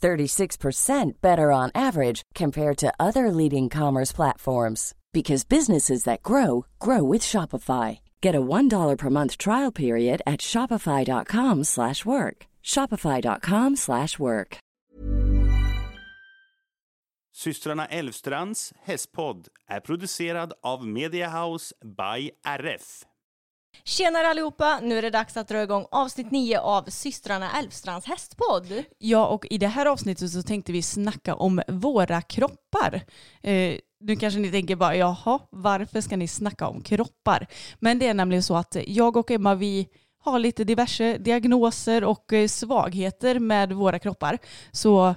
36% 0.00 1.20
better 1.20 1.52
on 1.52 1.70
average 1.74 2.22
compared 2.34 2.78
to 2.78 2.92
other 2.98 3.30
leading 3.30 3.68
commerce 3.68 4.12
platforms 4.12 4.94
because 5.12 5.44
businesses 5.44 6.04
that 6.04 6.22
grow 6.22 6.64
grow 6.78 7.02
with 7.02 7.22
Shopify. 7.22 8.00
Get 8.20 8.34
a 8.34 8.40
$1 8.40 8.96
per 8.96 9.10
month 9.10 9.36
trial 9.38 9.72
period 9.72 10.22
at 10.26 10.40
shopify.com/work. 10.40 12.46
shopify.com/work. 12.62 14.58
Systrarna 17.40 17.86
Elvstrands 17.86 18.72
hästpodd 18.84 19.48
är 19.66 19.80
producerad 19.80 20.52
av 20.62 20.86
Media 20.86 21.28
House 21.28 21.74
by 21.84 22.30
RF. 22.44 23.02
Tjenare 23.84 24.28
allihopa! 24.28 24.80
Nu 24.82 24.98
är 24.98 25.02
det 25.02 25.10
dags 25.10 25.36
att 25.36 25.48
dra 25.48 25.62
igång 25.62 25.86
avsnitt 25.90 26.30
9 26.30 26.58
av 26.58 26.82
systrarna 26.88 27.58
Älvstrands 27.58 28.06
hästpodd. 28.06 28.84
Ja, 28.98 29.26
och 29.26 29.46
i 29.50 29.58
det 29.58 29.66
här 29.66 29.86
avsnittet 29.86 30.30
så 30.30 30.42
tänkte 30.42 30.72
vi 30.72 30.82
snacka 30.82 31.34
om 31.34 31.62
våra 31.68 32.22
kroppar. 32.22 33.02
Eh, 33.42 33.74
nu 34.00 34.16
kanske 34.16 34.40
ni 34.40 34.50
tänker 34.50 34.76
bara, 34.76 34.96
jaha, 34.96 35.38
varför 35.50 36.00
ska 36.00 36.16
ni 36.16 36.28
snacka 36.28 36.68
om 36.68 36.82
kroppar? 36.82 37.46
Men 37.78 37.98
det 37.98 38.06
är 38.06 38.14
nämligen 38.14 38.42
så 38.42 38.56
att 38.56 38.76
jag 38.86 39.16
och 39.16 39.30
Emma, 39.30 39.54
vi 39.54 39.88
har 40.18 40.38
lite 40.38 40.64
diverse 40.64 41.18
diagnoser 41.18 42.04
och 42.04 42.32
eh, 42.32 42.48
svagheter 42.48 43.38
med 43.38 43.72
våra 43.72 43.98
kroppar. 43.98 44.38
Så 44.72 45.14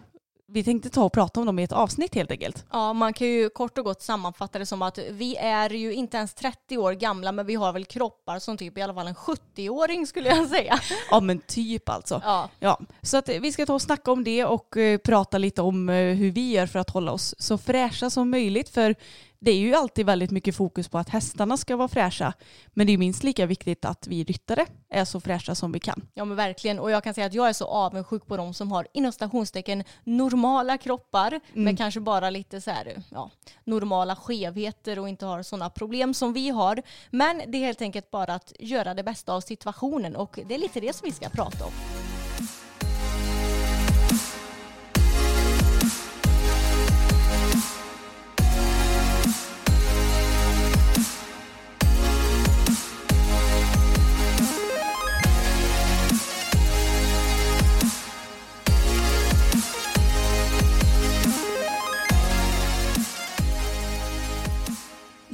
vi 0.54 0.64
tänkte 0.64 0.90
ta 0.90 1.04
och 1.04 1.14
prata 1.14 1.40
om 1.40 1.46
dem 1.46 1.60
i 1.60 1.64
ett 1.64 1.72
avsnitt 1.72 2.16
helt 2.16 2.32
enkelt. 2.32 2.66
Ja, 2.72 2.94
man 2.94 3.14
kan 3.14 3.28
ju 3.28 3.50
kort 3.50 3.78
och 3.78 3.86
gott 3.86 4.02
sammanfatta 4.02 4.60
det 4.60 4.66
som 4.66 4.82
att 4.82 4.98
vi 5.12 5.36
är 5.36 5.70
ju 5.70 5.94
inte 5.94 6.18
ens 6.18 6.34
30 6.34 6.78
år 6.78 6.94
gamla, 6.94 7.32
men 7.32 7.46
vi 7.46 7.56
har 7.56 7.74
väl 7.74 7.86
kroppar 7.86 8.40
som 8.40 8.58
typ 8.58 8.78
i 8.78 8.82
alla 8.82 8.94
fall 8.94 9.08
en 9.08 9.16
70-åring 9.16 10.08
skulle 10.08 10.30
jag 10.30 10.48
säga. 10.48 10.80
Ja, 11.12 11.20
men 11.20 11.40
typ 11.40 11.90
alltså. 11.90 12.22
Ja. 12.26 12.50
Ja, 12.60 12.80
så 13.02 13.18
att 13.18 13.30
vi 13.30 13.52
ska 13.52 13.66
ta 13.66 13.74
och 13.74 13.82
snacka 13.82 14.12
om 14.12 14.24
det 14.24 14.46
och 14.46 14.78
eh, 14.78 14.98
prata 14.98 15.38
lite 15.38 15.62
om 15.62 15.90
eh, 15.90 15.96
hur 15.96 16.32
vi 16.32 16.52
gör 16.52 16.66
för 16.66 16.80
att 16.80 16.90
hålla 16.90 17.12
oss 17.12 17.36
så 17.38 17.58
fräscha 17.58 18.10
som 18.10 18.30
möjligt. 18.30 18.70
För 18.70 18.96
det 19.44 19.52
är 19.52 19.58
ju 19.58 19.76
alltid 19.76 20.06
väldigt 20.06 20.32
mycket 20.32 20.56
fokus 20.56 20.88
på 20.88 20.98
att 20.98 21.10
hästarna 21.10 21.58
ska 21.58 21.76
vara 21.76 21.88
fräscha. 21.88 22.34
Men 22.68 22.88
det 22.88 22.94
är 22.94 22.98
minst 22.98 23.24
lika 23.24 23.46
viktigt 23.46 23.86
att 23.86 24.08
vi 24.08 24.24
ryttare 24.24 24.66
är 24.90 25.06
så 25.06 25.20
fräscha 25.20 25.56
som 25.56 25.72
vi 25.72 25.80
kan. 25.80 26.08
Ja 26.14 26.26
men 26.26 26.38
verkligen 26.38 26.80
och 26.80 26.92
jag 26.92 27.04
kan 27.04 27.14
säga 27.14 27.28
att 27.28 27.34
jag 27.34 27.50
är 27.50 27.54
så 27.54 27.66
avundsjuk 27.66 28.28
på 28.28 28.38
de 28.38 28.54
som 28.54 28.72
har 28.72 28.88
inom 28.94 29.12
stationstecken 29.12 29.84
normala 30.04 30.78
kroppar 30.78 31.40
med 31.54 31.78
kanske 31.78 32.00
bara 32.00 32.30
lite 32.30 32.62
så 32.62 32.72
här, 32.72 33.02
ja, 33.10 33.32
normala 33.64 34.16
skevheter 34.16 35.00
och 35.00 35.10
inte 35.10 35.26
har 35.26 35.44
sådana 35.44 35.70
problem 35.70 36.14
som 36.14 36.34
vi 36.34 36.50
har. 36.50 36.82
Men 37.10 37.42
det 37.48 37.58
är 37.58 37.66
helt 37.66 37.82
enkelt 37.82 38.12
bara 38.12 38.34
att 38.34 38.54
göra 38.60 38.94
det 38.94 39.04
bästa 39.04 39.34
av 39.34 39.42
situationen 39.42 40.16
och 40.16 40.40
det 40.48 40.56
är 40.56 40.60
lite 40.60 40.80
det 40.80 40.96
som 40.96 41.06
vi 41.06 41.12
ska 41.12 41.30
prata 41.30 41.66
om. 41.66 42.03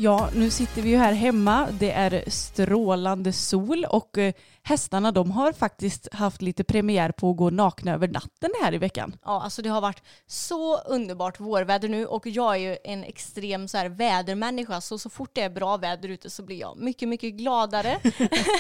Ja, 0.01 0.29
nu 0.35 0.49
sitter 0.49 0.81
vi 0.81 0.89
ju 0.89 0.97
här 0.97 1.13
hemma. 1.13 1.67
Det 1.79 1.91
är 1.91 2.23
strålande 2.27 3.33
sol 3.33 3.85
och 3.89 4.17
eh, 4.17 4.33
hästarna 4.69 5.11
de 5.11 5.31
har 5.31 5.53
faktiskt 5.53 6.13
haft 6.13 6.41
lite 6.41 6.63
premiär 6.63 7.11
på 7.11 7.31
att 7.31 7.37
gå 7.37 7.49
nakna 7.49 7.93
över 7.93 8.07
natten 8.07 8.49
här 8.61 8.73
i 8.73 8.77
veckan. 8.77 9.15
Ja, 9.25 9.41
alltså 9.41 9.61
det 9.61 9.69
har 9.69 9.81
varit 9.81 10.03
så 10.27 10.77
underbart 10.77 11.39
vårväder 11.39 11.89
nu 11.89 12.05
och 12.05 12.27
jag 12.27 12.55
är 12.55 12.59
ju 12.59 12.77
en 12.83 13.03
extrem 13.03 13.67
så 13.67 13.77
här 13.77 13.89
vädermänniska 13.89 14.81
så 14.81 14.97
så 14.97 15.09
fort 15.09 15.29
det 15.33 15.41
är 15.41 15.49
bra 15.49 15.77
väder 15.77 16.09
ute 16.09 16.29
så 16.29 16.43
blir 16.43 16.59
jag 16.59 16.77
mycket, 16.77 17.09
mycket 17.09 17.33
gladare. 17.33 17.99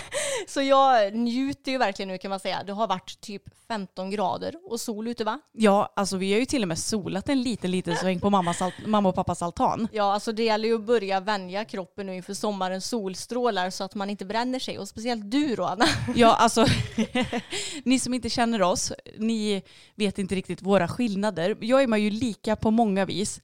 så 0.47 0.61
jag 0.61 1.13
njuter 1.13 1.71
ju 1.71 1.77
verkligen 1.77 2.09
nu 2.09 2.17
kan 2.17 2.29
man 2.29 2.39
säga. 2.39 2.63
Det 2.63 2.73
har 2.73 2.87
varit 2.87 3.21
typ 3.21 3.43
15 3.67 4.09
grader 4.09 4.55
och 4.69 4.79
sol 4.79 5.07
ute 5.07 5.23
va? 5.23 5.39
Ja, 5.51 5.93
alltså 5.95 6.17
vi 6.17 6.33
har 6.33 6.39
ju 6.39 6.45
till 6.45 6.61
och 6.61 6.67
med 6.67 6.79
solat 6.79 7.29
en 7.29 7.41
liten, 7.41 7.71
liten 7.71 7.95
sväng 7.95 8.19
på 8.19 8.29
mammas, 8.29 8.59
mamma 8.85 9.09
och 9.09 9.15
pappas 9.15 9.41
altan. 9.41 9.87
Ja, 9.91 10.13
alltså 10.13 10.31
det 10.31 10.43
gäller 10.43 10.67
ju 10.67 10.75
att 10.75 10.85
börja 10.85 11.19
vänja 11.19 11.65
kroppen 11.65 12.05
nu 12.05 12.15
inför 12.15 12.33
sommarens 12.33 12.85
solstrålar 12.85 13.69
så 13.69 13.83
att 13.83 13.95
man 13.95 14.09
inte 14.09 14.25
bränner 14.25 14.59
sig. 14.59 14.79
Och 14.79 14.87
speciellt 14.87 15.31
du 15.31 15.55
då, 15.55 15.63
Anna. 15.63 15.85
Ja, 16.15 16.35
alltså 16.35 16.65
ni 17.83 17.99
som 17.99 18.13
inte 18.13 18.29
känner 18.29 18.61
oss, 18.61 18.93
ni 19.17 19.61
vet 19.95 20.19
inte 20.19 20.35
riktigt 20.35 20.61
våra 20.61 20.87
skillnader. 20.87 21.57
Jag 21.59 21.83
är 21.83 21.87
man 21.87 22.01
ju 22.01 22.09
lika 22.09 22.55
på 22.55 22.71
många 22.71 23.05
vis. 23.05 23.41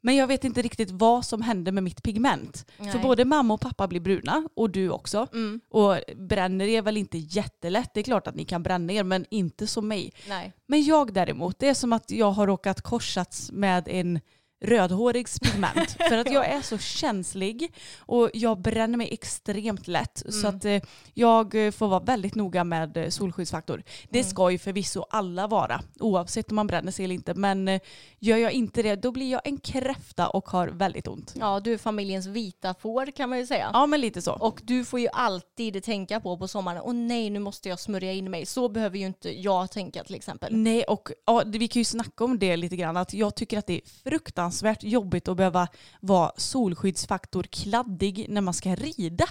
Men 0.00 0.16
jag 0.16 0.26
vet 0.26 0.44
inte 0.44 0.62
riktigt 0.62 0.90
vad 0.90 1.24
som 1.24 1.42
händer 1.42 1.72
med 1.72 1.82
mitt 1.82 2.02
pigment. 2.02 2.66
För 2.76 2.84
Nej. 2.84 3.02
både 3.02 3.24
mamma 3.24 3.54
och 3.54 3.60
pappa 3.60 3.88
blir 3.88 4.00
bruna 4.00 4.48
och 4.54 4.70
du 4.70 4.90
också. 4.90 5.26
Mm. 5.32 5.60
Och 5.68 5.98
bränner 6.16 6.66
er 6.66 6.82
väl 6.82 6.96
inte 6.96 7.18
jättelätt. 7.18 7.90
Det 7.94 8.00
är 8.00 8.04
klart 8.04 8.26
att 8.26 8.34
ni 8.34 8.44
kan 8.44 8.62
bränna 8.62 8.92
er 8.92 9.04
men 9.04 9.26
inte 9.30 9.66
som 9.66 9.88
mig. 9.88 10.12
Nej. 10.28 10.52
Men 10.66 10.84
jag 10.84 11.12
däremot, 11.12 11.58
det 11.58 11.68
är 11.68 11.74
som 11.74 11.92
att 11.92 12.10
jag 12.10 12.30
har 12.30 12.46
råkat 12.46 12.82
korsats 12.82 13.50
med 13.52 13.88
en 13.88 14.20
rödhårig 14.60 15.26
pigment. 15.42 15.96
För 16.08 16.18
att 16.18 16.32
jag 16.32 16.46
är 16.46 16.62
så 16.62 16.78
känslig 16.78 17.72
och 17.98 18.30
jag 18.34 18.60
bränner 18.60 18.98
mig 18.98 19.08
extremt 19.12 19.88
lätt. 19.88 20.22
Så 20.28 20.48
att 20.48 20.64
eh, 20.64 20.82
jag 21.14 21.52
får 21.52 21.88
vara 21.88 22.00
väldigt 22.00 22.34
noga 22.34 22.64
med 22.64 22.96
eh, 22.96 23.08
solskyddsfaktor. 23.08 23.82
Det 24.10 24.24
ska 24.24 24.50
ju 24.50 24.58
förvisso 24.58 25.04
alla 25.10 25.46
vara, 25.46 25.80
oavsett 26.00 26.50
om 26.50 26.56
man 26.56 26.66
bränner 26.66 26.92
sig 26.92 27.04
eller 27.04 27.14
inte. 27.14 27.34
Men 27.34 27.68
eh, 27.68 27.80
gör 28.18 28.36
jag 28.36 28.52
inte 28.52 28.82
det, 28.82 28.96
då 28.96 29.12
blir 29.12 29.32
jag 29.32 29.40
en 29.44 29.58
kräfta 29.58 30.28
och 30.28 30.48
har 30.48 30.68
väldigt 30.68 31.08
ont. 31.08 31.34
Ja, 31.40 31.60
du 31.60 31.72
är 31.72 31.78
familjens 31.78 32.26
vita 32.26 32.74
får 32.74 33.06
kan 33.06 33.28
man 33.28 33.38
ju 33.38 33.46
säga. 33.46 33.70
Ja, 33.72 33.86
men 33.86 34.00
lite 34.00 34.22
så. 34.22 34.32
Och 34.32 34.60
du 34.64 34.84
får 34.84 35.00
ju 35.00 35.08
alltid 35.12 35.84
tänka 35.84 36.20
på 36.20 36.38
på 36.38 36.48
sommaren, 36.48 36.82
åh 36.84 36.94
nej 36.94 37.30
nu 37.30 37.38
måste 37.38 37.68
jag 37.68 37.80
smörja 37.80 38.12
in 38.12 38.30
mig. 38.30 38.46
Så 38.46 38.68
behöver 38.68 38.98
ju 38.98 39.06
inte 39.06 39.40
jag 39.40 39.70
tänka 39.70 40.04
till 40.04 40.14
exempel. 40.14 40.56
Nej, 40.56 40.84
och 40.84 41.10
ja, 41.26 41.42
vi 41.46 41.68
kan 41.68 41.80
ju 41.80 41.84
snacka 41.84 42.24
om 42.24 42.38
det 42.38 42.56
lite 42.56 42.76
grann. 42.76 42.96
Att 42.96 43.14
jag 43.14 43.34
tycker 43.34 43.58
att 43.58 43.66
det 43.66 43.74
är 43.74 44.10
fruktansvärt 44.10 44.45
jobbigt 44.80 45.28
att 45.28 45.36
behöva 45.36 45.68
vara 46.00 46.32
solskyddsfaktor 46.36 47.42
kladdig 47.42 48.26
när 48.28 48.40
man 48.40 48.54
ska 48.54 48.74
rida 48.74 49.24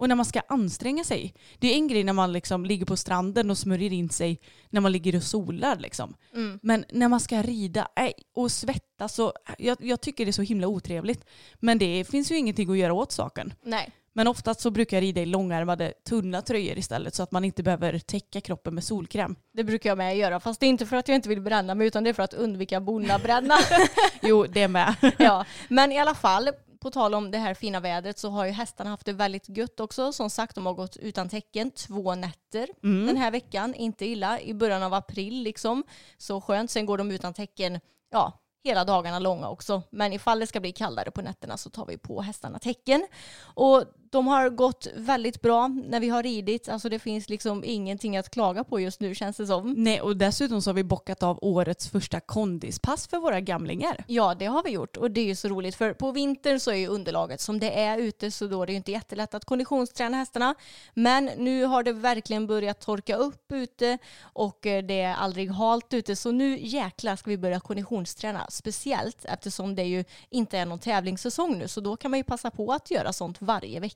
och 0.00 0.08
när 0.08 0.14
man 0.14 0.24
ska 0.24 0.40
anstränga 0.48 1.04
sig. 1.04 1.34
Det 1.58 1.72
är 1.72 1.74
en 1.74 1.88
grej 1.88 2.04
när 2.04 2.12
man 2.12 2.32
liksom 2.32 2.64
ligger 2.64 2.86
på 2.86 2.96
stranden 2.96 3.50
och 3.50 3.58
smörjer 3.58 3.92
in 3.92 4.08
sig 4.08 4.40
när 4.70 4.80
man 4.80 4.92
ligger 4.92 5.16
och 5.16 5.22
solar. 5.22 5.76
Liksom. 5.76 6.14
Men 6.62 6.84
när 6.92 7.08
man 7.08 7.20
ska 7.20 7.42
rida 7.42 7.88
och 8.34 8.52
svettas, 8.52 9.20
jag, 9.58 9.76
jag 9.80 10.00
tycker 10.00 10.24
det 10.24 10.30
är 10.30 10.32
så 10.32 10.42
himla 10.42 10.66
otrevligt. 10.66 11.24
Men 11.54 11.78
det 11.78 12.04
finns 12.04 12.30
ju 12.30 12.36
ingenting 12.36 12.70
att 12.70 12.78
göra 12.78 12.92
åt 12.92 13.12
saken. 13.12 13.52
Nej. 13.62 13.92
Men 14.16 14.28
oftast 14.28 14.60
så 14.60 14.70
brukar 14.70 14.96
jag 14.96 15.02
rida 15.02 15.20
i 15.20 15.26
långärmade 15.26 15.92
tunna 16.08 16.42
tröjor 16.42 16.78
istället 16.78 17.14
så 17.14 17.22
att 17.22 17.32
man 17.32 17.44
inte 17.44 17.62
behöver 17.62 17.98
täcka 17.98 18.40
kroppen 18.40 18.74
med 18.74 18.84
solkräm. 18.84 19.36
Det 19.52 19.64
brukar 19.64 19.90
jag 19.90 19.98
med 19.98 20.16
göra, 20.16 20.40
fast 20.40 20.60
det 20.60 20.66
är 20.66 20.68
inte 20.68 20.86
för 20.86 20.96
att 20.96 21.08
jag 21.08 21.14
inte 21.14 21.28
vill 21.28 21.40
bränna 21.40 21.74
mig 21.74 21.86
utan 21.86 22.04
det 22.04 22.10
är 22.10 22.14
för 22.14 22.22
att 22.22 22.34
undvika 22.34 22.80
bonnabränna. 22.80 23.54
Jo, 24.22 24.46
det 24.46 24.68
med. 24.68 24.94
ja. 25.18 25.44
Men 25.68 25.92
i 25.92 25.98
alla 25.98 26.14
fall, 26.14 26.50
på 26.80 26.90
tal 26.90 27.14
om 27.14 27.30
det 27.30 27.38
här 27.38 27.54
fina 27.54 27.80
vädret 27.80 28.18
så 28.18 28.30
har 28.30 28.44
ju 28.44 28.50
hästarna 28.50 28.90
haft 28.90 29.06
det 29.06 29.12
väldigt 29.12 29.48
gött 29.48 29.80
också. 29.80 30.12
Som 30.12 30.30
sagt, 30.30 30.54
de 30.54 30.66
har 30.66 30.74
gått 30.74 30.96
utan 30.96 31.28
täcken 31.28 31.70
två 31.70 32.14
nätter 32.14 32.68
den 33.06 33.16
här 33.16 33.30
veckan. 33.30 33.74
Inte 33.74 34.06
illa. 34.06 34.40
I 34.40 34.54
början 34.54 34.82
av 34.82 34.94
april 34.94 35.42
liksom. 35.42 35.84
Så 36.18 36.40
skönt. 36.40 36.70
Sen 36.70 36.86
går 36.86 36.98
de 36.98 37.10
utan 37.10 37.34
täcken, 37.34 37.80
ja, 38.10 38.32
hela 38.66 38.84
dagarna 38.84 39.18
långa 39.18 39.48
också. 39.48 39.82
Men 39.90 40.12
ifall 40.12 40.38
det 40.38 40.46
ska 40.46 40.60
bli 40.60 40.72
kallare 40.72 41.10
på 41.10 41.22
nätterna 41.22 41.56
så 41.56 41.70
tar 41.70 41.86
vi 41.86 41.98
på 41.98 42.22
hästarna 42.22 42.58
tecken. 42.58 43.06
Och 43.40 43.84
de 44.10 44.26
har 44.26 44.50
gått 44.50 44.86
väldigt 44.96 45.42
bra 45.42 45.68
när 45.68 46.00
vi 46.00 46.08
har 46.08 46.22
ridit. 46.22 46.68
Alltså 46.68 46.88
det 46.88 46.98
finns 46.98 47.28
liksom 47.28 47.64
ingenting 47.64 48.16
att 48.16 48.30
klaga 48.30 48.64
på 48.64 48.80
just 48.80 49.00
nu 49.00 49.14
känns 49.14 49.36
det 49.36 49.46
som. 49.46 49.74
Nej, 49.76 50.00
och 50.00 50.16
dessutom 50.16 50.62
så 50.62 50.70
har 50.70 50.74
vi 50.74 50.84
bockat 50.84 51.22
av 51.22 51.38
årets 51.42 51.88
första 51.88 52.20
kondispass 52.20 53.08
för 53.08 53.18
våra 53.18 53.40
gamlingar. 53.40 54.04
Ja, 54.06 54.34
det 54.34 54.46
har 54.46 54.62
vi 54.62 54.70
gjort 54.70 54.96
och 54.96 55.10
det 55.10 55.20
är 55.20 55.24
ju 55.24 55.36
så 55.36 55.48
roligt 55.48 55.74
för 55.74 55.92
på 55.92 56.12
vintern 56.12 56.60
så 56.60 56.70
är 56.70 56.74
ju 56.74 56.86
underlaget 56.86 57.40
som 57.40 57.60
det 57.60 57.78
är 57.78 57.98
ute 57.98 58.30
så 58.30 58.46
då 58.46 58.62
är 58.62 58.66
det 58.66 58.72
ju 58.72 58.76
inte 58.76 58.92
jättelätt 58.92 59.34
att 59.34 59.44
konditionsträna 59.44 60.16
hästarna. 60.16 60.54
Men 60.94 61.24
nu 61.24 61.64
har 61.64 61.82
det 61.82 61.92
verkligen 61.92 62.46
börjat 62.46 62.80
torka 62.80 63.16
upp 63.16 63.52
ute 63.52 63.98
och 64.20 64.66
eh, 64.66 64.84
det 64.84 65.00
är 65.00 65.14
aldrig 65.14 65.50
halt 65.50 65.94
ute 65.94 66.16
så 66.16 66.32
nu 66.32 66.58
jäklar 66.58 67.16
ska 67.16 67.30
vi 67.30 67.38
börja 67.38 67.60
konditionsträna 67.60 68.46
speciellt 68.50 69.24
eftersom 69.24 69.74
det 69.74 69.84
ju 69.84 70.04
inte 70.30 70.58
är 70.58 70.66
någon 70.66 70.78
tävlingssäsong 70.78 71.58
nu 71.58 71.68
så 71.68 71.80
då 71.80 71.96
kan 71.96 72.10
man 72.10 72.18
ju 72.18 72.24
passa 72.24 72.50
på 72.50 72.72
att 72.72 72.90
göra 72.90 73.12
sånt 73.12 73.36
varje 73.40 73.80
vecka. 73.80 73.95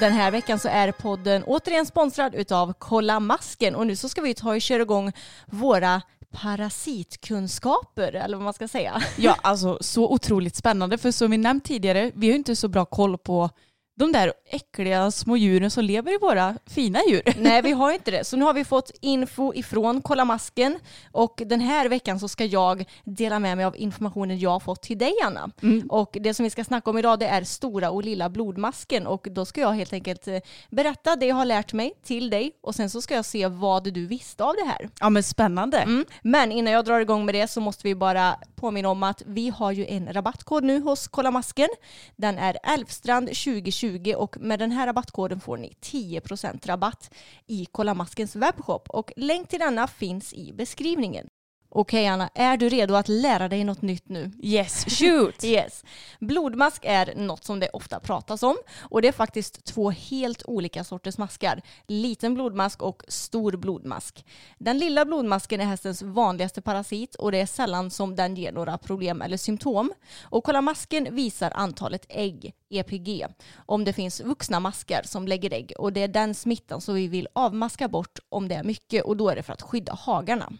Den 0.00 0.12
här 0.12 0.30
veckan 0.30 0.58
så 0.58 0.68
är 0.68 0.92
podden 0.92 1.44
återigen 1.46 1.86
sponsrad 1.86 2.34
utav 2.34 2.74
Kolla 2.78 3.20
Masken. 3.20 3.74
Och 3.74 3.86
nu 3.86 3.96
så 3.96 4.08
ska 4.08 4.20
vi 4.20 4.34
ta 4.34 4.54
och 4.54 4.60
köra 4.60 4.82
igång 4.82 5.12
våra 5.46 6.02
parasitkunskaper 6.30 8.12
eller 8.12 8.36
vad 8.36 8.44
man 8.44 8.54
ska 8.54 8.68
säga. 8.68 9.02
Ja, 9.16 9.36
alltså 9.42 9.78
så 9.80 10.12
otroligt 10.12 10.56
spännande. 10.56 10.98
För 10.98 11.10
som 11.10 11.30
vi 11.30 11.38
nämnt 11.38 11.64
tidigare, 11.64 12.12
vi 12.14 12.26
har 12.26 12.32
ju 12.32 12.38
inte 12.38 12.56
så 12.56 12.68
bra 12.68 12.84
koll 12.84 13.18
på 13.18 13.50
de 13.98 14.12
där 14.12 14.32
äckliga 14.50 15.10
små 15.10 15.36
djuren 15.36 15.70
som 15.70 15.84
lever 15.84 16.14
i 16.14 16.18
våra 16.18 16.58
fina 16.66 16.98
djur. 17.08 17.22
Nej, 17.38 17.62
vi 17.62 17.72
har 17.72 17.92
inte 17.92 18.10
det. 18.10 18.24
Så 18.24 18.36
nu 18.36 18.44
har 18.44 18.54
vi 18.54 18.64
fått 18.64 18.90
info 19.00 19.54
ifrån 19.54 20.02
Kolla 20.02 20.24
Masken 20.24 20.78
och 21.12 21.42
den 21.46 21.60
här 21.60 21.88
veckan 21.88 22.20
så 22.20 22.28
ska 22.28 22.44
jag 22.44 22.84
dela 23.04 23.38
med 23.38 23.56
mig 23.56 23.64
av 23.66 23.76
informationen 23.76 24.38
jag 24.38 24.50
har 24.50 24.60
fått 24.60 24.82
till 24.82 24.98
dig 24.98 25.14
Anna. 25.24 25.50
Mm. 25.62 25.86
Och 25.90 26.16
det 26.20 26.34
som 26.34 26.44
vi 26.44 26.50
ska 26.50 26.64
snacka 26.64 26.90
om 26.90 26.98
idag 26.98 27.18
det 27.18 27.26
är 27.26 27.44
stora 27.44 27.90
och 27.90 28.04
lilla 28.04 28.28
blodmasken 28.28 29.06
och 29.06 29.26
då 29.30 29.44
ska 29.44 29.60
jag 29.60 29.72
helt 29.72 29.92
enkelt 29.92 30.28
eh, 30.28 30.38
berätta 30.70 31.16
det 31.16 31.26
jag 31.26 31.36
har 31.36 31.44
lärt 31.44 31.72
mig 31.72 31.92
till 32.04 32.30
dig 32.30 32.52
och 32.62 32.74
sen 32.74 32.90
så 32.90 33.02
ska 33.02 33.14
jag 33.14 33.24
se 33.24 33.46
vad 33.46 33.92
du 33.92 34.06
visste 34.06 34.44
av 34.44 34.54
det 34.54 34.64
här. 34.64 34.88
Ja 35.00 35.10
men 35.10 35.22
spännande. 35.22 35.78
Mm. 35.78 36.04
Men 36.22 36.52
innan 36.52 36.72
jag 36.72 36.84
drar 36.84 37.00
igång 37.00 37.26
med 37.26 37.34
det 37.34 37.48
så 37.48 37.60
måste 37.60 37.88
vi 37.88 37.94
bara 37.94 38.36
påminna 38.54 38.88
om 38.88 39.02
att 39.02 39.22
vi 39.26 39.48
har 39.48 39.72
ju 39.72 39.86
en 39.86 40.12
rabattkod 40.12 40.64
nu 40.64 40.80
hos 40.80 41.08
Kolla 41.08 41.30
Masken. 41.30 41.68
Den 42.16 42.38
är 42.38 42.56
Älvstrand 42.62 43.28
2020 43.28 43.85
20 43.86 44.14
och 44.14 44.36
med 44.40 44.58
den 44.58 44.72
här 44.72 44.86
rabattkoden 44.86 45.40
får 45.40 45.56
ni 45.56 45.72
10% 45.80 46.66
rabatt 46.66 47.14
i 47.46 47.66
Kolla 47.72 47.94
Maskens 47.94 48.36
webbshop 48.36 48.90
och 48.90 49.12
länk 49.16 49.48
till 49.48 49.58
denna 49.58 49.86
finns 49.86 50.32
i 50.32 50.52
beskrivningen. 50.52 51.28
Okej 51.68 52.06
Anna, 52.06 52.30
är 52.34 52.56
du 52.56 52.68
redo 52.68 52.94
att 52.94 53.08
lära 53.08 53.48
dig 53.48 53.64
något 53.64 53.82
nytt 53.82 54.08
nu? 54.08 54.30
Yes, 54.42 54.84
shoot! 54.98 55.44
yes. 55.44 55.84
Blodmask 56.20 56.84
är 56.84 57.14
något 57.16 57.44
som 57.44 57.60
det 57.60 57.68
ofta 57.68 58.00
pratas 58.00 58.42
om 58.42 58.56
och 58.80 59.02
det 59.02 59.08
är 59.08 59.12
faktiskt 59.12 59.64
två 59.64 59.90
helt 59.90 60.42
olika 60.44 60.84
sorters 60.84 61.18
maskar. 61.18 61.62
Liten 61.86 62.34
blodmask 62.34 62.82
och 62.82 63.02
stor 63.08 63.52
blodmask. 63.56 64.24
Den 64.58 64.78
lilla 64.78 65.04
blodmasken 65.04 65.60
är 65.60 65.64
hästens 65.64 66.02
vanligaste 66.02 66.62
parasit 66.62 67.14
och 67.14 67.32
det 67.32 67.40
är 67.40 67.46
sällan 67.46 67.90
som 67.90 68.16
den 68.16 68.34
ger 68.34 68.52
några 68.52 68.78
problem 68.78 69.22
eller 69.22 69.36
symptom. 69.36 69.92
Och 70.22 70.44
kolla 70.44 70.60
masken 70.60 71.14
visar 71.14 71.52
antalet 71.54 72.06
ägg, 72.08 72.54
EPG, 72.70 73.26
om 73.56 73.84
det 73.84 73.92
finns 73.92 74.20
vuxna 74.20 74.60
maskar 74.60 75.02
som 75.04 75.28
lägger 75.28 75.52
ägg 75.52 75.72
och 75.78 75.92
det 75.92 76.02
är 76.02 76.08
den 76.08 76.34
smittan 76.34 76.80
som 76.80 76.94
vi 76.94 77.08
vill 77.08 77.28
avmaska 77.32 77.88
bort 77.88 78.18
om 78.28 78.48
det 78.48 78.54
är 78.54 78.64
mycket 78.64 79.04
och 79.04 79.16
då 79.16 79.28
är 79.28 79.36
det 79.36 79.42
för 79.42 79.52
att 79.52 79.62
skydda 79.62 79.94
hagarna. 79.94 80.52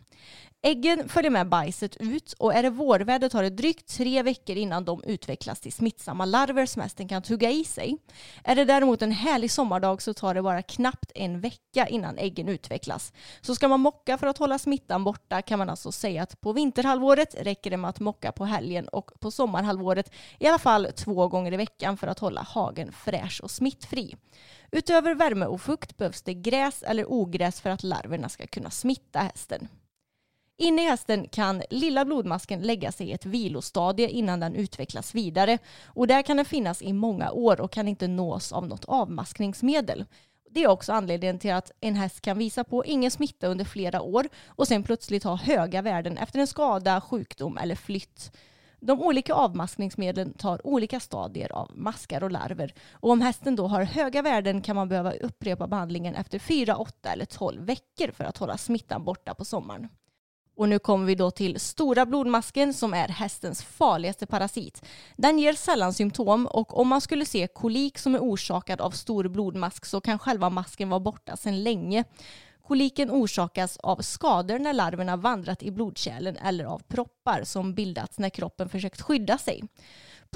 Äggen 0.66 1.08
följer 1.08 1.30
med 1.30 1.48
bajset 1.48 1.96
ut 1.96 2.32
och 2.32 2.54
är 2.54 2.62
det 2.62 2.70
vårväder 2.70 3.28
tar 3.28 3.42
det 3.42 3.50
drygt 3.50 3.88
tre 3.96 4.22
veckor 4.22 4.56
innan 4.56 4.84
de 4.84 5.02
utvecklas 5.04 5.60
till 5.60 5.72
smittsamma 5.72 6.24
larver 6.24 6.66
som 6.66 6.82
hästen 6.82 7.08
kan 7.08 7.22
tugga 7.22 7.50
i 7.50 7.64
sig. 7.64 7.98
Är 8.44 8.54
det 8.54 8.64
däremot 8.64 9.02
en 9.02 9.12
härlig 9.12 9.50
sommardag 9.50 10.02
så 10.02 10.14
tar 10.14 10.34
det 10.34 10.42
bara 10.42 10.62
knappt 10.62 11.12
en 11.14 11.40
vecka 11.40 11.86
innan 11.88 12.18
äggen 12.18 12.48
utvecklas. 12.48 13.12
Så 13.40 13.54
ska 13.54 13.68
man 13.68 13.80
mocka 13.80 14.18
för 14.18 14.26
att 14.26 14.38
hålla 14.38 14.58
smittan 14.58 15.04
borta 15.04 15.42
kan 15.42 15.58
man 15.58 15.70
alltså 15.70 15.92
säga 15.92 16.22
att 16.22 16.40
på 16.40 16.52
vinterhalvåret 16.52 17.34
räcker 17.38 17.70
det 17.70 17.76
med 17.76 17.90
att 17.90 18.00
mocka 18.00 18.32
på 18.32 18.44
helgen 18.44 18.88
och 18.88 19.10
på 19.20 19.30
sommarhalvåret 19.30 20.12
i 20.38 20.46
alla 20.46 20.58
fall 20.58 20.88
två 20.96 21.28
gånger 21.28 21.52
i 21.52 21.56
veckan 21.56 21.96
för 21.96 22.06
att 22.06 22.18
hålla 22.18 22.42
hagen 22.42 22.92
fräsch 22.92 23.40
och 23.42 23.50
smittfri. 23.50 24.16
Utöver 24.70 25.14
värme 25.14 25.46
och 25.46 25.60
fukt 25.60 25.96
behövs 25.96 26.22
det 26.22 26.34
gräs 26.34 26.82
eller 26.82 27.12
ogräs 27.12 27.60
för 27.60 27.70
att 27.70 27.82
larverna 27.82 28.28
ska 28.28 28.46
kunna 28.46 28.70
smitta 28.70 29.18
hästen. 29.18 29.68
Inne 30.58 30.82
i 30.82 30.84
hästen 30.84 31.28
kan 31.28 31.62
lilla 31.70 32.04
blodmasken 32.04 32.60
lägga 32.60 32.92
sig 32.92 33.08
i 33.08 33.12
ett 33.12 33.26
vilostadie 33.26 34.08
innan 34.08 34.40
den 34.40 34.54
utvecklas 34.54 35.14
vidare 35.14 35.58
och 35.84 36.06
där 36.06 36.22
kan 36.22 36.36
den 36.36 36.46
finnas 36.46 36.82
i 36.82 36.92
många 36.92 37.30
år 37.30 37.60
och 37.60 37.72
kan 37.72 37.88
inte 37.88 38.08
nås 38.08 38.52
av 38.52 38.66
något 38.66 38.84
avmaskningsmedel. 38.84 40.04
Det 40.50 40.62
är 40.62 40.68
också 40.68 40.92
anledningen 40.92 41.38
till 41.38 41.52
att 41.52 41.72
en 41.80 41.94
häst 41.94 42.20
kan 42.20 42.38
visa 42.38 42.64
på 42.64 42.84
ingen 42.84 43.10
smitta 43.10 43.46
under 43.46 43.64
flera 43.64 44.02
år 44.02 44.28
och 44.46 44.68
sen 44.68 44.82
plötsligt 44.82 45.24
ha 45.24 45.36
höga 45.36 45.82
värden 45.82 46.18
efter 46.18 46.38
en 46.38 46.46
skada, 46.46 47.00
sjukdom 47.00 47.58
eller 47.58 47.74
flytt. 47.74 48.36
De 48.80 49.00
olika 49.00 49.34
avmaskningsmedlen 49.34 50.32
tar 50.32 50.66
olika 50.66 51.00
stadier 51.00 51.52
av 51.52 51.70
maskar 51.74 52.22
och 52.22 52.30
larver. 52.30 52.74
Och 52.92 53.10
om 53.10 53.20
hästen 53.20 53.56
då 53.56 53.66
har 53.66 53.82
höga 53.82 54.22
värden 54.22 54.62
kan 54.62 54.76
man 54.76 54.88
behöva 54.88 55.12
upprepa 55.12 55.66
behandlingen 55.66 56.14
efter 56.14 56.38
4, 56.38 56.76
8 56.76 57.12
eller 57.12 57.24
12 57.24 57.64
veckor 57.64 58.10
för 58.12 58.24
att 58.24 58.38
hålla 58.38 58.58
smittan 58.58 59.04
borta 59.04 59.34
på 59.34 59.44
sommaren. 59.44 59.88
Och 60.56 60.68
nu 60.68 60.78
kommer 60.78 61.06
vi 61.06 61.14
då 61.14 61.30
till 61.30 61.60
stora 61.60 62.06
blodmasken 62.06 62.74
som 62.74 62.94
är 62.94 63.08
hästens 63.08 63.62
farligaste 63.62 64.26
parasit. 64.26 64.84
Den 65.16 65.38
ger 65.38 65.52
sällan 65.52 65.94
symptom 65.94 66.46
och 66.46 66.80
om 66.80 66.88
man 66.88 67.00
skulle 67.00 67.26
se 67.26 67.48
kolik 67.54 67.98
som 67.98 68.14
är 68.14 68.18
orsakad 68.18 68.80
av 68.80 68.90
stor 68.90 69.28
blodmask 69.28 69.84
så 69.84 70.00
kan 70.00 70.18
själva 70.18 70.50
masken 70.50 70.88
vara 70.88 71.00
borta 71.00 71.36
sedan 71.36 71.62
länge. 71.62 72.04
Koliken 72.66 73.10
orsakas 73.10 73.76
av 73.76 73.96
skador 73.96 74.58
när 74.58 74.72
larverna 74.72 75.16
vandrat 75.16 75.62
i 75.62 75.70
blodkärlen 75.70 76.36
eller 76.36 76.64
av 76.64 76.82
proppar 76.88 77.44
som 77.44 77.74
bildats 77.74 78.18
när 78.18 78.30
kroppen 78.30 78.68
försökt 78.68 79.00
skydda 79.00 79.38
sig. 79.38 79.62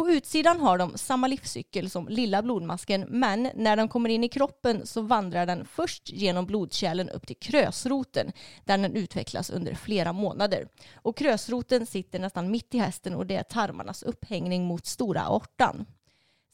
På 0.00 0.11
utsidan 0.11 0.61
har 0.61 0.79
de 0.79 0.99
samma 0.99 1.26
livscykel 1.26 1.91
som 1.91 2.08
lilla 2.08 2.43
blodmasken 2.43 3.06
men 3.08 3.50
när 3.55 3.76
den 3.76 3.88
kommer 3.88 4.11
in 4.11 4.25
i 4.25 4.29
kroppen 4.29 4.87
så 4.87 5.00
vandrar 5.02 5.47
den 5.47 5.64
först 5.64 6.11
genom 6.11 6.47
blodkärlen 6.47 7.11
upp 7.11 7.26
till 7.26 7.37
krösroten 7.37 8.32
där 8.64 8.79
den 8.79 8.97
utvecklas 8.97 9.50
under 9.50 9.75
flera 9.75 10.12
månader. 10.12 10.69
Och 10.94 11.17
krösroten 11.17 11.87
sitter 11.87 12.19
nästan 12.19 12.50
mitt 12.50 12.75
i 12.75 12.79
hästen 12.79 13.14
och 13.14 13.26
det 13.26 13.37
är 13.37 13.42
tarmarnas 13.42 14.02
upphängning 14.02 14.64
mot 14.64 14.87
stora 14.87 15.21
aortan. 15.21 15.87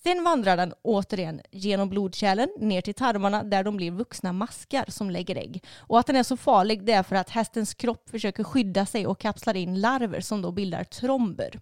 Sen 0.03 0.25
vandrar 0.25 0.57
den 0.57 0.75
återigen 0.83 1.41
genom 1.51 1.89
blodkärlen 1.89 2.49
ner 2.59 2.81
till 2.81 2.95
tarmarna 2.95 3.43
där 3.43 3.65
de 3.65 3.77
blir 3.77 3.91
vuxna 3.91 4.33
maskar 4.33 4.85
som 4.89 5.11
lägger 5.11 5.37
ägg. 5.37 5.65
Och 5.77 5.99
att 5.99 6.07
den 6.07 6.17
är 6.17 6.23
så 6.23 6.37
farlig 6.37 6.85
det 6.85 6.93
är 6.93 7.03
för 7.03 7.17
att 7.17 7.31
hästens 7.31 7.75
kropp 7.75 8.11
försöker 8.11 8.45
skydda 8.45 8.87
sig 8.87 9.07
och 9.07 9.21
kapslar 9.21 9.57
in 9.57 9.81
larver 9.81 10.21
som 10.21 10.43
då 10.43 10.53
bildar 10.53 10.85
tromber. 10.85 11.61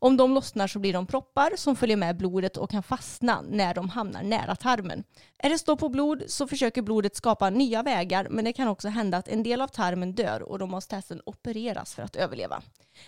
Om 0.00 0.16
de 0.16 0.34
lossnar 0.34 0.66
så 0.66 0.78
blir 0.78 0.92
de 0.92 1.06
proppar 1.06 1.52
som 1.56 1.76
följer 1.76 1.96
med 1.96 2.16
blodet 2.16 2.56
och 2.56 2.70
kan 2.70 2.82
fastna 2.82 3.42
när 3.48 3.74
de 3.74 3.88
hamnar 3.88 4.22
nära 4.22 4.56
tarmen. 4.56 5.04
Är 5.38 5.50
det 5.50 5.58
stopp 5.58 5.80
på 5.80 5.88
blod 5.88 6.22
så 6.26 6.46
försöker 6.46 6.82
blodet 6.82 7.16
skapa 7.16 7.50
nya 7.50 7.82
vägar 7.82 8.26
men 8.30 8.44
det 8.44 8.52
kan 8.52 8.68
också 8.68 8.88
hända 8.88 9.18
att 9.18 9.28
en 9.28 9.42
del 9.42 9.60
av 9.60 9.68
tarmen 9.68 10.12
dör 10.12 10.42
och 10.42 10.58
då 10.58 10.66
måste 10.66 10.96
hästen 10.96 11.20
opereras 11.26 11.94
för 11.94 12.02
att 12.02 12.16
överleva. 12.16 12.62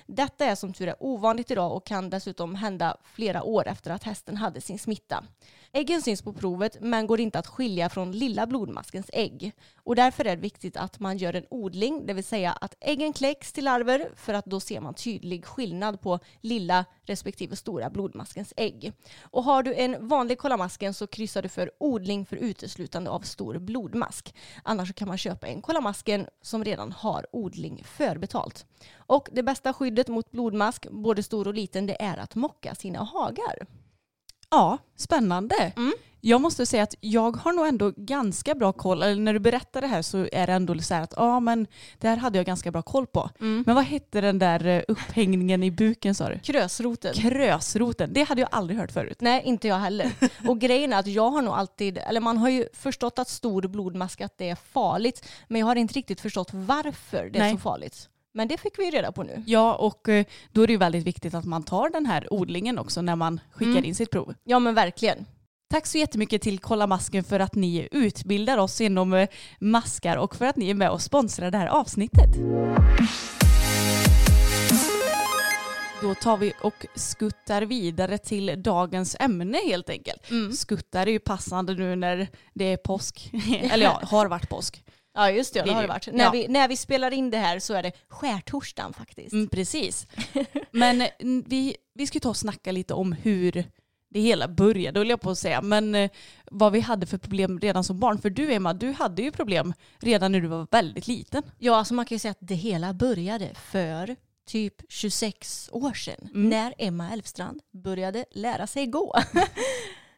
Detta 0.07 0.45
är 0.45 0.55
som 0.55 0.73
tur 0.73 0.89
är 0.89 0.97
ovanligt 1.01 1.51
idag 1.51 1.77
och 1.77 1.87
kan 1.87 2.11
dessutom 2.11 2.55
hända 2.55 2.97
flera 3.05 3.43
år 3.43 3.69
efter 3.69 3.91
att 3.91 4.05
hästen 4.05 4.37
hade 4.37 4.61
sin 4.61 4.79
smitta. 4.79 5.25
Äggen 5.73 6.03
syns 6.03 6.23
på 6.23 6.33
provet 6.33 6.77
men 6.81 7.07
går 7.07 7.21
inte 7.21 7.39
att 7.39 7.47
skilja 7.47 7.89
från 7.89 8.13
lilla 8.13 8.47
blodmaskens 8.47 9.11
ägg. 9.13 9.53
Och 9.77 9.97
därför 9.97 10.25
är 10.25 10.37
det 10.37 10.43
viktigt 10.43 10.77
att 10.77 11.01
man 11.01 11.17
gör 11.17 11.35
en 11.35 11.47
odling, 11.51 12.07
det 12.07 12.13
vill 12.13 12.25
säga 12.25 12.53
att 12.53 12.75
äggen 12.81 13.13
kläcks 13.13 13.53
till 13.53 13.65
larver 13.65 14.11
för 14.17 14.35
att 14.35 14.45
då 14.45 14.61
ser 14.61 14.81
man 14.81 14.95
tydlig 14.95 15.45
skillnad 15.45 16.01
på 16.01 16.19
lilla 16.41 16.85
respektive 17.03 17.57
stora 17.57 17.91
blodmaskens 17.91 18.55
ägg. 18.57 18.93
Och 19.23 19.45
har 19.45 19.63
du 19.63 19.75
en 19.75 20.09
vanlig 20.09 20.39
kolamasken 20.39 20.95
så 20.95 21.07
kryssar 21.07 21.43
du 21.43 21.49
för 21.49 21.71
odling 21.79 22.27
för 22.27 22.37
uteslutande 22.37 23.11
av 23.11 23.21
stor 23.21 23.59
blodmask. 23.59 24.35
Annars 24.63 24.95
kan 24.95 25.09
man 25.09 25.19
köpa 25.19 25.47
en 25.47 25.63
kolamasken 25.63 26.27
som 26.43 26.65
redan 26.65 26.93
har 26.93 27.27
odling 27.33 27.85
förbetalt. 27.85 28.67
Och 29.11 29.29
det 29.33 29.43
bästa 29.43 29.73
skyddet 29.73 30.09
mot 30.09 30.31
blodmask, 30.31 30.87
både 30.91 31.23
stor 31.23 31.49
och 31.49 31.55
liten, 31.55 31.87
det 31.87 32.03
är 32.03 32.17
att 32.17 32.35
mocka 32.35 32.75
sina 32.75 33.03
hagar. 33.03 33.67
Ja, 34.51 34.79
spännande. 34.97 35.73
Mm. 35.77 35.93
Jag 36.21 36.41
måste 36.41 36.67
säga 36.67 36.83
att 36.83 36.95
jag 37.01 37.37
har 37.37 37.53
nog 37.53 37.67
ändå 37.67 37.93
ganska 37.97 38.55
bra 38.55 38.73
koll, 38.73 39.03
eller 39.03 39.21
när 39.23 39.33
du 39.33 39.39
berättar 39.39 39.81
det 39.81 39.87
här 39.87 40.03
så 40.03 40.29
är 40.33 40.47
det 40.47 40.53
ändå 40.53 40.79
så 40.79 40.95
här 40.95 41.03
att 41.03 41.15
ja 41.17 41.41
men 41.41 41.67
det 41.99 42.09
här 42.09 42.17
hade 42.17 42.39
jag 42.39 42.47
ganska 42.47 42.71
bra 42.71 42.83
koll 42.83 43.07
på. 43.07 43.31
Mm. 43.41 43.65
Men 43.67 43.75
vad 43.75 43.85
hette 43.85 44.21
den 44.21 44.39
där 44.39 44.67
eh, 44.67 44.83
upphängningen 44.89 45.63
i 45.63 45.71
buken 45.71 46.15
sa 46.15 46.29
du? 46.29 46.39
Krösroten. 46.39 47.15
Krösroten, 47.15 48.13
det 48.13 48.23
hade 48.23 48.41
jag 48.41 48.49
aldrig 48.53 48.79
hört 48.79 48.93
förut. 48.93 49.21
Nej, 49.21 49.43
inte 49.45 49.69
jag 49.69 49.79
heller. 49.79 50.13
Och 50.49 50.59
grejen 50.59 50.93
är 50.93 50.99
att 50.99 51.07
jag 51.07 51.31
har 51.31 51.43
nog 51.43 51.55
alltid, 51.55 51.99
eller 51.99 52.21
man 52.21 52.39
har 52.39 52.49
ju 52.49 52.69
förstått 52.73 53.19
att 53.19 53.29
stor 53.29 53.63
blodmask 53.63 54.21
att 54.21 54.39
det 54.39 54.49
är 54.49 54.57
farligt, 54.57 55.29
men 55.49 55.61
jag 55.61 55.67
har 55.67 55.77
inte 55.77 55.95
riktigt 55.95 56.21
förstått 56.21 56.49
varför 56.53 57.31
det 57.33 57.39
är 57.39 57.43
Nej. 57.43 57.53
så 57.53 57.59
farligt. 57.59 58.09
Men 58.35 58.49
det 58.49 58.59
fick 58.61 58.79
vi 58.79 58.91
reda 58.91 59.13
på 59.13 59.23
nu. 59.23 59.43
Ja, 59.47 59.75
och 59.75 60.09
eh, 60.09 60.25
då 60.53 60.63
är 60.63 60.67
det 60.67 60.73
ju 60.73 60.79
väldigt 60.79 61.05
viktigt 61.07 61.35
att 61.35 61.45
man 61.45 61.63
tar 61.63 61.91
den 61.91 62.07
här 62.07 62.33
odlingen 62.33 62.79
också 62.79 63.03
när 63.03 63.17
man 63.17 63.41
skickar 63.53 63.71
Mm. 63.71 63.85
in 63.85 63.95
sitt 63.95 64.11
prov. 64.11 64.35
Ja 64.45 64.59
men 64.59 64.75
verkligen. 64.75 65.27
Tack 65.71 65.87
så 65.87 65.99
jättemycket 65.99 66.43
till 66.43 66.59
Kolla 66.59 66.87
Masken 66.87 67.25
för 67.25 67.41
att 67.41 67.55
ni 67.55 67.89
utbildar 67.93 68.59
oss 68.59 68.81
inom 68.81 69.13
eh, 69.13 69.29
maskar 69.61 70.17
och 70.17 70.37
för 70.37 70.47
att 70.47 70.57
ni 70.57 70.71
är 70.71 70.75
med 70.75 70.91
och 70.91 71.03
sponsrar 71.03 71.51
det 71.51 71.59
här 71.59 71.67
avsnittet. 71.67 72.31
Då 76.03 76.15
tar 76.15 76.37
vi 76.37 76.53
och 76.63 76.87
skuttar 76.95 77.63
vidare 77.63 78.19
till 78.19 78.63
dagens 78.63 79.17
ämne 79.21 79.59
helt 79.67 79.91
enkelt. 79.91 80.31
Mm. 80.31 80.53
Skuttar 80.53 81.07
är 81.07 81.11
ju 81.11 81.19
passande 81.19 81.75
nu 81.75 81.97
när 81.97 82.29
det 82.55 82.65
är 82.65 82.77
påsk. 82.77 83.31
Eller 83.61 83.85
ja, 83.85 84.01
har 84.05 84.27
varit 84.27 84.49
påsk. 84.49 84.85
Ja 85.15 85.31
just 85.31 85.55
det, 85.55 85.63
det 85.63 85.73
har 85.73 85.83
det 85.83 85.89
varit. 85.89 86.07
När, 86.13 86.25
Ja. 86.25 86.31
vi, 86.31 86.49
när 86.49 86.69
vi 86.69 86.77
spelar 86.77 87.11
in 87.11 87.31
det 87.31 87.39
här 87.39 87.59
så 87.59 87.75
är 87.75 87.83
det 87.83 87.93
skärtorsdagen 88.09 88.93
faktiskt. 88.93 89.33
Mm, 89.33 89.49
precis. 89.49 90.07
Men 90.71 91.03
vi, 91.47 91.77
vi 91.95 92.07
ska 92.07 92.17
ju 92.17 92.21
ta 92.21 92.29
och 92.29 92.37
snacka 92.37 92.73
lite 92.73 92.95
om 92.95 93.13
hur 93.13 93.65
det 94.11 94.21
hela 94.21 94.49
började, 94.49 95.01
höll 95.01 95.11
jag 95.11 95.21
på 95.21 95.31
att 95.31 95.39
säga. 95.39 95.63
Men 95.63 95.95
eh, 95.95 96.11
vad 96.51 96.73
vi 96.73 96.81
hade 96.81 97.07
för 97.07 97.19
problem 97.19 97.59
redan 97.61 97.85
som 97.85 97.99
barn. 98.01 98.19
För 98.19 98.31
du 98.31 98.53
Emma, 98.53 98.75
du 98.75 98.93
hade 98.93 99.23
ju 99.23 99.33
problem 99.33 99.75
redan 100.01 100.33
när 100.33 100.41
du 100.41 100.47
var 100.49 100.67
väldigt 100.71 101.07
liten. 101.09 101.43
Ja, 101.59 101.77
alltså 101.77 101.95
man 101.95 102.05
kan 102.05 102.15
ju 102.15 102.19
säga 102.19 102.31
att 102.33 102.39
det 102.41 102.55
hela 102.55 102.93
började 102.93 103.55
för 103.55 104.17
typ 104.47 104.75
26 104.89 105.69
år 105.73 105.93
sedan 105.93 106.29
Mm. 106.35 106.49
när 106.49 106.75
Emma 106.79 107.11
Elfstrand 107.11 107.61
började 107.73 108.25
lära 108.31 108.67
sig 108.67 108.87
gå. 108.87 109.15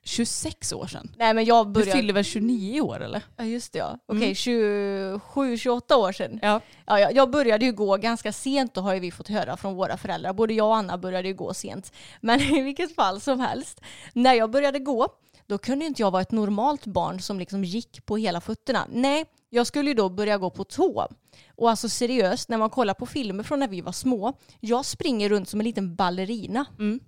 26 0.04 0.72
år 0.72 0.86
sedan. 0.86 1.10
Nej 1.18 1.34
men 1.34 1.44
jag 1.44 1.66
Du 1.66 1.70
började... 1.72 1.92
fyller 1.92 2.14
väl 2.14 2.24
29 2.24 2.80
år 2.80 3.00
eller? 3.02 3.22
Ja 3.36 3.44
just 3.44 3.72
det 3.72 3.78
ja. 3.78 3.98
Okej, 4.06 4.22
Mm. 4.46 5.18
27-28 5.20 5.94
år 5.94 6.12
sedan. 6.12 6.38
Ja. 6.42 6.60
Ja, 6.86 7.00
jag, 7.00 7.12
jag 7.14 7.30
började 7.30 7.64
ju 7.64 7.72
gå 7.72 7.96
ganska 7.96 8.32
sent 8.32 8.76
och 8.76 8.82
har 8.82 8.94
ju 8.94 9.00
vi 9.00 9.10
fått 9.10 9.28
höra 9.28 9.56
från 9.56 9.74
våra 9.74 9.96
föräldrar. 9.96 10.32
Både 10.32 10.54
jag 10.54 10.66
och 10.66 10.76
Anna 10.76 10.98
började 10.98 11.28
ju 11.28 11.34
gå 11.34 11.54
sent. 11.54 11.92
Men 12.20 12.40
i 12.54 12.60
vilket 12.62 12.94
fall 12.94 13.20
som 13.20 13.40
helst, 13.40 13.80
när 14.12 14.34
jag 14.34 14.50
började 14.50 14.78
gå, 14.78 15.08
då 15.46 15.58
kunde 15.58 15.84
inte 15.84 16.02
jag 16.02 16.10
vara 16.10 16.22
ett 16.22 16.30
normalt 16.32 16.86
barn 16.86 17.20
som 17.20 17.38
liksom 17.38 17.64
gick 17.64 18.06
på 18.06 18.16
hela 18.16 18.40
fötterna. 18.40 18.86
Nej, 18.92 19.24
jag 19.50 19.66
skulle 19.66 19.90
ju 19.90 19.94
då 19.94 20.08
börja 20.08 20.38
gå 20.38 20.50
på 20.50 20.64
tå. 20.64 21.08
Och 21.56 21.70
alltså 21.70 21.88
seriöst, 21.88 22.48
när 22.48 22.58
man 22.58 22.70
kollar 22.70 22.94
på 22.94 23.06
filmer 23.06 23.42
från 23.44 23.60
när 23.60 23.68
vi 23.68 23.80
var 23.80 23.92
små, 23.92 24.32
jag 24.60 24.84
springer 24.84 25.28
runt 25.28 25.48
som 25.48 25.60
en 25.60 25.64
liten 25.64 25.94
ballerina. 25.96 26.64
Mm. 26.78 27.00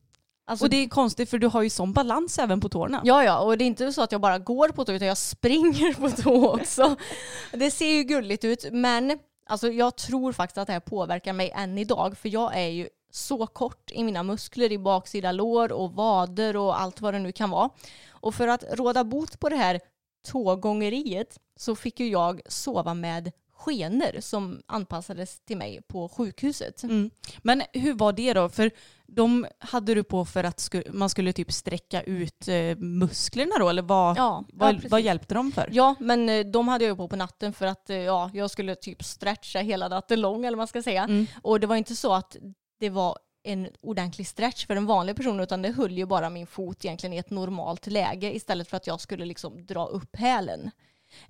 Alltså, 0.46 0.64
Och 0.64 0.70
det 0.70 0.76
är 0.76 0.88
konstigt 0.88 1.30
för 1.30 1.38
du 1.38 1.46
har 1.46 1.62
ju 1.62 1.70
sån 1.70 1.92
balans 1.92 2.38
även 2.38 2.60
på 2.60 2.68
tårna. 2.68 3.00
Ja, 3.04 3.24
ja, 3.24 3.38
och 3.38 3.58
det 3.58 3.64
är 3.64 3.66
inte 3.66 3.92
så 3.92 4.02
att 4.02 4.12
jag 4.12 4.20
bara 4.20 4.38
går 4.38 4.68
på 4.68 4.84
tå 4.84 4.92
utan 4.92 5.08
jag 5.08 5.18
springer 5.18 5.94
på 5.94 6.10
tå 6.22 6.54
också. 6.54 6.96
Det 7.52 7.70
ser 7.70 7.88
ju 7.88 8.02
gulligt 8.02 8.44
ut, 8.44 8.66
men 8.72 9.18
alltså, 9.46 9.68
jag 9.68 9.96
tror 9.96 10.32
faktiskt 10.32 10.58
att 10.58 10.66
det 10.66 10.72
här 10.72 10.80
påverkar 10.80 11.32
mig 11.32 11.50
än 11.50 11.78
idag, 11.78 12.18
för 12.18 12.28
jag 12.28 12.56
är 12.56 12.68
ju 12.68 12.88
så 13.10 13.46
kort 13.46 13.90
i 13.92 14.04
mina 14.04 14.22
muskler 14.22 14.72
i 14.72 14.78
baksida 14.78 15.32
lår 15.32 15.72
och 15.72 15.92
vader 15.92 16.56
och 16.56 16.80
allt 16.80 17.00
vad 17.00 17.14
det 17.14 17.20
nu 17.20 17.32
kan 17.32 17.50
vara. 17.50 17.70
Och 18.08 18.34
för 18.34 18.48
att 18.48 18.64
råda 18.72 19.04
bot 19.04 19.40
på 19.40 19.48
det 19.48 19.56
här 19.56 19.80
tågångeriet 20.28 21.38
så 21.56 21.76
fick 21.76 22.00
ju 22.00 22.08
jag 22.08 22.40
sova 22.46 22.94
med 22.94 23.32
skenor 23.56 24.20
som 24.20 24.62
anpassades 24.66 25.40
till 25.40 25.56
mig 25.56 25.80
på 25.88 26.08
sjukhuset. 26.08 26.82
Mm. 26.82 27.10
Men 27.42 27.62
hur 27.72 27.94
var 27.94 28.12
det 28.12 28.32
då? 28.32 28.48
För 28.48 28.70
de 29.14 29.46
hade 29.58 29.94
du 29.94 30.04
på 30.04 30.24
för 30.24 30.44
att 30.44 30.58
sku- 30.58 30.92
man 30.92 31.08
skulle 31.10 31.32
typ 31.32 31.52
sträcka 31.52 32.02
ut 32.02 32.48
eh, 32.48 32.76
musklerna 32.76 33.52
då? 33.58 33.68
Eller 33.68 33.82
vad, 33.82 34.16
Ja, 34.16 34.22
ja, 34.22 34.44
vad, 34.52 34.74
precis. 34.74 34.90
vad 34.90 35.00
hjälpte 35.00 35.34
de 35.34 35.52
för? 35.52 35.68
Ja, 35.72 35.94
men 36.00 36.28
eh, 36.28 36.46
de 36.46 36.68
hade 36.68 36.84
jag 36.84 36.96
på 36.96 37.08
på 37.08 37.16
natten 37.16 37.52
för 37.52 37.66
att 37.66 37.90
eh, 37.90 37.96
ja, 37.96 38.30
jag 38.34 38.50
skulle 38.50 38.74
typ 38.74 39.04
stretcha 39.04 39.58
hela 39.58 39.88
natten 39.88 40.20
lång 40.20 40.44
eller 40.44 40.56
vad 40.56 40.60
man 40.60 40.66
ska 40.66 40.82
säga. 40.82 41.02
Mm. 41.04 41.26
Och 41.42 41.60
det 41.60 41.66
var 41.66 41.76
inte 41.76 41.96
så 41.96 42.12
att 42.14 42.36
det 42.80 42.90
var 42.90 43.18
en 43.46 43.68
ordentlig 43.80 44.26
stretch 44.26 44.66
för 44.66 44.76
en 44.76 44.86
vanlig 44.86 45.16
person 45.16 45.40
utan 45.40 45.62
det 45.62 45.72
höll 45.72 45.98
ju 45.98 46.06
bara 46.06 46.30
min 46.30 46.46
fot 46.46 46.84
egentligen 46.84 47.12
i 47.12 47.18
ett 47.18 47.30
normalt 47.30 47.86
läge 47.86 48.34
istället 48.36 48.68
för 48.68 48.76
att 48.76 48.86
jag 48.86 49.00
skulle 49.00 49.24
liksom 49.24 49.66
dra 49.66 49.86
upp 49.86 50.16
hälen. 50.16 50.70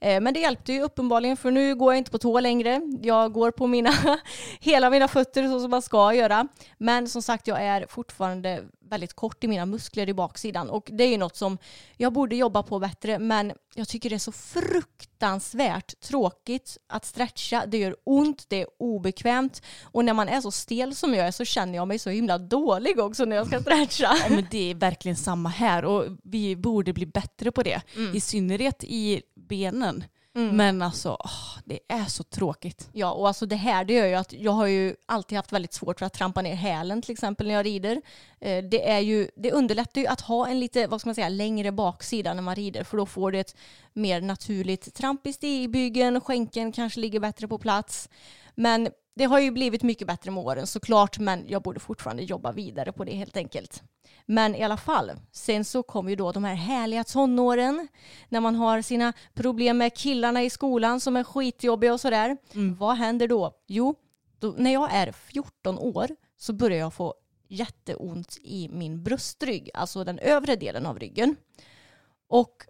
Eh, 0.01 0.21
Men 0.21 0.35
det 0.35 0.41
hjälpte 0.41 0.73
ju 0.73 0.83
uppenbarligen 0.83 1.37
för 1.37 1.51
nu 1.51 1.75
går 1.75 1.93
jag 1.93 1.99
inte 1.99 2.11
på 2.11 2.19
tå 2.19 2.41
längre. 2.41 2.81
Jag 3.03 3.33
går 3.33 3.51
på 3.51 3.67
mina, 3.67 3.91
hela 4.61 4.91
mina 4.91 5.09
fötter 5.09 5.49
så 5.49 5.61
som 5.61 5.71
man 5.71 5.83
ska 5.83 6.15
göra. 6.15 6.49
Men 6.79 7.09
som 7.09 7.23
sagt 7.23 7.47
jag 7.47 7.63
är 7.63 7.87
fortfarande 7.89 8.65
väldigt 8.91 9.15
kort 9.15 9.45
i 9.45 9.49
mina 9.49 9.67
muskler 9.67 10.09
i 10.09 10.15
baksidan 10.15 10.71
och 10.71 10.89
det 10.93 11.05
är 11.05 11.09
ju 11.09 11.19
något 11.19 11.37
som 11.37 11.59
jag 11.97 12.13
borde 12.13 12.37
jobba 12.37 12.63
på 12.63 12.79
bättre 12.79 13.19
men 13.19 13.53
jag 13.75 13.89
tycker 13.89 14.11
det 14.11 14.17
är 14.17 14.19
så 14.19 14.33
fruktansvärt 14.33 16.01
tråkigt 16.01 16.79
att 16.89 17.05
stretcha. 17.05 17.67
Det 17.67 17.79
gör 17.79 17.97
ont, 18.05 18.45
det 18.49 18.61
är 18.63 18.67
obekvämt 18.79 19.63
och 19.83 20.05
när 20.05 20.15
man 20.15 20.29
är 20.29 20.41
så 20.41 20.51
stel 20.51 20.95
som 20.95 21.15
jag 21.15 21.27
är 21.27 21.31
så 21.31 21.45
känner 21.45 21.75
jag 21.75 21.89
mig 21.89 21.99
så 21.99 22.11
himla 22.11 22.39
dålig 22.39 22.99
också 22.99 23.25
när 23.25 23.37
jag 23.37 23.47
ska 23.47 23.61
stretcha. 23.61 24.17
Ja, 24.29 24.35
men 24.35 24.47
det 24.51 24.71
är 24.71 24.75
verkligen 24.75 25.17
samma 25.17 25.49
här 25.49 25.85
och 25.85 26.05
vi 26.23 26.57
borde 26.57 26.93
bli 26.93 27.07
bättre 27.07 27.53
på 27.53 27.63
det. 27.63 27.83
Mm. 27.97 28.17
I 28.17 28.21
synnerhet 28.21 28.85
i 28.85 29.23
benen. 29.49 30.05
Men 30.53 30.83
alltså, 30.83 31.17
åh, 31.21 31.59
det 31.65 31.79
är 31.89 32.05
så 32.05 32.23
tråkigt. 32.23 32.89
Ja, 32.93 33.13
och 33.13 33.29
alltså 33.29 33.47
det 33.47 33.57
här 33.57 33.85
det 33.85 33.93
gör 33.93 34.07
ju 34.07 34.15
att 34.15 34.33
jag 34.33 34.53
har 34.53 34.67
ju 34.67 34.97
alltid 35.07 35.37
haft 35.37 35.53
väldigt 35.53 35.73
svårt 35.73 35.99
för 35.99 36.07
att 36.07 36.13
trampa 36.13 36.43
ner 36.43 36.55
hälen 36.55 37.03
till 37.03 37.13
exempel 37.13 37.47
när 37.47 37.55
jag 37.55 37.67
rider. 37.67 38.03
Eh, 38.41 38.65
Det, 38.65 38.91
är 38.91 39.01
ju, 39.01 39.29
det 39.37 39.53
underlättar 39.53 40.01
ju 40.01 40.07
att 40.07 40.21
ha 40.21 40.49
en 40.49 40.61
lite, 40.61 40.87
vad 40.87 41.01
ska 41.01 41.09
man 41.09 41.15
säga, 41.15 41.29
längre 41.29 41.73
baksida 41.73 42.35
när 42.35 42.43
man 42.43 42.55
rider 42.55 42.85
för 42.85 42.97
då 42.97 43.07
får 43.07 43.31
du 43.31 43.41
ett 43.41 43.57
mer 43.93 44.21
naturligt 44.21 44.95
tramp 44.95 45.27
i 45.27 45.33
stigbygeln, 45.33 46.21
skänken 46.21 46.73
kanske 46.73 47.01
ligger 47.01 47.21
bättre 47.21 47.49
på 47.49 47.59
plats. 47.59 48.09
Men 48.55 48.89
det 49.15 49.25
har 49.25 49.39
ju 49.39 49.51
blivit 49.51 49.83
mycket 49.83 50.07
bättre 50.07 50.31
med 50.31 50.45
åren 50.45 50.67
såklart, 50.67 51.19
men 51.19 51.45
jag 51.49 51.63
borde 51.63 51.81
fortfarande 51.81 52.23
jobba 52.23 52.53
vidare 52.53 52.93
på 52.93 53.05
det 53.05 53.13
helt 53.13 53.37
enkelt. 53.37 53.83
Men 54.27 54.55
i 54.55 54.63
alla 54.63 54.77
fall, 54.77 55.13
sen 55.33 55.65
så 55.65 55.83
kom 55.83 56.09
ju 56.09 56.17
då 56.17 56.33
de 56.33 56.45
här 56.45 56.55
härliga 56.55 57.05
tonåren 57.05 57.89
när 58.29 58.41
man 58.41 58.55
har 58.55 58.83
sina 58.83 59.13
problem 59.35 59.79
med 59.79 59.95
killarna 59.95 60.43
i 60.43 60.51
skolan 60.51 61.01
som 61.01 61.17
är 61.17 61.25
skitjobbiga 61.25 61.93
och 61.93 62.01
sådär. 62.01 62.37
Vad 62.79 62.97
händer 62.97 63.29
då? 63.29 63.53
Jo, 63.67 63.95
då, 64.39 64.55
när 64.59 64.73
jag 64.73 64.93
är 64.93 65.13
14 65.13 65.79
år 65.79 66.09
så 66.37 66.53
börjar 66.53 66.79
jag 66.79 66.95
få 66.95 67.15
jätteont 67.49 68.39
i 68.43 68.69
min 68.69 69.03
bröstrygg, 69.03 69.71
alltså 69.75 70.05
den 70.05 70.19
övre 70.19 70.57
delen 70.57 70.87
av 70.87 70.99
ryggen. 70.99 71.37
Och 72.29 72.67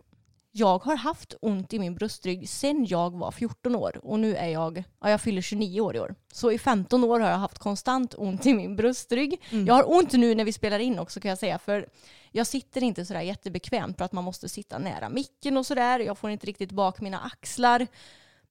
jag 0.56 0.78
har 0.78 0.96
haft 0.96 1.34
ont 1.40 1.72
i 1.72 1.78
min 1.78 1.94
bröstrygg 1.94 2.48
sedan 2.48 2.86
jag 2.88 3.18
var 3.18 3.30
14 3.30 3.74
år 3.76 4.00
och 4.02 4.20
nu 4.20 4.36
är 4.36 4.48
jag, 4.48 4.84
ja 5.00 5.10
jag 5.10 5.20
fyller 5.20 5.42
29 5.42 5.80
år 5.80 5.96
i 5.96 6.00
år. 6.00 6.14
Så 6.32 6.52
i 6.52 6.58
15 6.58 7.04
år 7.04 7.20
har 7.20 7.30
jag 7.30 7.36
haft 7.36 7.58
konstant 7.58 8.14
ont 8.18 8.46
i 8.46 8.54
min 8.54 8.76
bröstrygg. 8.76 9.40
Jag 9.66 9.74
har 9.74 9.90
ont 9.96 10.12
nu 10.12 10.34
när 10.34 10.44
vi 10.44 10.52
spelar 10.52 10.78
in 10.78 10.98
också 10.98 11.20
kan 11.20 11.28
jag 11.28 11.38
säga 11.38 11.58
för 11.58 11.88
jag 12.32 12.46
sitter 12.46 12.82
inte 12.82 13.06
sådär 13.06 13.20
jättebekvämt 13.20 13.98
för 13.98 14.04
att 14.04 14.12
man 14.12 14.24
måste 14.24 14.48
sitta 14.48 14.78
nära 14.78 15.08
micken 15.08 15.56
och 15.56 15.66
sådär. 15.66 16.00
Jag 16.00 16.18
får 16.18 16.30
inte 16.30 16.46
riktigt 16.46 16.72
bak 16.72 17.00
mina 17.00 17.18
axlar. 17.18 17.86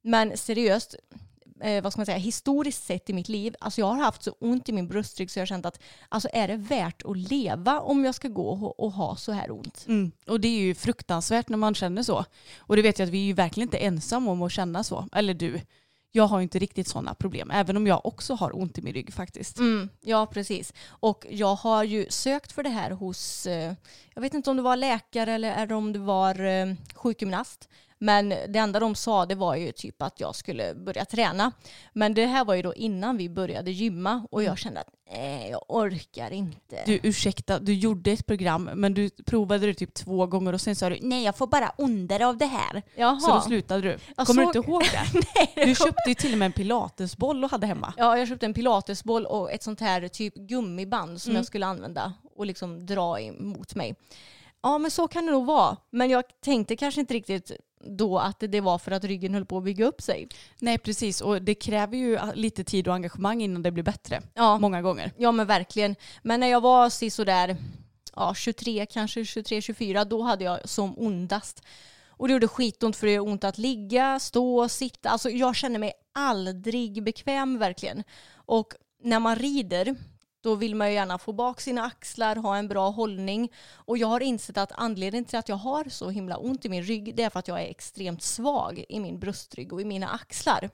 Men 0.02 0.38
seriöst, 0.38 0.96
eh, 1.63 1.84
vad 1.84 1.91
ska 1.91 2.00
man 2.00 2.05
säga, 2.05 2.17
historiskt 2.17 2.84
sett 2.84 3.10
i 3.10 3.13
mitt 3.13 3.29
liv, 3.29 3.55
alltså 3.60 3.82
jag 3.82 3.88
har 3.88 4.03
haft 4.03 4.24
så 4.24 4.36
ont 4.39 4.70
i 4.70 4.72
min 4.72 4.88
bröstrygg 4.88 5.32
så 5.32 5.39
jag 5.39 5.41
har 5.41 5.48
känt 5.48 5.65
att 5.65 5.79
alltså 6.10 6.29
är 6.34 6.48
det 6.48 6.55
värt 6.55 7.01
att 7.05 7.17
leva 7.17 7.79
om 7.79 8.05
jag 8.05 8.15
ska 8.15 8.27
gå 8.27 8.50
och, 8.50 8.79
och 8.79 8.91
ha 8.91 9.15
så 9.15 9.32
här 9.32 9.51
ont? 9.51 9.86
Mm. 9.88 10.12
Och 10.27 10.39
det 10.39 10.48
är 10.48 10.60
ju 10.60 10.75
fruktansvärt 10.75 11.50
när 11.50 11.58
man 11.58 11.75
känner 11.75 12.03
så. 12.03 12.25
Och 12.58 12.75
det 12.75 12.82
vet 12.82 13.00
jag 13.00 13.05
att 13.05 13.13
vi 13.13 13.22
är 13.22 13.25
ju 13.25 13.34
verkligen 13.34 13.67
inte 13.67 13.77
ensamma 13.77 14.32
om 14.32 14.41
att 14.41 14.51
känna 14.51 14.84
så. 14.84 15.08
Eller 15.12 15.34
du. 15.34 15.62
Jag 16.15 16.27
har 16.27 16.41
inte 16.41 16.60
riktigt 16.60 16.88
sådana 16.88 17.13
problem. 17.13 17.51
Även 17.51 17.77
om 17.77 17.88
jag 17.88 18.05
också 18.05 18.34
har 18.34 18.58
ont 18.58 18.77
i 18.77 18.82
min 18.82 18.93
rygg 18.93 19.13
faktiskt. 19.13 19.58
Mm, 19.58 19.89
ja, 20.01 20.25
precis. 20.25 20.74
Och 20.88 21.25
jag 21.29 21.55
har 21.55 21.84
ju 21.84 22.05
sökt 22.10 22.51
för 22.51 22.63
det 22.63 22.70
här 22.70 22.91
hos, 22.91 23.46
eh, 23.46 23.74
jag 24.13 24.22
vet 24.22 24.34
inte 24.34 24.50
om 24.50 24.58
det 24.58 24.63
var 24.63 24.75
läkare 24.75 25.34
eller 25.34 25.72
om 25.72 25.93
det 25.93 26.00
var 26.00 26.39
eh, 26.46 26.74
sjukgymnast. 26.96 27.70
Men 28.04 28.30
det 28.30 28.60
enda 28.60 28.80
de 28.80 28.96
sa 28.96 29.26
det 29.26 29.36
var 29.36 29.56
ju 29.56 29.72
typ 29.72 30.02
att 30.02 30.20
jag 30.20 30.36
skulle 30.36 30.74
börja 30.76 31.06
träna. 31.06 31.52
Men 31.94 32.14
det 32.14 32.26
här 32.26 32.46
var 32.46 32.54
ju 32.56 32.62
då 32.62 32.74
innan 32.74 33.18
vi 33.18 33.30
började 33.30 33.72
gymma 33.72 34.28
och 34.32 34.44
jag 34.44 34.58
kände 34.58 34.80
att 34.80 34.88
nej, 35.12 35.50
jag 35.52 35.62
orkar 35.68 36.32
inte. 36.32 36.84
Du 36.86 37.00
ursäkta, 37.04 37.60
du 37.60 37.74
gjorde 37.74 38.12
ett 38.12 38.26
program 38.26 38.70
men 38.74 38.94
du 38.94 39.10
provade 39.10 39.66
det 39.68 39.74
typ 39.74 39.94
två 39.94 40.26
gånger 40.26 40.54
och 40.54 40.62
sen 40.62 40.76
sa 40.76 40.90
du 40.90 40.98
nej 41.02 41.24
jag 41.24 41.38
får 41.38 41.48
bara 41.48 41.70
onder 41.78 42.20
av 42.20 42.38
det 42.38 42.46
här. 42.46 42.82
Jaha. 42.96 43.20
Så 43.20 43.34
då 43.34 43.42
slutade 43.42 43.82
du. 43.82 43.98
Jag 44.18 44.28
Kommer 44.28 44.44
såg- 44.44 44.54
du 44.54 44.60
inte 44.60 44.72
ihåg 44.72 44.84
det? 44.84 45.22
Nej, 45.56 45.68
Du 45.68 45.76
köpte 45.76 46.10
ju 46.10 46.16
till 46.16 46.32
och 46.32 46.38
med 46.38 46.46
en 46.46 46.52
pilatesboll 46.54 47.44
och 47.44 47.52
hade 47.52 47.68
hemma. 47.68 47.94
Ja, 47.98 48.18
jag 48.18 48.28
köpte 48.28 48.46
en 48.46 48.54
pilatesboll 48.54 49.26
och 49.26 49.52
ett 49.52 49.64
sånt 49.64 49.80
här 49.80 50.08
typ 50.08 50.36
gummiband 50.36 51.22
som 51.22 51.30
Mm. 51.30 51.40
jag 51.40 51.46
skulle 51.46 51.66
använda 51.66 52.14
och 52.36 52.46
liksom 52.46 52.86
dra 52.86 53.20
emot 53.20 53.76
mig. 53.76 53.96
Ja, 54.63 54.77
men 54.77 54.91
så 54.91 55.08
kan 55.08 55.25
det 55.25 55.32
nog 55.32 55.46
vara. 55.46 55.77
Men 55.89 56.10
jag 56.10 56.24
tänkte 56.41 56.75
kanske 56.75 57.01
inte 57.01 57.13
riktigt 57.13 57.51
då 57.86 58.20
att 58.20 58.39
det 58.39 58.62
var 58.62 58.77
för 58.77 58.91
att 58.91 59.03
ryggen 59.03 59.34
höll 59.34 59.46
på 59.46 59.58
att 59.58 59.63
bygga 59.63 59.86
upp 59.86 60.01
sig. 60.01 60.27
Nej 60.60 60.77
precis 60.77 61.22
och 61.22 61.41
det 61.41 61.55
kräver 61.55 61.98
ju 61.98 62.20
lite 62.34 62.63
tid 62.63 62.88
och 62.88 62.93
engagemang 62.93 63.41
innan 63.41 63.62
det 63.62 63.72
blir 63.72 63.84
bättre. 63.84 64.22
Ja. 64.34 64.58
Många 64.58 64.82
gånger. 64.82 65.12
Ja 65.17 65.32
men 65.32 65.48
verkligen. 65.48 65.96
Men 66.22 66.39
när 66.39 66.48
jag 66.48 66.62
var 66.62 67.10
sådär 67.10 67.58
ja, 68.15 68.34
23, 68.36 68.86
kanske 68.86 69.22
23-24, 69.22 70.05
då 70.05 70.22
hade 70.22 70.43
jag 70.43 70.70
som 70.70 70.98
ondast. 70.98 71.63
Och 72.08 72.27
det 72.27 72.34
gjorde 72.34 72.48
skitont 72.48 72.96
för 72.96 73.08
det 73.08 73.13
gör 73.13 73.27
ont 73.27 73.43
att 73.43 73.58
ligga, 73.58 74.20
stå, 74.20 74.70
sitta. 74.70 75.10
Alltså 75.10 75.29
jag 75.29 75.55
känner 75.55 75.79
mig 75.79 75.93
aldrig 76.13 77.03
bekväm 77.03 77.60
verkligen. 77.60 78.03
Och 78.34 78.74
när 79.03 79.20
man 79.20 79.36
rider 79.36 79.96
då 80.44 80.56
vill 80.56 80.76
man 80.76 80.88
ju 80.88 80.94
gärna 80.94 81.18
få 81.18 81.34
bak 81.34 81.62
sina 81.62 81.84
axlar, 81.86 82.36
ha 82.36 82.58
en 82.58 82.68
bra 82.68 82.90
hållning. 82.90 83.52
Och 83.76 83.98
jag 83.98 84.08
har 84.08 84.20
insett 84.20 84.58
att 84.58 84.72
anledningen 84.76 85.26
till 85.26 85.40
att 85.40 85.50
jag 85.50 85.56
har 85.56 85.84
så 85.90 86.10
himla 86.10 86.38
ont 86.38 86.66
i 86.66 86.70
min 86.70 86.84
rygg 86.84 87.16
det 87.16 87.24
är 87.24 87.30
för 87.30 87.40
att 87.40 87.48
jag 87.48 87.62
är 87.62 87.68
extremt 87.68 88.22
svag 88.22 88.84
i 88.90 89.00
min 89.00 89.20
bröstrygg 89.20 89.74
och 89.74 89.82
i 89.82 89.86
mina 89.86 90.08
axlar. 90.10 90.70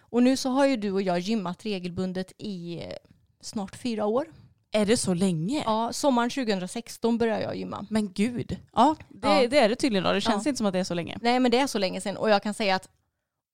Och 0.00 0.22
nu 0.22 0.36
så 0.36 0.50
har 0.50 0.66
ju 0.66 0.76
du 0.76 0.92
och 0.92 1.02
jag 1.02 1.18
gymmat 1.18 1.64
regelbundet 1.64 2.32
i 2.38 2.78
eh, 2.80 2.92
snart 3.40 3.76
fyra 3.76 4.06
år. 4.06 4.26
Är 4.74 4.86
det 4.86 4.96
så 4.96 5.14
länge? 5.14 5.62
Ja, 5.66 5.92
sommaren 5.92 6.30
2016 6.30 7.18
började 7.18 7.42
jag 7.42 7.56
gymma. 7.56 7.86
Men 7.90 8.12
gud. 8.12 8.56
Ja, 8.72 8.96
det, 9.08 9.28
Ja. 9.28 9.46
det 9.48 9.58
är 9.58 9.68
det 9.68 9.76
tydligen 9.76 10.04
då. 10.04 10.12
Det 10.12 10.20
känns 10.20 10.46
Ja. 10.46 10.48
inte 10.48 10.58
som 10.58 10.66
att 10.66 10.72
det 10.72 10.78
är 10.78 10.84
så 10.84 10.94
länge. 10.94 11.18
Nej 11.22 11.40
men 11.40 11.50
det 11.50 11.58
är 11.58 11.66
så 11.66 11.78
länge 11.78 12.00
sedan 12.00 12.16
och 12.16 12.30
jag 12.30 12.42
kan 12.42 12.54
säga 12.54 12.74
att 12.76 12.88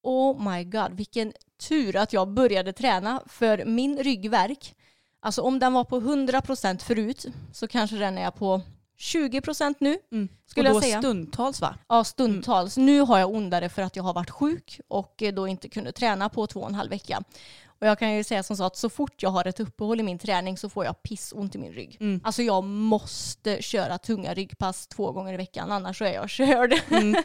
oh 0.02 0.50
my 0.52 0.64
god 0.64 0.92
vilken 0.92 1.32
tur 1.68 1.96
att 1.96 2.12
jag 2.12 2.28
började 2.28 2.72
träna 2.72 3.22
för 3.26 3.64
min 3.64 3.98
ryggverk 3.98 4.74
alltså 5.20 5.42
om 5.42 5.58
den 5.58 5.72
var 5.72 5.84
på 5.84 6.00
100% 6.00 6.78
förut 6.82 7.26
så 7.52 7.68
kanske 7.68 7.96
den 7.96 8.18
är 8.18 8.30
på 8.30 8.60
20% 8.98 9.74
nu 9.80 9.96
Mm. 10.12 10.28
skulle 10.46 10.68
och 10.68 10.72
då 10.74 10.76
jag 10.76 10.82
säga. 10.84 10.98
stundtals 11.02 11.60
va? 11.60 11.74
Ja 11.88 12.04
stundtals. 12.04 12.76
Nu 12.76 13.00
har 13.00 13.18
jag 13.18 13.30
ondare 13.30 13.68
för 13.68 13.82
att 13.82 13.96
jag 13.96 14.02
har 14.02 14.14
varit 14.14 14.30
sjuk 14.30 14.80
och 14.88 15.22
då 15.34 15.48
inte 15.48 15.68
kunde 15.68 15.92
träna 15.92 16.28
på 16.28 16.46
två 16.46 16.60
och 16.60 16.68
en 16.68 16.74
halv 16.74 16.90
vecka. 16.90 17.22
Och 17.80 17.86
jag 17.86 17.98
kan 17.98 18.14
ju 18.14 18.24
säga 18.24 18.42
som 18.42 18.56
så 18.56 18.64
att 18.64 18.76
så 18.76 18.90
fort 18.90 19.22
jag 19.22 19.30
har 19.30 19.46
ett 19.46 19.60
uppehåll 19.60 20.00
i 20.00 20.02
min 20.02 20.18
träning 20.18 20.56
så 20.56 20.68
får 20.68 20.84
jag 20.84 21.02
pissont 21.02 21.54
i 21.54 21.58
min 21.58 21.72
rygg. 21.72 21.96
Mm. 22.00 22.20
Alltså 22.24 22.42
jag 22.42 22.64
måste 22.64 23.62
köra 23.62 23.98
tunga 23.98 24.34
ryggpass 24.34 24.86
två 24.86 25.12
gånger 25.12 25.34
i 25.34 25.36
veckan 25.36 25.72
annars 25.72 25.98
så 25.98 26.04
är 26.04 26.12
jag 26.12 26.30
körd. 26.30 26.74
Mm. 26.90 27.22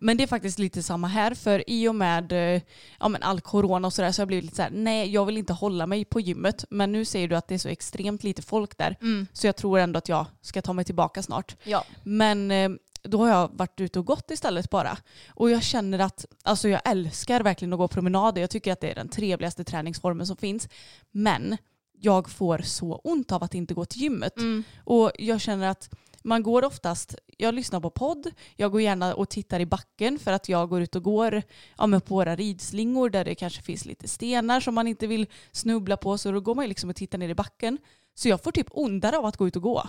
Men 0.00 0.16
det 0.16 0.22
är 0.22 0.26
faktiskt 0.26 0.58
lite 0.58 0.82
samma 0.82 1.08
här 1.08 1.34
för 1.34 1.70
i 1.70 1.88
och 1.88 1.94
med 1.94 2.32
eh, 2.32 2.62
ja, 3.00 3.08
men 3.08 3.22
all 3.22 3.40
corona 3.40 3.86
och 3.86 3.92
sådär 3.92 4.12
så 4.12 4.20
har 4.20 4.22
jag 4.22 4.28
blivit 4.28 4.44
lite 4.44 4.56
såhär, 4.56 4.70
nej 4.70 5.10
jag 5.10 5.26
vill 5.26 5.36
inte 5.36 5.52
hålla 5.52 5.86
mig 5.86 6.04
på 6.04 6.20
gymmet 6.20 6.64
men 6.70 6.92
nu 6.92 7.04
säger 7.04 7.28
du 7.28 7.36
att 7.36 7.48
det 7.48 7.54
är 7.54 7.58
så 7.58 7.68
extremt 7.68 8.24
lite 8.24 8.42
folk 8.42 8.78
där 8.78 8.96
så 9.32 9.46
jag 9.46 9.56
tror 9.56 9.78
ändå 9.78 9.98
att 9.98 10.08
jag 10.08 10.26
ska 10.40 10.62
ta 10.62 10.72
mig 10.72 10.84
tillbaka 10.84 11.22
snart. 11.22 11.56
Ja. 11.64 11.84
Men 12.02 12.50
eh, 12.50 12.68
då 13.02 13.18
har 13.18 13.28
jag 13.28 13.50
varit 13.52 13.80
ute 13.80 13.98
och 13.98 14.06
gått 14.06 14.30
istället 14.30 14.70
bara. 14.70 14.98
Och 15.28 15.50
jag 15.50 15.62
känner 15.62 15.98
att, 15.98 16.26
alltså 16.42 16.68
jag 16.68 16.80
älskar 16.84 17.40
verkligen 17.40 17.72
att 17.72 17.78
gå 17.78 17.88
promenader. 17.88 18.40
Jag 18.40 18.50
tycker 18.50 18.72
att 18.72 18.80
det 18.80 18.90
är 18.90 18.94
den 18.94 19.08
trevligaste 19.08 19.64
träningsformen 19.64 20.26
som 20.26 20.36
finns. 20.36 20.68
Men 21.10 21.56
jag 22.00 22.30
får 22.30 22.58
så 22.58 22.94
ont 22.94 23.32
av 23.32 23.44
att 23.44 23.54
inte 23.54 23.74
gå 23.74 23.84
till 23.84 24.02
gymmet. 24.02 24.32
Och 24.84 25.12
jag 25.18 25.40
känner 25.40 25.68
att 25.68 25.90
man 26.22 26.42
går 26.42 26.64
oftast, 26.64 27.14
jag 27.36 27.54
lyssnar 27.54 27.80
på 27.80 27.90
podd, 27.90 28.30
jag 28.56 28.72
går 28.72 28.80
gärna 28.80 29.14
och 29.14 29.28
tittar 29.28 29.60
i 29.60 29.66
backen 29.66 30.18
för 30.18 30.32
att 30.32 30.48
jag 30.48 30.68
går 30.68 30.82
ut 30.82 30.96
och 30.96 31.02
går 31.02 31.42
ja, 31.78 31.86
men 31.86 32.00
på 32.00 32.14
våra 32.14 32.36
ridslingor 32.36 33.10
där 33.10 33.24
det 33.24 33.34
kanske 33.34 33.62
finns 33.62 33.84
lite 33.84 34.08
stenar 34.08 34.60
som 34.60 34.74
man 34.74 34.88
inte 34.88 35.06
vill 35.06 35.26
snubbla 35.52 35.96
på 35.96 36.18
så 36.18 36.32
då 36.32 36.40
går 36.40 36.54
man 36.54 36.68
liksom 36.68 36.90
och 36.90 36.96
tittar 36.96 37.18
ner 37.18 37.28
i 37.28 37.34
backen. 37.34 37.78
Så 38.14 38.28
jag 38.28 38.42
får 38.42 38.52
typ 38.52 38.66
ondare 38.70 39.18
av 39.18 39.24
att 39.24 39.36
gå 39.36 39.48
ut 39.48 39.56
och 39.56 39.62
gå. 39.62 39.88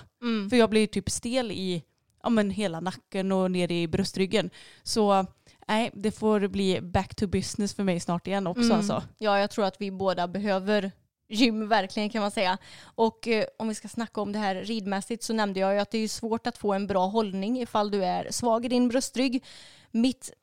För 0.50 0.58
jag 0.58 0.70
blir 0.70 0.88
typ 0.88 1.10
stel 1.10 1.52
i 1.52 1.84
ja, 2.24 2.30
men 2.30 2.52
hela 2.52 2.80
nacken 2.80 3.32
och 3.32 3.52
ner 3.52 3.72
i 3.72 3.88
bröstryggen. 3.88 4.50
Så 4.84 5.26
nej, 5.68 5.92
det 5.94 6.12
får 6.12 6.48
bli 6.48 6.82
back 6.82 7.16
to 7.16 7.28
business 7.28 7.74
för 7.74 7.84
mig 7.84 8.00
snart 8.00 8.28
igen 8.28 8.48
också. 8.48 8.64
Mm. 8.64 8.78
Alltså. 8.78 9.04
Ja, 9.18 9.40
jag 9.40 9.52
tror 9.52 9.66
att 9.66 9.82
vi 9.82 9.92
båda 9.92 10.28
behöver 10.28 10.92
gym 11.30 11.68
verkligen 11.68 12.10
kan 12.10 12.22
man 12.22 12.32
säga. 12.32 12.58
Och 12.82 13.28
eh, 13.28 13.46
om 13.58 13.68
vi 13.68 13.76
ska 13.76 13.88
snacka 13.88 14.22
om 14.22 14.32
det 14.32 14.40
här 14.40 14.56
ridmässigt 14.56 15.24
så 15.24 15.34
nämnde 15.34 15.60
jag 15.60 15.74
ju 15.74 15.80
att 15.80 15.92
det 15.92 15.98
är 15.98 16.08
svårt 16.08 16.48
att 16.48 16.58
få 16.58 16.74
en 16.74 16.88
bra 16.88 17.06
hållning 17.06 17.62
ifall 17.62 17.92
du 17.92 18.06
är 18.06 18.32
svag 18.32 18.66
i 18.66 18.68
din 18.68 18.88
bröstrygg. 18.88 19.46
Mitt 19.92 20.34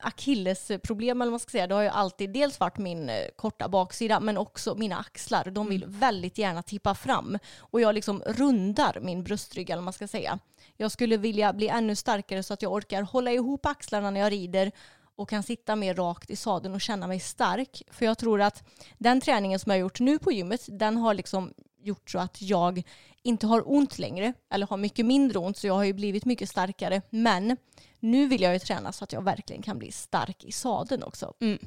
akillesproblem 0.00 1.22
eller 1.22 1.30
vad 1.30 1.32
man 1.32 1.40
ska 1.40 1.50
säga, 1.50 1.66
det 1.66 1.74
har 1.74 1.82
ju 1.82 1.88
alltid 1.88 2.30
dels 2.30 2.60
varit 2.60 2.78
min 2.78 3.08
eh, 3.08 3.16
korta 3.36 3.68
baksida 3.68 4.20
men 4.20 4.36
också 4.36 4.74
mina 4.74 4.98
axlar. 4.98 5.50
De 5.50 5.68
vill 5.68 5.84
väldigt 5.86 6.38
gärna 6.38 6.62
tippa 6.62 6.94
fram 6.94 7.38
och 7.58 7.80
jag 7.80 7.94
liksom 7.94 8.22
rundar 8.26 8.98
min 9.00 9.24
bröstrygg 9.24 9.70
eller 9.70 9.76
vad 9.76 9.84
man 9.84 9.92
ska 9.92 10.08
säga. 10.08 10.38
Jag 10.76 10.92
skulle 10.92 11.16
vilja 11.16 11.52
bli 11.52 11.68
ännu 11.68 11.96
starkare 11.96 12.42
så 12.42 12.54
att 12.54 12.62
jag 12.62 12.72
orkar 12.72 13.02
hålla 13.02 13.32
ihop 13.32 13.66
axlarna 13.66 14.10
när 14.10 14.20
jag 14.20 14.32
rider 14.32 14.72
och 15.16 15.28
kan 15.28 15.42
sitta 15.42 15.76
mer 15.76 15.94
rakt 15.94 16.30
i 16.30 16.36
sadeln 16.36 16.74
och 16.74 16.80
känna 16.80 17.06
mig 17.06 17.20
stark. 17.20 17.82
För 17.90 18.06
jag 18.06 18.18
tror 18.18 18.40
att 18.40 18.64
den 18.98 19.20
träningen 19.20 19.58
som 19.58 19.70
jag 19.70 19.76
har 19.76 19.80
gjort 19.80 20.00
nu 20.00 20.18
på 20.18 20.32
gymmet, 20.32 20.66
den 20.68 20.96
har 20.96 21.14
liksom 21.14 21.52
gjort 21.82 22.10
så 22.10 22.18
att 22.18 22.42
jag 22.42 22.82
inte 23.22 23.46
har 23.46 23.72
ont 23.72 23.98
längre, 23.98 24.32
eller 24.50 24.66
har 24.66 24.76
mycket 24.76 25.06
mindre 25.06 25.38
ont, 25.38 25.56
så 25.56 25.66
jag 25.66 25.74
har 25.74 25.84
ju 25.84 25.92
blivit 25.92 26.24
mycket 26.24 26.48
starkare. 26.48 27.02
Men 27.10 27.56
nu 28.04 28.26
vill 28.26 28.42
jag 28.42 28.52
ju 28.52 28.58
träna 28.58 28.92
så 28.92 29.04
att 29.04 29.12
jag 29.12 29.22
verkligen 29.22 29.62
kan 29.62 29.78
bli 29.78 29.92
stark 29.92 30.44
i 30.44 30.52
sadeln 30.52 31.02
också. 31.02 31.34
Mm. 31.40 31.58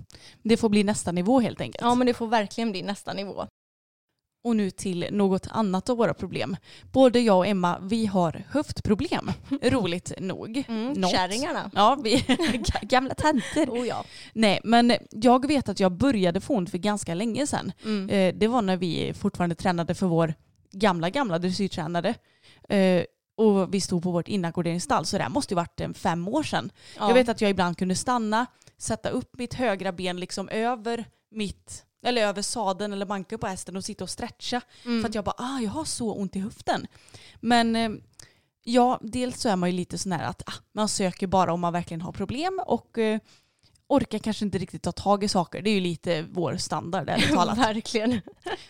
Det 0.43 0.57
får 0.57 0.69
bli 0.69 0.83
nästa 0.83 1.11
nivå 1.11 1.39
helt 1.39 1.61
enkelt. 1.61 1.81
Ja, 1.81 1.95
men 1.95 2.07
det 2.07 2.13
får 2.13 2.27
verkligen 2.27 2.71
bli 2.71 2.81
nästa 2.81 3.13
nivå. 3.13 3.47
Och 4.43 4.55
nu 4.55 4.71
till 4.71 5.07
något 5.11 5.47
annat 5.49 5.89
av 5.89 5.97
våra 5.97 6.13
problem. 6.13 6.57
Både 6.91 7.19
jag 7.19 7.37
och 7.37 7.47
Emma, 7.47 7.79
vi 7.79 8.05
har 8.05 8.43
höftproblem. 8.49 9.31
Roligt 9.61 10.13
nog. 10.19 10.63
Mm, 10.67 11.03
kärringarna. 11.03 11.71
Ja, 11.75 11.97
vi 12.03 12.25
gamla 12.81 13.13
tanter. 13.13 13.69
Oh 13.69 13.87
ja. 13.87 14.05
Nej, 14.33 14.59
men 14.63 14.93
jag 15.11 15.47
vet 15.47 15.69
att 15.69 15.79
jag 15.79 15.91
började 15.91 16.41
få 16.41 16.55
ont 16.55 16.71
för 16.71 16.77
ganska 16.77 17.13
länge 17.13 17.47
sedan. 17.47 17.71
Mm. 17.85 18.09
Eh, 18.09 18.39
det 18.39 18.47
var 18.47 18.61
när 18.61 18.77
vi 18.77 19.13
fortfarande 19.13 19.55
tränade 19.55 19.95
för 19.95 20.07
vår 20.07 20.33
gamla, 20.71 21.09
gamla 21.09 21.39
dressyrtränare. 21.39 22.15
Eh, 23.37 23.43
och 23.43 23.73
vi 23.73 23.81
stod 23.81 24.03
på 24.03 24.11
vårt 24.11 24.27
inackorderingsstall, 24.27 25.05
så 25.05 25.17
det 25.17 25.23
här 25.23 25.29
måste 25.29 25.53
ju 25.53 25.55
varit 25.55 25.81
en 25.81 25.93
fem 25.93 26.27
år 26.27 26.43
sedan. 26.43 26.71
Ja. 26.97 27.07
Jag 27.07 27.13
vet 27.13 27.29
att 27.29 27.41
jag 27.41 27.51
ibland 27.51 27.77
kunde 27.77 27.95
stanna, 27.95 28.45
sätta 28.77 29.09
upp 29.09 29.37
mitt 29.37 29.53
högra 29.53 29.91
ben 29.91 30.19
liksom 30.19 30.49
över 30.49 31.05
mitt 31.31 31.83
eller 32.03 32.21
över 32.21 32.41
sadeln 32.41 32.93
eller 32.93 33.05
banken 33.05 33.39
på 33.39 33.47
hästen 33.47 33.77
och 33.77 33.85
sitta 33.85 34.03
och 34.03 34.09
stretcha. 34.09 34.61
Mm. 34.85 35.01
För 35.01 35.09
att 35.09 35.15
jag 35.15 35.23
bara, 35.23 35.35
ah, 35.37 35.59
jag 35.59 35.71
har 35.71 35.85
så 35.85 36.13
ont 36.13 36.35
i 36.35 36.39
höften. 36.39 36.87
Men 37.39 37.75
eh, 37.75 37.89
ja, 38.63 38.99
dels 39.01 39.41
så 39.41 39.49
är 39.49 39.55
man 39.55 39.69
ju 39.69 39.75
lite 39.75 39.97
sån 39.97 40.11
här 40.11 40.23
att 40.23 40.43
ah, 40.45 40.53
man 40.71 40.89
söker 40.89 41.27
bara 41.27 41.53
om 41.53 41.59
man 41.59 41.73
verkligen 41.73 42.01
har 42.01 42.11
problem 42.11 42.61
och 42.65 42.97
eh, 42.97 43.19
orkar 43.87 44.19
kanske 44.19 44.45
inte 44.45 44.57
riktigt 44.57 44.83
ta 44.83 44.91
tag 44.91 45.23
i 45.23 45.27
saker. 45.27 45.61
Det 45.61 45.69
är 45.69 45.73
ju 45.73 45.79
lite 45.79 46.25
vår 46.31 46.57
standard 46.57 47.09
ärligt 47.09 47.29
talat. 47.33 47.57
Verkligen. 47.57 48.21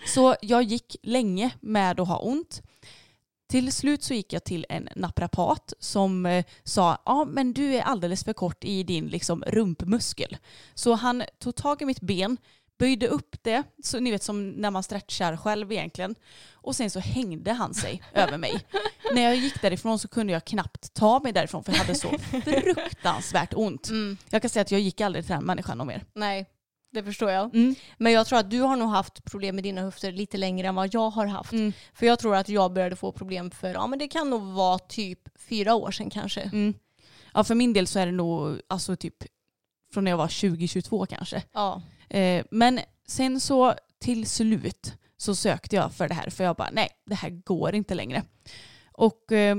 Så 0.08 0.36
jag 0.42 0.64
gick 0.64 0.96
länge 1.04 1.52
med 1.60 2.00
att 2.00 2.08
ha 2.08 2.18
ont. 2.18 2.62
Till 3.48 3.72
slut 3.72 4.04
så 4.04 4.14
gick 4.14 4.34
jag 4.34 4.44
till 4.44 4.66
en 4.70 4.90
naprapat 4.96 5.74
som 5.80 6.26
eh, 6.26 6.46
sa 6.64 6.98
ja 7.06 7.26
men 7.26 7.54
du 7.54 7.76
är 7.76 7.82
alldeles 7.82 8.24
för 8.24 8.34
kort 8.34 8.64
i 8.64 8.84
din 8.84 9.08
liksom, 9.08 9.44
rumpmuskel. 9.48 10.38
Så 10.74 10.94
han 10.94 11.24
tog 11.40 11.56
tag 11.56 11.82
i 11.82 11.86
mitt 11.86 12.02
ben, 12.02 12.38
böjde 12.80 13.08
upp 13.08 13.36
det, 13.44 13.64
så 13.84 14.00
ni 14.00 14.12
vet 14.12 14.24
som 14.24 14.50
när 14.50 14.72
man 14.72 14.84
stretchar 14.84 15.38
själv 15.38 15.72
egentligen. 15.72 16.16
Och 16.54 16.76
sen 16.76 16.90
så 16.90 17.00
hängde 17.00 17.54
han 17.54 17.74
sig 17.74 18.04
över 18.14 18.38
mig. 18.38 18.66
När 19.14 19.22
jag 19.22 19.36
gick 19.36 19.62
därifrån 19.62 20.00
så 20.00 20.08
kunde 20.08 20.34
jag 20.34 20.46
knappt 20.46 20.94
ta 20.94 21.20
mig 21.20 21.32
därifrån 21.32 21.64
för 21.64 21.72
jag 21.72 21.80
hade 21.80 21.96
så 21.96 22.10
fruktansvärt 22.44 23.54
ont. 23.54 23.90
Mm. 23.90 24.18
Jag 24.30 24.42
kan 24.42 24.50
säga 24.50 24.62
att 24.62 24.72
jag 24.72 24.82
gick 24.82 25.02
aldrig 25.02 25.26
till 25.26 25.36
den 25.36 25.46
människan 25.46 25.78
någon 25.78 25.88
mer. 25.88 26.06
Nej, 26.14 26.50
det 26.92 27.04
förstår 27.04 27.32
jag. 27.32 27.56
Mm. 27.56 27.76
Men 27.98 28.12
jag 28.12 28.28
tror 28.28 28.40
att 28.40 28.50
du 28.50 28.62
har 28.62 28.76
nog 28.76 28.90
haft 28.90 29.24
problem 29.24 29.56
med 29.56 29.64
dina 29.64 29.82
höfter 29.82 30.12
lite 30.12 30.38
längre 30.38 30.68
än 30.68 30.76
vad 30.76 30.94
jag 30.94 31.10
har 31.10 31.26
haft. 31.26 31.52
Mm. 31.52 31.74
För 31.94 32.06
jag 32.06 32.20
tror 32.20 32.36
att 32.36 32.50
jag 32.50 32.74
började 32.74 32.96
få 32.96 33.12
problem 33.12 33.52
för, 33.52 33.74
ja 33.74 33.88
men 33.88 34.00
det 34.00 34.08
kan 34.08 34.30
nog 34.30 34.42
vara 34.42 34.80
typ 34.80 35.20
fyra 35.40 35.76
år 35.76 35.92
sedan 35.92 36.10
kanske. 36.10 36.42
Mm. 36.42 36.74
Ja, 37.34 37.44
för 37.44 37.56
min 37.56 37.74
del 37.74 37.88
så 37.88 38.00
är 38.00 38.06
det 38.06 38.12
nog 38.12 38.62
alltså 38.68 38.96
typ 38.96 39.16
från 39.94 40.04
när 40.04 40.12
jag 40.12 40.18
var 40.18 40.28
20-22 40.28 41.06
kanske. 41.06 41.44
Ja. 41.54 41.82
Eh, 42.10 42.46
men 42.52 42.80
sen 43.08 43.40
så 43.40 43.74
till 44.00 44.28
slut 44.28 44.94
så 45.18 45.36
sökte 45.36 45.76
jag 45.76 45.94
för 45.94 46.08
det 46.08 46.14
här 46.14 46.30
för 46.30 46.44
jag 46.44 46.56
bara 46.56 46.70
nej, 46.72 46.90
det 47.06 47.16
här 47.16 47.30
går 47.30 47.76
inte 47.76 47.96
längre. 47.96 48.24
Och 48.92 49.32
eh, 49.32 49.58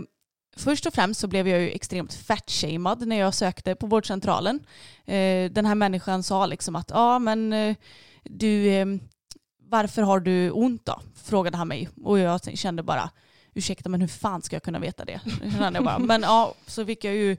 först 0.59 0.87
och 0.87 0.95
främst 0.95 1.21
så 1.21 1.27
blev 1.27 1.49
jag 1.49 1.61
ju 1.61 1.71
extremt 1.71 2.15
fatshamed 2.15 3.09
när 3.09 3.19
jag 3.19 3.35
sökte 3.35 3.75
på 3.75 3.87
vårdcentralen. 3.87 4.61
Eh, 5.05 5.51
den 5.51 5.67
här 5.67 5.75
människan 5.75 6.23
sa 6.23 6.47
liksom 6.47 6.77
att 6.77 6.91
ja 6.91 7.19
men 7.19 7.53
eh, 7.53 7.77
du, 8.25 8.71
ehm, 8.71 9.01
varför 9.59 10.03
har 10.03 10.21
du 10.21 10.51
ont 10.51 10.87
då? 10.87 11.01
Frågade 11.25 11.57
han 11.57 11.69
mig 11.69 11.89
och 12.05 12.19
jag 12.19 12.59
kände 12.59 12.83
bara 12.83 13.11
ursäkta 13.55 13.89
men 13.89 14.01
hur 14.01 14.09
fan 14.09 14.43
ska 14.43 14.57
jag 14.57 14.63
kunna 14.63 14.79
veta 14.79 15.05
det? 15.05 15.21
Jag 15.61 15.85
bara. 15.85 15.99
Men 15.99 16.23
ja, 16.23 16.55
så 16.67 16.87
fick 16.87 17.05
jag 17.05 17.15
ju 17.15 17.33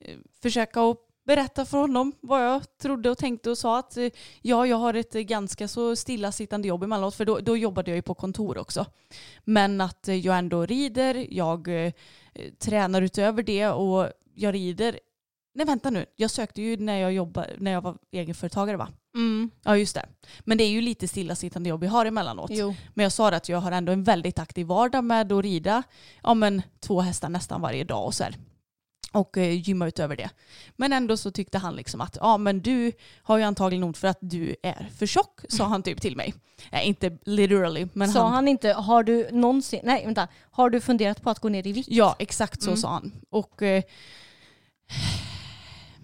eh, 0.00 0.16
försöka 0.42 0.80
att 0.80 1.07
berätta 1.28 1.64
för 1.64 1.78
honom 1.78 2.12
vad 2.20 2.44
jag 2.44 2.78
trodde 2.78 3.10
och 3.10 3.18
tänkte 3.18 3.50
och 3.50 3.58
sa 3.58 3.78
att 3.78 3.96
eh, 3.96 4.08
ja, 4.42 4.66
jag 4.66 4.76
har 4.76 4.94
ett 4.94 5.14
eh, 5.14 5.20
ganska 5.20 5.68
så 5.68 5.96
stillasittande 5.96 6.68
jobb 6.68 6.82
emellanåt 6.82 7.14
för 7.14 7.24
då, 7.24 7.38
då 7.38 7.56
jobbade 7.56 7.90
jag 7.90 7.96
ju 7.96 8.02
på 8.02 8.14
kontor 8.14 8.58
också. 8.58 8.86
Men 9.44 9.80
att 9.80 10.08
eh, 10.08 10.14
jag 10.14 10.38
ändå 10.38 10.66
rider, 10.66 11.26
jag 11.30 11.86
eh, 11.86 11.92
tränar 12.58 13.02
utöver 13.02 13.42
det 13.42 13.68
och 13.68 14.12
jag 14.34 14.54
rider. 14.54 15.00
Nej 15.54 15.66
vänta 15.66 15.90
nu, 15.90 16.06
jag 16.16 16.30
sökte 16.30 16.62
ju 16.62 16.76
när 16.76 16.98
jag, 16.98 17.12
jobbade, 17.12 17.54
när 17.58 17.70
jag 17.70 17.80
var 17.80 17.96
egenföretagare 18.12 18.76
va? 18.76 18.88
Mm. 19.14 19.50
Ja 19.62 19.76
just 19.76 19.94
det. 19.94 20.06
Men 20.40 20.58
det 20.58 20.64
är 20.64 20.70
ju 20.70 20.80
lite 20.80 21.08
stillasittande 21.08 21.68
jobb 21.68 21.80
vi 21.80 21.86
har 21.86 22.06
emellanåt. 22.06 22.50
Jo. 22.54 22.74
Men 22.94 23.02
jag 23.02 23.12
sa 23.12 23.28
att 23.28 23.48
jag 23.48 23.58
har 23.58 23.72
ändå 23.72 23.92
en 23.92 24.04
väldigt 24.04 24.38
aktiv 24.38 24.66
vardag 24.66 25.04
med 25.04 25.32
att 25.32 25.42
rida 25.44 25.82
ja, 26.22 26.34
men 26.34 26.62
två 26.80 27.00
hästar 27.00 27.28
nästan 27.28 27.60
varje 27.60 27.84
dag 27.84 28.06
och 28.06 28.14
så 28.14 28.24
här. 28.24 28.34
Och 29.12 29.38
eh, 29.38 29.68
gymma 29.68 29.86
utöver 29.88 30.16
det. 30.16 30.30
Men 30.76 30.92
ändå 30.92 31.16
så 31.16 31.30
tyckte 31.30 31.58
han 31.58 31.76
liksom 31.76 32.00
att 32.00 32.16
ja 32.20 32.38
men 32.38 32.60
du 32.60 32.92
har 33.22 33.38
ju 33.38 33.44
antagligen 33.44 33.84
ont 33.84 33.98
för 33.98 34.08
att 34.08 34.18
du 34.20 34.56
är 34.62 34.90
för 34.98 35.06
tjock 35.06 35.40
sa 35.48 35.64
han 35.64 35.82
typ 35.82 36.00
till 36.00 36.16
mig. 36.16 36.34
Nej 36.72 36.86
inte 36.86 37.18
literally 37.24 37.88
men 37.92 38.08
Sa 38.08 38.28
han, 38.28 38.48
inte, 38.48 38.72
har 38.72 39.02
du 39.02 39.28
någonsin, 39.32 39.80
nej 39.84 40.04
vänta, 40.06 40.28
har 40.50 40.70
du 40.70 40.80
funderat 40.80 41.22
på 41.22 41.30
att 41.30 41.38
gå 41.38 41.48
ner 41.48 41.66
i 41.66 41.72
vikt? 41.72 41.88
Ja 41.90 42.16
exakt 42.18 42.62
så 42.62 42.70
Mm. 42.70 42.76
sa 42.80 42.88
han. 42.88 43.12
Och 43.30 43.62
eh, 43.62 43.82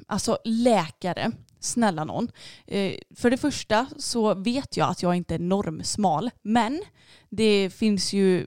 alltså 0.06 0.38
läkare, 0.44 1.30
snälla 1.60 2.04
någon. 2.04 2.28
Eh, 2.66 2.92
för 3.16 3.30
det 3.30 3.36
första 3.36 3.86
så 3.98 4.34
vet 4.34 4.76
jag 4.76 4.90
att 4.90 5.02
jag 5.02 5.14
inte 5.14 5.34
är 5.34 5.38
normsmal. 5.38 6.30
Men 6.42 6.82
det 7.30 7.70
finns 7.70 8.12
ju 8.12 8.46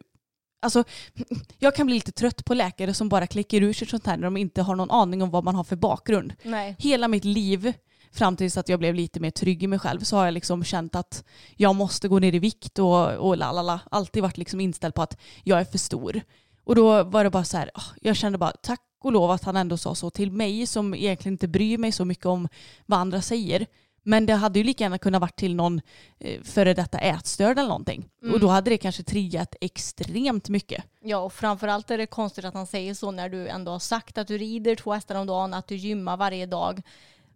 Alltså, 0.60 0.84
jag 1.60 1.76
kan 1.76 1.86
bli 1.86 1.96
lite 1.96 2.12
trött 2.12 2.46
på 2.46 2.54
läkare 2.54 2.93
som 2.93 3.10
bara 3.10 3.28
klickar 3.28 3.62
ur 3.62 3.74
sig 3.74 3.88
sånt 3.88 4.06
här 4.06 4.17
när 4.17 4.24
de 4.24 4.38
inte 4.38 4.62
har 4.62 4.76
någon 4.76 4.91
aning 4.91 5.22
om 5.22 5.30
vad 5.30 5.43
man 5.43 5.56
har 5.56 5.63
för 5.63 5.76
bakgrund. 5.76 6.34
Nej. 6.43 6.76
Hela 6.80 7.08
mitt 7.08 7.26
liv 7.26 7.74
fram 8.12 8.36
tills 8.36 8.58
att 8.58 8.70
jag 8.70 8.80
blev 8.80 8.96
lite 8.96 9.20
mer 9.20 9.32
trygg 9.32 9.63
i 9.63 9.67
mig 9.67 9.80
själv 9.80 10.00
så 10.00 10.17
har 10.17 10.26
jag 10.26 10.34
liksom 10.34 10.63
känt 10.63 10.96
att 10.96 11.24
jag 11.56 11.76
måste 11.76 12.08
gå 12.08 12.20
ner 12.20 12.36
i 12.36 12.39
vikt 12.39 12.80
och, 12.80 13.12
och 13.12 13.38
lalala. 13.38 13.80
Alltid 13.91 14.24
varit 14.24 14.38
liksom 14.38 14.60
inställd 14.60 14.93
på 14.93 15.02
att 15.02 15.17
jag 15.43 15.60
är 15.60 15.65
för 15.65 15.78
stor. 15.78 16.22
Och 16.63 16.76
då 16.76 17.04
var 17.04 17.24
det 17.24 17.30
bara 17.30 17.43
så 17.43 17.58
här, 17.58 17.72
ah, 17.74 17.84
jag 18.02 18.15
kände 18.15 18.38
bara 18.38 18.52
tack 18.52 18.82
och 19.04 19.12
lov 19.12 19.32
att 19.32 19.43
han 19.43 19.58
ändå 19.58 19.78
sa 19.78 19.96
så 19.96 20.10
till 20.10 20.32
mig 20.32 20.67
som 20.67 20.93
egentligen 20.93 21.34
inte 21.34 21.48
bryr 21.48 21.78
mig 21.78 21.91
så 21.91 22.06
mycket 22.06 22.26
om 22.26 22.48
vad 22.86 23.00
andra 23.00 23.22
säger. 23.22 23.65
Men 24.08 24.26
det 24.26 24.34
hade 24.34 24.60
ju 24.60 24.65
lika 24.65 24.84
gärna 24.84 24.98
kunnat 24.98 25.22
varit 25.22 25.36
till 25.36 25.56
någon 25.56 25.82
eh, 26.20 26.41
före 26.41 26.74
detta 26.74 26.98
ätstörd 26.98 27.58
eller 27.58 27.70
någonting. 27.70 28.10
Och 28.34 28.39
då 28.39 28.48
hade 28.48 28.70
det 28.70 28.78
kanske 28.78 29.04
triggat 29.04 29.56
extremt 29.62 30.50
mycket. 30.50 30.84
Ja 31.02 31.17
och 31.17 31.34
framförallt 31.34 31.91
är 31.91 31.98
det 31.98 32.06
konstigt 32.06 32.46
att 32.46 32.54
han 32.54 32.67
säger 32.67 32.93
så 32.93 33.12
när 33.12 33.30
du 33.30 33.48
ändå 33.48 33.72
har 33.72 33.80
sagt 33.80 34.17
att 34.17 34.28
du 34.28 34.38
rider 34.38 34.76
två 34.76 34.93
hästar 34.93 35.15
om 35.15 35.28
dagen, 35.28 35.54
att 35.54 35.67
du 35.67 35.76
gymmar 35.76 36.17
varje 36.17 36.46
dag. 36.46 36.82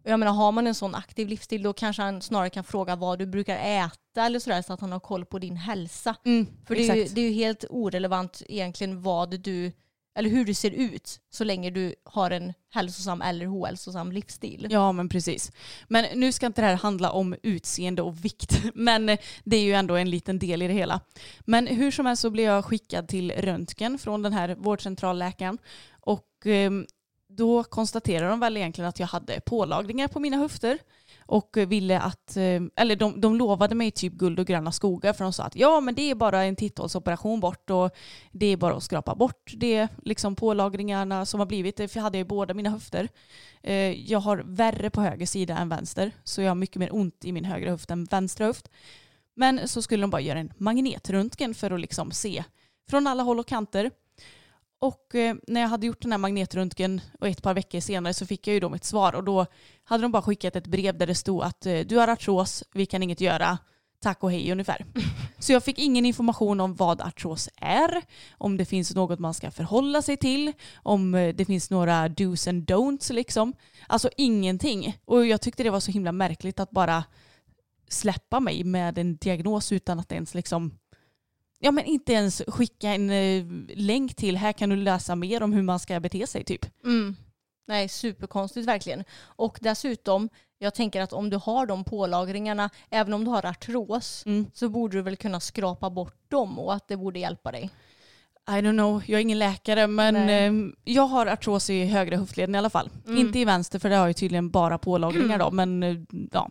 Jag 0.03 0.19
menar 0.19 0.33
har 0.33 0.51
man 0.51 0.67
en 0.67 0.75
sån 0.75 0.95
aktiv 0.95 1.27
livsstil 1.27 1.63
då 1.63 1.73
kanske 1.73 2.01
han 2.01 2.21
snarare 2.21 2.49
kan 2.49 2.63
fråga 2.63 2.95
vad 2.95 3.19
du 3.19 3.25
brukar 3.25 3.57
äta 3.57 4.25
eller 4.25 4.39
sådär 4.39 4.61
så 4.61 4.73
att 4.73 4.81
han 4.81 4.91
har 4.91 4.99
koll 4.99 5.25
på 5.25 5.39
din 5.39 5.55
hälsa. 5.55 6.15
För 6.65 6.75
det 6.75 6.89
är, 6.89 6.95
ju, 6.95 7.05
det 7.05 7.21
är 7.21 7.29
ju 7.29 7.35
helt 7.35 7.65
orelevant 7.69 8.41
egentligen 8.49 9.01
vad 9.01 9.39
du, 9.39 9.71
eller 10.15 10.29
hur 10.29 10.45
du 10.45 10.53
ser 10.53 10.71
ut 10.71 11.19
så 11.29 11.43
länge 11.43 11.69
du 11.69 11.95
har 12.03 12.31
en 12.31 12.53
hälsosam 12.69 13.21
eller 13.21 13.53
ohälsosam 13.53 14.11
livsstil. 14.11 14.67
Ja 14.69 14.91
men 14.91 15.09
precis. 15.09 15.51
Men 15.87 16.19
nu 16.19 16.31
ska 16.31 16.45
inte 16.45 16.61
det 16.61 16.67
här 16.67 16.75
handla 16.75 17.11
om 17.11 17.35
utseende 17.43 18.01
och 18.01 18.25
vikt. 18.25 18.61
Men 18.73 19.05
det 19.43 19.57
är 19.57 19.63
ju 19.63 19.73
ändå 19.73 19.95
en 19.95 20.09
liten 20.09 20.39
del 20.39 20.61
i 20.61 20.67
det 20.67 20.73
hela. 20.73 21.01
Men 21.39 21.67
hur 21.67 21.91
som 21.91 22.05
helst 22.05 22.21
så 22.21 22.29
blev 22.29 22.45
jag 22.45 22.65
skickad 22.65 23.07
till 23.07 23.31
röntgen 23.31 23.97
från 23.97 24.21
den 24.21 24.33
här 24.33 24.55
vårdcentralläkaren. 24.55 25.57
Och 25.99 26.27
ehm, 26.45 26.85
då 27.27 27.63
konstaterade 27.63 28.29
de 28.29 28.39
väl 28.39 28.57
egentligen 28.57 28.89
att 28.89 28.99
jag 28.99 29.07
hade 29.07 29.41
pålagringar 29.41 30.07
på 30.07 30.19
mina 30.19 30.37
höfter. 30.37 30.77
Och 31.25 31.57
ville 31.67 31.99
att, 31.99 32.37
eh, 32.37 32.61
eller 32.75 32.95
de, 32.95 33.21
de 33.21 33.35
lovade 33.35 33.75
mig 33.75 33.91
typ 33.91 34.13
guld 34.13 34.39
och 34.39 34.47
gröna 34.47 34.71
skogar 34.71 35.13
för 35.13 35.23
de 35.23 35.33
sa 35.33 35.43
att 35.43 35.55
ja 35.55 35.79
men 35.79 35.95
det 35.95 36.11
är 36.11 36.15
bara 36.15 36.43
en 36.43 36.55
titthålsoperation 36.55 37.39
bort 37.39 37.69
och 37.69 37.91
det 38.31 38.45
är 38.45 38.57
bara 38.57 38.75
att 38.75 38.83
skrapa 38.83 39.15
bort 39.15 39.53
det, 39.57 39.87
liksom 40.03 40.35
pålagringarna 40.35 41.25
som 41.25 41.39
har 41.39 41.47
blivit. 41.47 41.77
Det 41.77 41.95
hade 41.95 42.17
jag 42.17 42.25
i 42.25 42.27
båda 42.27 42.53
mina 42.53 42.69
höfter. 42.69 43.09
Eh, 43.63 44.11
jag 44.11 44.19
har 44.19 44.43
värre 44.45 44.89
på 44.89 45.01
höger 45.01 45.25
sida 45.25 45.57
än 45.57 45.69
vänster 45.69 46.11
så 46.23 46.41
jag 46.41 46.49
har 46.49 46.55
mycket 46.55 46.75
mer 46.75 46.95
ont 46.95 47.25
i 47.25 47.31
min 47.31 47.45
högra 47.45 47.69
höft 47.69 47.91
än 47.91 48.05
vänstra 48.05 48.45
höft. 48.45 48.69
Men 49.35 49.67
så 49.67 49.81
skulle 49.81 50.03
de 50.03 50.09
bara 50.09 50.21
göra 50.21 50.39
en 50.39 50.53
magnetröntgen 50.57 51.55
för 51.55 51.71
att 51.71 51.79
liksom 51.79 52.11
se 52.11 52.43
från 52.89 53.07
alla 53.07 53.23
håll 53.23 53.39
och 53.39 53.47
kanter. 53.47 53.91
Och 54.81 55.15
eh, 55.15 55.35
när 55.47 55.61
jag 55.61 55.67
hade 55.67 55.87
gjort 55.87 56.01
den 56.01 56.11
här 56.11 56.19
magnetröntgen 56.19 57.01
och 57.19 57.27
ett 57.27 57.43
par 57.43 57.53
veckor 57.53 57.79
senare 57.79 58.13
så 58.13 58.25
fick 58.25 58.47
jag 58.47 58.53
ju 58.53 58.59
då 58.59 58.69
mitt 58.69 58.83
svar 58.83 59.15
och 59.15 59.23
då 59.23 59.45
hade 59.83 60.03
de 60.03 60.11
bara 60.11 60.21
skickat 60.21 60.55
ett 60.55 60.67
brev 60.67 60.97
där 60.97 61.07
det 61.07 61.15
stod 61.15 61.43
att 61.43 61.65
eh, 61.65 61.79
du 61.79 61.97
har 61.97 62.07
artros, 62.07 62.63
vi 62.73 62.85
kan 62.85 63.03
inget 63.03 63.21
göra, 63.21 63.57
tack 63.99 64.23
och 64.23 64.31
hej 64.31 64.51
ungefär. 64.51 64.85
Så 65.39 65.51
jag 65.51 65.63
fick 65.63 65.79
ingen 65.79 66.05
information 66.05 66.59
om 66.59 66.75
vad 66.75 67.01
artros 67.01 67.49
är, 67.55 68.01
om 68.37 68.57
det 68.57 68.65
finns 68.65 68.95
något 68.95 69.19
man 69.19 69.33
ska 69.33 69.51
förhålla 69.51 70.01
sig 70.01 70.17
till, 70.17 70.53
om 70.75 71.15
eh, 71.15 71.35
det 71.35 71.45
finns 71.45 71.69
några 71.69 72.09
dos 72.09 72.47
and 72.47 72.71
don'ts 72.71 73.13
liksom. 73.13 73.53
Alltså 73.87 74.09
ingenting. 74.17 74.97
Och 75.05 75.25
jag 75.25 75.41
tyckte 75.41 75.63
det 75.63 75.69
var 75.69 75.79
så 75.79 75.91
himla 75.91 76.11
märkligt 76.11 76.59
att 76.59 76.71
bara 76.71 77.03
släppa 77.89 78.39
mig 78.39 78.63
med 78.63 78.97
en 78.97 79.15
diagnos 79.15 79.71
utan 79.71 79.99
att 79.99 80.11
ens 80.11 80.33
liksom 80.33 80.71
Ja 81.63 81.71
men 81.71 81.85
inte 81.85 82.13
ens 82.13 82.41
skicka 82.47 82.89
en 82.89 83.09
eh, 83.09 83.45
länk 83.75 84.15
till 84.15 84.37
här 84.37 84.53
kan 84.53 84.69
du 84.69 84.75
läsa 84.75 85.15
mer 85.15 85.43
om 85.43 85.53
hur 85.53 85.61
man 85.61 85.79
ska 85.79 85.99
bete 85.99 86.27
sig 86.27 86.43
typ. 86.43 86.65
Mm. 86.83 87.15
Nej, 87.67 87.89
superkonstigt 87.89 88.67
verkligen. 88.67 89.03
Och 89.21 89.57
dessutom, 89.61 90.29
jag 90.59 90.73
tänker 90.73 91.01
att 91.01 91.13
om 91.13 91.29
du 91.29 91.37
har 91.37 91.65
de 91.65 91.83
pålagringarna, 91.83 92.69
även 92.89 93.13
om 93.13 93.23
du 93.25 93.31
har 93.31 93.45
artros, 93.45 94.23
Mm. 94.25 94.45
så 94.53 94.69
borde 94.69 94.97
du 94.97 95.01
väl 95.01 95.15
kunna 95.17 95.39
skrapa 95.39 95.89
bort 95.89 96.15
dem 96.27 96.59
och 96.59 96.73
att 96.73 96.87
det 96.87 96.97
borde 96.97 97.19
hjälpa 97.19 97.51
dig. 97.51 97.69
I 98.49 98.51
don't 98.51 98.71
know, 98.73 99.03
jag 99.05 99.17
är 99.17 99.21
ingen 99.21 99.39
läkare 99.39 99.87
men 99.87 100.13
Nej. 100.13 100.45
eh, 100.45 100.53
jag 100.83 101.03
har 101.03 101.25
artros 101.25 101.69
i 101.69 101.85
högra 101.85 102.17
höftleden 102.17 102.55
i 102.55 102.57
alla 102.57 102.69
fall. 102.69 102.89
Mm. 103.07 103.17
Inte 103.17 103.39
i 103.39 103.45
vänster 103.45 103.79
för 103.79 103.89
det 103.89 103.95
har 103.95 104.07
jag 104.07 104.15
tydligen 104.15 104.49
bara 104.49 104.77
pålagringar 104.77 105.39
då 105.45 105.51
men 105.51 105.83
eh, 105.83 105.95
ja. 106.31 106.49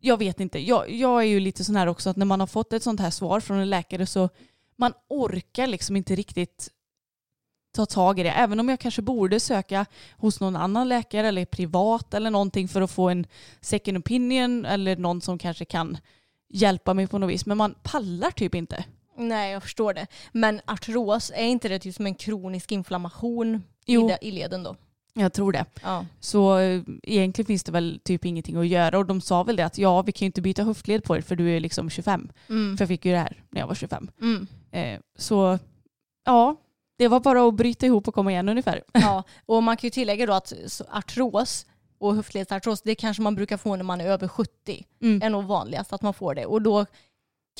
Jag 0.00 0.16
vet 0.16 0.40
inte, 0.40 0.58
jag, 0.58 0.90
jag 0.90 1.20
är 1.20 1.26
ju 1.26 1.40
lite 1.40 1.64
sån 1.64 1.76
här 1.76 1.86
också 1.86 2.10
att 2.10 2.16
när 2.16 2.26
man 2.26 2.40
har 2.40 2.46
fått 2.46 2.72
ett 2.72 2.82
sånt 2.82 3.00
här 3.00 3.10
svar 3.10 3.40
från 3.40 3.58
en 3.58 3.70
läkare 3.70 4.06
så 4.06 4.28
man 4.76 4.92
orkar 5.08 5.66
liksom 5.66 5.96
inte 5.96 6.14
riktigt 6.14 6.68
ta 7.72 7.86
tag 7.86 8.18
i 8.18 8.22
det. 8.22 8.30
Även 8.30 8.60
om 8.60 8.68
jag 8.68 8.80
kanske 8.80 9.02
borde 9.02 9.40
söka 9.40 9.86
hos 10.16 10.40
någon 10.40 10.56
annan 10.56 10.88
läkare 10.88 11.28
eller 11.28 11.44
privat 11.44 12.14
eller 12.14 12.30
någonting 12.30 12.68
för 12.68 12.80
att 12.80 12.90
få 12.90 13.08
en 13.08 13.26
second 13.60 13.98
opinion 13.98 14.66
eller 14.66 14.96
någon 14.96 15.20
som 15.20 15.38
kanske 15.38 15.64
kan 15.64 15.98
hjälpa 16.48 16.94
mig 16.94 17.06
på 17.06 17.18
något 17.18 17.30
vis. 17.30 17.46
Men 17.46 17.56
man 17.58 17.74
pallar 17.82 18.30
typ 18.30 18.54
inte. 18.54 18.84
Nej, 19.16 19.52
jag 19.52 19.62
förstår 19.62 19.94
det. 19.94 20.06
Men 20.32 20.60
artros, 20.66 21.32
är 21.34 21.44
inte 21.44 21.68
det 21.68 21.78
typ 21.78 21.94
som 21.94 22.06
en 22.06 22.14
kronisk 22.14 22.72
inflammation 22.72 23.62
Jo. 23.86 24.10
i 24.20 24.30
leden 24.30 24.62
då? 24.62 24.76
Jag 25.12 25.32
tror 25.32 25.52
det. 25.52 25.64
Ja. 25.82 26.06
Så 26.20 26.58
eh, 26.58 26.82
egentligen 27.02 27.46
finns 27.46 27.64
det 27.64 27.72
väl 27.72 28.00
typ 28.04 28.24
ingenting 28.24 28.56
att 28.56 28.66
göra 28.66 28.98
och 28.98 29.06
de 29.06 29.20
sa 29.20 29.42
väl 29.42 29.56
det 29.56 29.66
att 29.66 29.78
ja 29.78 30.02
vi 30.02 30.12
kan 30.12 30.26
ju 30.26 30.26
inte 30.26 30.42
byta 30.42 30.62
höftled 30.62 31.04
på 31.04 31.16
er 31.16 31.20
för 31.20 31.36
du 31.36 31.50
är 31.56 31.60
liksom 31.60 31.90
25. 31.90 32.30
Mm. 32.48 32.76
För 32.76 32.82
jag 32.82 32.88
fick 32.88 33.04
ju 33.04 33.12
det 33.12 33.18
här 33.18 33.44
när 33.50 33.60
jag 33.60 33.68
var 33.68 33.74
25. 33.74 34.10
Mm. 34.20 34.46
Eh, 34.70 35.00
så 35.18 35.58
ja, 36.24 36.56
det 36.98 37.08
var 37.08 37.20
bara 37.20 37.48
att 37.48 37.54
bryta 37.54 37.86
ihop 37.86 38.08
och 38.08 38.14
komma 38.14 38.30
igen 38.30 38.48
ungefär. 38.48 38.82
Ja, 38.92 39.22
och 39.46 39.62
man 39.62 39.76
kan 39.76 39.86
ju 39.86 39.90
tillägga 39.90 40.26
då 40.26 40.32
att 40.32 40.52
artros 40.90 41.66
och 41.98 42.14
höftledsartros, 42.14 42.82
det 42.82 42.94
kanske 42.94 43.22
man 43.22 43.34
brukar 43.34 43.56
få 43.56 43.76
när 43.76 43.84
man 43.84 44.00
är 44.00 44.06
över 44.06 44.28
70. 44.28 44.86
Mm. 45.02 45.22
är 45.22 45.30
nog 45.30 45.44
vanligast 45.44 45.92
att 45.92 46.02
man 46.02 46.14
får 46.14 46.34
det. 46.34 46.46
Och 46.46 46.62
då 46.62 46.86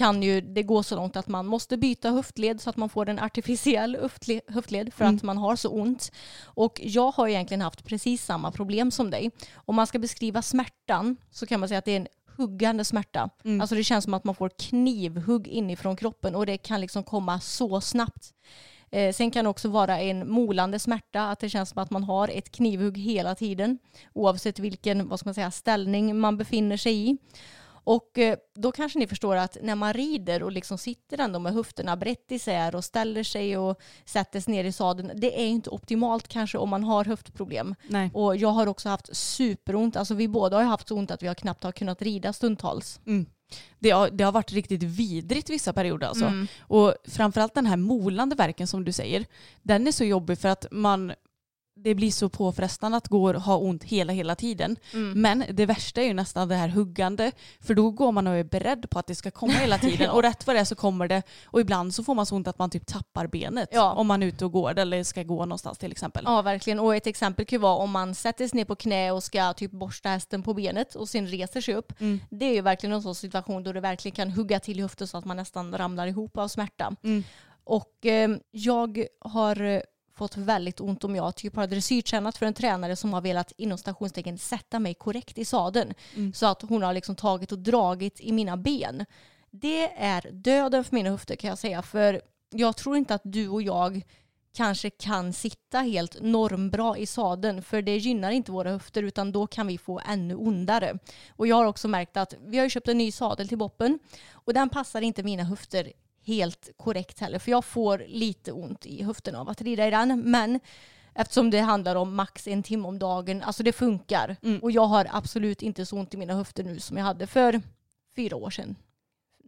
kan 0.01 0.23
ju 0.23 0.41
det 0.41 0.63
gå 0.63 0.83
så 0.83 0.97
långt 0.97 1.17
att 1.17 1.29
man 1.29 1.47
måste 1.47 1.77
byta 1.77 2.11
höftled 2.11 2.61
så 2.61 2.71
att 2.71 2.77
man 2.77 2.89
får 2.89 3.09
en 3.09 3.19
artificiell 3.19 3.97
höftle- 3.97 4.41
höftled 4.49 4.95
för 4.95 5.05
Mm. 5.05 5.17
att 5.17 5.23
man 5.23 5.39
har 5.39 5.57
så 5.57 5.69
ont. 5.69 6.13
Och 6.45 6.81
jag 6.85 7.11
har 7.11 7.29
egentligen 7.29 7.61
haft 7.61 7.85
precis 7.85 8.25
samma 8.25 8.51
problem 8.51 8.91
som 8.91 9.11
dig. 9.11 9.31
Om 9.55 9.75
man 9.77 9.87
ska 9.87 9.99
beskriva 9.99 10.43
smärtan 10.43 11.17
så 11.31 11.47
kan 11.47 11.61
man 11.61 11.69
säga 11.69 11.79
att 11.79 11.85
det 11.85 11.93
är 11.93 11.97
en 11.97 12.07
huggande 12.37 12.85
smärta. 12.85 13.31
Mm. 13.45 13.61
Alltså 13.61 13.75
det 13.75 13.85
känns 13.85 14.05
som 14.05 14.15
att 14.15 14.25
man 14.25 14.35
får 14.35 14.49
knivhugg 14.59 15.49
inifrån 15.49 15.97
kroppen 15.97 16.35
och 16.35 16.47
det 16.47 16.57
kan 16.59 16.81
liksom 16.81 17.03
komma 17.05 17.41
så 17.41 17.81
snabbt. 17.81 18.35
Eh, 18.91 19.13
sen 19.13 19.31
kan 19.31 19.45
det 19.45 19.49
också 19.51 19.69
vara 19.69 20.01
en 20.01 20.31
molande 20.33 20.79
smärta, 20.79 21.31
att 21.31 21.39
det 21.41 21.49
känns 21.51 21.69
som 21.71 21.83
att 21.83 21.91
man 21.91 22.05
har 22.05 22.29
ett 22.29 22.51
knivhugg 22.51 22.99
hela 22.99 23.35
tiden 23.35 23.79
oavsett 24.15 24.59
vilken 24.59 25.09
vad 25.09 25.19
ska 25.19 25.27
man 25.29 25.35
säga, 25.35 25.51
ställning 25.51 26.19
man 26.21 26.37
befinner 26.37 26.77
sig 26.77 27.09
i. 27.11 27.17
Och 27.85 28.19
eh, 28.19 28.39
då 28.55 28.73
kanske 28.73 28.99
ni 28.99 29.07
förstår 29.07 29.37
att 29.37 29.57
när 29.63 29.75
man 29.75 29.93
rider 29.93 30.43
och 30.43 30.53
liksom 30.53 30.79
sitter 30.79 31.21
ändå 31.21 31.39
med 31.39 31.53
höfterna 31.53 31.97
brett 31.97 32.33
isär 32.33 32.75
och 32.75 32.85
ställer 32.85 33.23
sig 33.23 33.59
och 33.59 33.81
sätter 34.05 34.41
sig 34.41 34.55
ner 34.55 34.65
i 34.65 34.73
sadeln, 34.73 35.13
det 35.15 35.41
är 35.43 35.47
inte 35.47 35.71
optimalt 35.71 36.29
kanske 36.29 36.59
om 36.59 36.69
man 36.69 36.85
har 36.85 37.05
höftproblem. 37.05 37.75
Nej. 37.89 38.11
Och 38.15 38.37
jag 38.37 38.49
har 38.49 38.67
också 38.67 38.89
haft 38.89 39.17
superont, 39.17 39.97
alltså 39.97 40.15
vi 40.15 40.29
båda 40.29 40.57
har 40.57 40.65
haft 40.65 40.89
så 40.89 40.97
ont 40.97 41.11
att 41.11 41.23
vi 41.23 41.27
har 41.27 41.35
knappt 41.35 41.65
har 41.65 41.73
kunnat 41.73 42.03
rida 42.03 42.33
stundtals. 42.33 43.01
Mm. 43.07 43.27
Det, 43.79 43.91
har, 43.91 44.11
det 44.11 44.25
har 44.25 44.33
varit 44.33 44.53
riktigt 44.53 44.83
vidrigt 44.83 45.51
vissa 45.51 45.73
perioder 45.73 46.07
alltså. 46.07 46.25
Mm. 46.25 46.47
Och 46.61 46.95
framförallt 47.09 47.55
den 47.55 47.67
här 47.67 47.77
molande 47.77 48.37
verken 48.37 48.67
som 48.67 48.85
du 48.85 48.93
säger, 48.93 49.27
den 49.63 49.87
är 49.87 49.93
så 49.93 50.05
jobbig 50.05 50.39
för 50.39 50.49
att 50.49 50.67
man 50.71 51.13
det 51.83 51.95
blir 51.95 52.11
så 52.11 52.29
påfrestande 52.29 52.97
att 52.99 53.09
gå 53.09 53.25
och 53.25 53.43
ha 53.43 53.57
ont 53.57 53.85
hela 53.85 54.13
hela 54.13 54.35
tiden. 54.35 54.77
Mm. 54.93 55.23
Men 55.23 55.45
det 55.51 55.67
värsta 55.67 56.01
är 56.01 56.07
ju 56.07 56.15
nästan 56.15 56.49
det 56.49 56.55
här 56.55 56.69
huggande. 56.69 57.33
För 57.61 57.75
då 57.75 57.91
går 57.91 58.13
man 58.13 58.27
och 58.27 58.35
är 58.35 58.45
beredd 58.45 58.91
på 58.91 58.99
att 58.99 59.07
det 59.07 59.15
ska 59.15 59.31
komma 59.31 59.53
hela 59.53 59.79
tiden. 59.79 60.11
Och 60.15 60.23
rätt 60.23 60.47
vad 60.47 60.57
det 60.57 60.61
är 60.61 60.65
så 60.65 60.75
kommer 60.75 61.09
det. 61.09 61.23
Och 61.45 61.61
ibland 61.61 61.95
så 61.95 62.05
får 62.05 62.15
man 62.15 62.27
så 62.27 62.37
ont 62.37 62.49
att 62.49 62.59
man 62.59 62.71
typ 62.71 62.87
tappar 62.87 63.27
benet. 63.27 63.69
Ja. 63.73 63.93
Om 63.93 64.07
man 64.07 64.23
är 64.23 64.27
ute 64.27 64.45
och 64.45 64.53
går 64.53 64.79
eller 64.79 65.05
ska 65.05 65.23
gå 65.23 65.45
någonstans 65.45 65.79
till 65.79 65.93
exempel. 65.93 66.23
Ja 66.27 66.43
verkligen 66.43 66.81
och 66.81 66.97
ett 66.97 67.07
exempel 67.07 67.47
kan 67.47 67.57
ju 67.57 67.61
vara 67.61 67.77
om 67.77 67.91
man 67.91 68.15
sätter 68.15 68.49
sig 68.49 68.57
ner 68.57 68.65
på 68.65 68.77
knä 68.77 69.11
och 69.11 69.25
ska 69.25 69.53
typ 69.53 69.71
borsta 69.71 70.09
hästen 70.09 70.43
på 70.43 70.55
benet 70.55 70.95
och 70.95 71.09
sen 71.09 71.27
reser 71.27 71.61
sig 71.61 71.75
upp. 71.75 72.01
Mm. 72.01 72.21
Det 72.31 72.45
är 72.45 72.55
ju 72.55 72.61
verkligen 72.61 72.95
en 72.95 73.03
sån 73.03 73.15
situation 73.15 73.63
då 73.63 73.73
det 73.73 73.81
verkligen 73.81 74.17
kan 74.17 74.31
hugga 74.31 74.61
till 74.61 74.79
i 74.79 74.83
höften 74.83 75.07
så 75.07 75.19
att 75.19 75.25
man 75.25 75.37
nästan 75.37 75.79
ramlar 75.79 76.07
ihop 76.07 76.39
av 76.39 76.49
smärta. 76.49 76.97
Mm. 77.03 77.25
Och 77.65 78.07
eh, 78.07 78.31
jag 78.51 79.07
har 79.21 79.63
eh, 79.63 79.81
fått 80.21 80.37
väldigt 80.37 80.81
ont 80.81 81.05
om 81.05 81.17
jag 81.17 81.37
typ 81.37 81.57
har 81.57 81.67
dressyrtränat 81.67 82.39
för 82.39 82.47
en 82.47 82.55
tränare 82.55 82.97
som 82.97 83.13
har 83.13 83.21
velat 83.21 83.53
inom 83.57 83.79
stationstecken 83.79 84.39
sätta 84.39 84.79
mig 84.79 84.95
korrekt 84.95 85.39
i 85.39 85.45
sadeln. 85.45 85.95
Mm. 86.17 86.33
Så 86.33 86.47
att 86.47 86.63
hon 86.63 86.83
har 86.83 86.95
liksom 86.95 87.17
tagit 87.17 87.53
och 87.53 87.59
dragit 87.59 88.21
i 88.21 88.33
mina 88.33 88.57
ben. 88.57 89.07
Det 89.51 89.93
är 89.97 90.31
döden 90.33 90.85
för 90.85 90.95
mina 90.95 91.11
höfter 91.11 91.37
kan 91.37 91.49
jag 91.49 91.59
säga. 91.59 91.83
För 91.83 92.21
jag 92.51 92.77
tror 92.77 92.97
inte 92.97 93.15
att 93.15 93.23
du 93.25 93.49
och 93.49 93.63
jag 93.63 94.03
kanske 94.55 94.91
kan 94.91 95.33
sitta 95.33 95.79
helt 95.79 96.23
normbra 96.23 96.99
i 96.99 97.07
sadeln 97.07 97.63
för 97.63 97.83
det 97.83 97.97
gynnar 97.97 98.31
inte 98.31 98.53
våra 98.53 98.71
höfter 98.71 99.03
utan 99.03 99.33
då 99.33 99.47
kan 99.47 99.67
vi 99.67 99.79
få 99.79 100.01
ännu 100.07 100.35
ondare. 100.35 100.99
Och 101.37 101.47
jag 101.47 101.57
har 101.57 101.65
också 101.65 101.89
märkt 101.89 102.17
att 102.17 102.35
vi 102.47 102.59
har 102.59 102.65
ju 102.65 102.71
köpt 102.71 102.89
en 102.89 102.99
ny 102.99 103.13
sadel 103.13 103.49
till 103.49 103.59
boppen 103.59 103.99
och 104.33 104.55
den 104.55 104.69
passar 104.69 105.01
inte 105.01 105.23
mina 105.23 105.45
höfter 105.45 105.93
helt 106.27 106.71
korrekt 106.77 107.21
heller 107.21 107.39
för 107.39 107.51
jag 107.51 107.65
får 107.65 108.05
lite 108.09 108.53
ont 108.53 108.87
i 108.87 109.03
höften 109.03 109.35
av 109.35 109.49
att 109.49 109.61
rida 109.63 109.87
i 109.87 109.91
den 109.91 110.23
men 110.31 110.61
eftersom 111.15 111.51
det 111.51 111.59
handlar 111.61 111.97
om 111.97 112.15
max 112.15 112.49
en 112.49 112.63
timme 112.63 112.89
om 112.89 112.99
dagen, 112.99 113.43
alltså 113.43 113.63
det 113.63 113.73
funkar 113.73 114.37
Mm. 114.43 114.59
och 114.59 114.71
jag 114.71 114.87
har 114.87 115.07
absolut 115.11 115.63
inte 115.63 115.87
så 115.87 115.97
ont 115.99 116.15
i 116.15 116.17
mina 116.17 116.35
höfter 116.35 116.65
nu 116.65 116.81
som 116.81 116.97
jag 116.97 117.05
hade 117.05 117.27
för 117.27 117.61
fyra 118.17 118.37
år 118.37 118.51
sedan. 118.51 118.77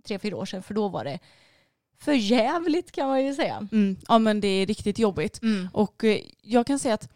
Tre, 0.07 0.19
fyra 0.19 0.37
år 0.37 0.45
sedan 0.45 0.63
för 0.63 0.75
då 0.75 0.89
var 0.89 1.05
det 1.05 1.19
för 1.99 2.13
jävligt 2.13 2.93
kan 2.93 3.09
man 3.09 3.25
ju 3.25 3.35
säga. 3.35 3.69
Mm. 3.73 3.97
Ja 4.09 4.19
men 4.19 4.41
det 4.41 4.49
är 4.49 4.67
riktigt 4.67 4.99
jobbigt. 4.99 5.41
Och 5.73 6.05
eh, 6.05 6.21
jag 6.43 6.67
kan 6.67 6.79
säga 6.79 6.95
att 6.95 7.09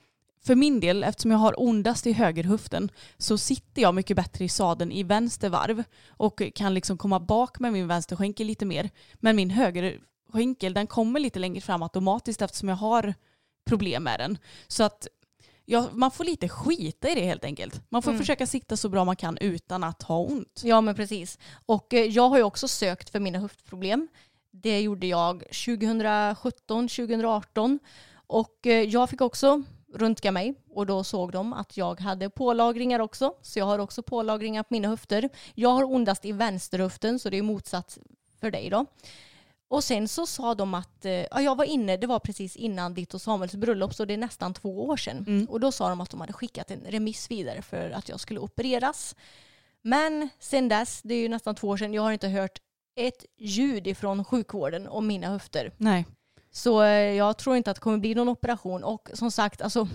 för 0.47 0.55
min 0.55 0.81
del, 0.81 1.05
eftersom 1.05 1.31
jag 1.31 1.39
har 1.39 1.61
ondast 1.61 2.07
i 2.07 2.13
högerhöften, 2.13 2.91
så 3.19 3.39
sitter 3.39 3.83
jag 3.83 3.95
mycket 3.95 4.17
bättre 4.17 4.45
i 4.45 4.49
sadeln 4.49 4.93
i 4.93 5.03
vänster 5.03 5.49
varv 5.49 5.85
och 6.09 6.43
kan 6.55 6.75
liksom 6.75 6.99
komma 6.99 7.21
bak 7.21 7.59
med 7.59 7.73
min 7.73 7.89
vänsterskänkel 7.89 8.47
lite 8.47 8.65
mer. 8.65 8.91
Men 9.15 9.37
min 9.37 9.51
högerskänkel 9.51 10.75
den 10.75 10.87
kommer 10.87 11.21
lite 11.21 11.39
längre 11.39 11.61
fram 11.61 11.83
automatiskt 11.83 12.43
eftersom 12.43 12.69
jag 12.69 12.77
har 12.77 13.15
problem 13.67 14.03
med 14.05 14.21
den. 14.21 14.39
Så 14.69 14.85
att 14.85 15.09
ja, 15.65 15.89
man 15.93 16.11
får 16.11 16.25
lite 16.25 16.49
skita 16.49 17.09
i 17.11 17.15
det 17.15 17.25
helt 17.25 17.45
enkelt. 17.45 17.81
Man 17.89 18.03
får 18.03 18.11
Mm. 18.11 18.21
försöka 18.21 18.47
sitta 18.47 18.77
så 18.77 18.89
bra 18.89 19.05
man 19.05 19.17
kan 19.17 19.39
utan 19.39 19.85
att 19.85 20.03
ha 20.03 20.19
ont. 20.19 20.61
Ja 20.65 20.81
men 20.81 20.95
precis. 20.95 21.39
Och 21.67 21.95
eh, 21.95 22.05
jag 22.05 22.29
har 22.29 22.37
ju 22.37 22.43
också 22.43 22.69
sökt 22.69 23.11
för 23.11 23.21
mina 23.21 23.39
höftproblem. 23.39 24.09
Det 24.51 24.81
gjorde 24.81 25.07
jag 25.07 25.39
2017, 25.41 26.89
2018. 26.89 27.79
Och 28.27 28.67
eh, 28.67 28.83
jag 28.83 29.11
fick 29.11 29.21
också 29.21 29.63
röntga 29.97 30.33
mig 30.33 30.55
och 30.71 30.87
då 30.87 31.05
såg 31.05 31.33
de 31.33 31.53
att 31.53 31.77
jag 31.77 32.01
hade 32.01 32.31
pålagringar 32.31 33.01
också. 33.01 33.35
Så 33.43 33.59
jag 33.59 33.67
har 33.67 33.79
också 33.79 34.03
pålagringar 34.03 34.63
på 34.63 34.69
mina 34.71 34.89
höfter. 34.89 35.29
Jag 35.55 35.71
har 35.71 35.85
ondast 35.85 36.25
i 36.25 36.33
vänsterhöften 36.33 37.19
så 37.19 37.31
det 37.31 37.39
är 37.39 37.43
motsatt 37.43 37.99
för 38.41 38.51
dig 38.51 38.71
då. 38.71 38.87
Och 39.69 39.85
sen 39.85 40.09
så 40.09 40.27
sa 40.27 40.55
de 40.55 40.75
att, 40.75 41.05
eh, 41.05 41.13
ja, 41.13 41.41
jag 41.41 41.57
var 41.57 41.65
inne, 41.65 41.97
det 41.97 42.07
var 42.07 42.19
precis 42.19 42.57
innan 42.57 42.95
ditt 42.95 43.15
och 43.15 43.23
Samuels 43.23 43.55
bröllop 43.55 43.95
så 43.95 44.05
det 44.05 44.15
är 44.15 44.19
nästan 44.19 44.55
två 44.55 44.87
år 44.87 44.97
sedan. 44.97 45.25
Mm. 45.27 45.45
Och 45.45 45.61
då 45.61 45.73
sa 45.73 45.89
de 45.89 46.01
att 46.01 46.11
de 46.11 46.21
hade 46.21 46.33
skickat 46.33 46.71
en 46.71 46.81
remiss 46.81 47.31
vidare 47.31 47.63
för 47.63 47.91
att 47.91 48.09
jag 48.09 48.21
skulle 48.21 48.41
opereras. 48.41 49.17
Men 49.83 50.29
sen 50.39 50.69
dess, 50.69 51.01
det 51.03 51.15
är 51.15 51.19
ju 51.19 51.29
nästan 51.29 51.55
två 51.55 51.69
år 51.69 51.77
sedan, 51.77 51.95
jag 51.95 52.03
har 52.03 52.13
inte 52.13 52.29
hört 52.29 52.59
ett 52.97 53.25
ljud 53.37 53.87
ifrån 53.87 54.25
sjukvården 54.25 54.89
om 54.89 55.07
mina 55.07 55.27
höfter. 55.27 55.73
Nej. 55.77 56.05
Så 56.57 56.83
eh, 56.83 57.15
jag 57.15 57.39
tror 57.39 57.57
inte 57.57 57.71
att 57.71 57.77
det 57.77 57.81
kommer 57.81 57.99
bli 57.99 58.15
någon 58.15 58.29
operation. 58.29 58.85
Och 58.85 59.11
som 59.15 59.31
sagt, 59.31 59.63
alltså, 59.63 59.89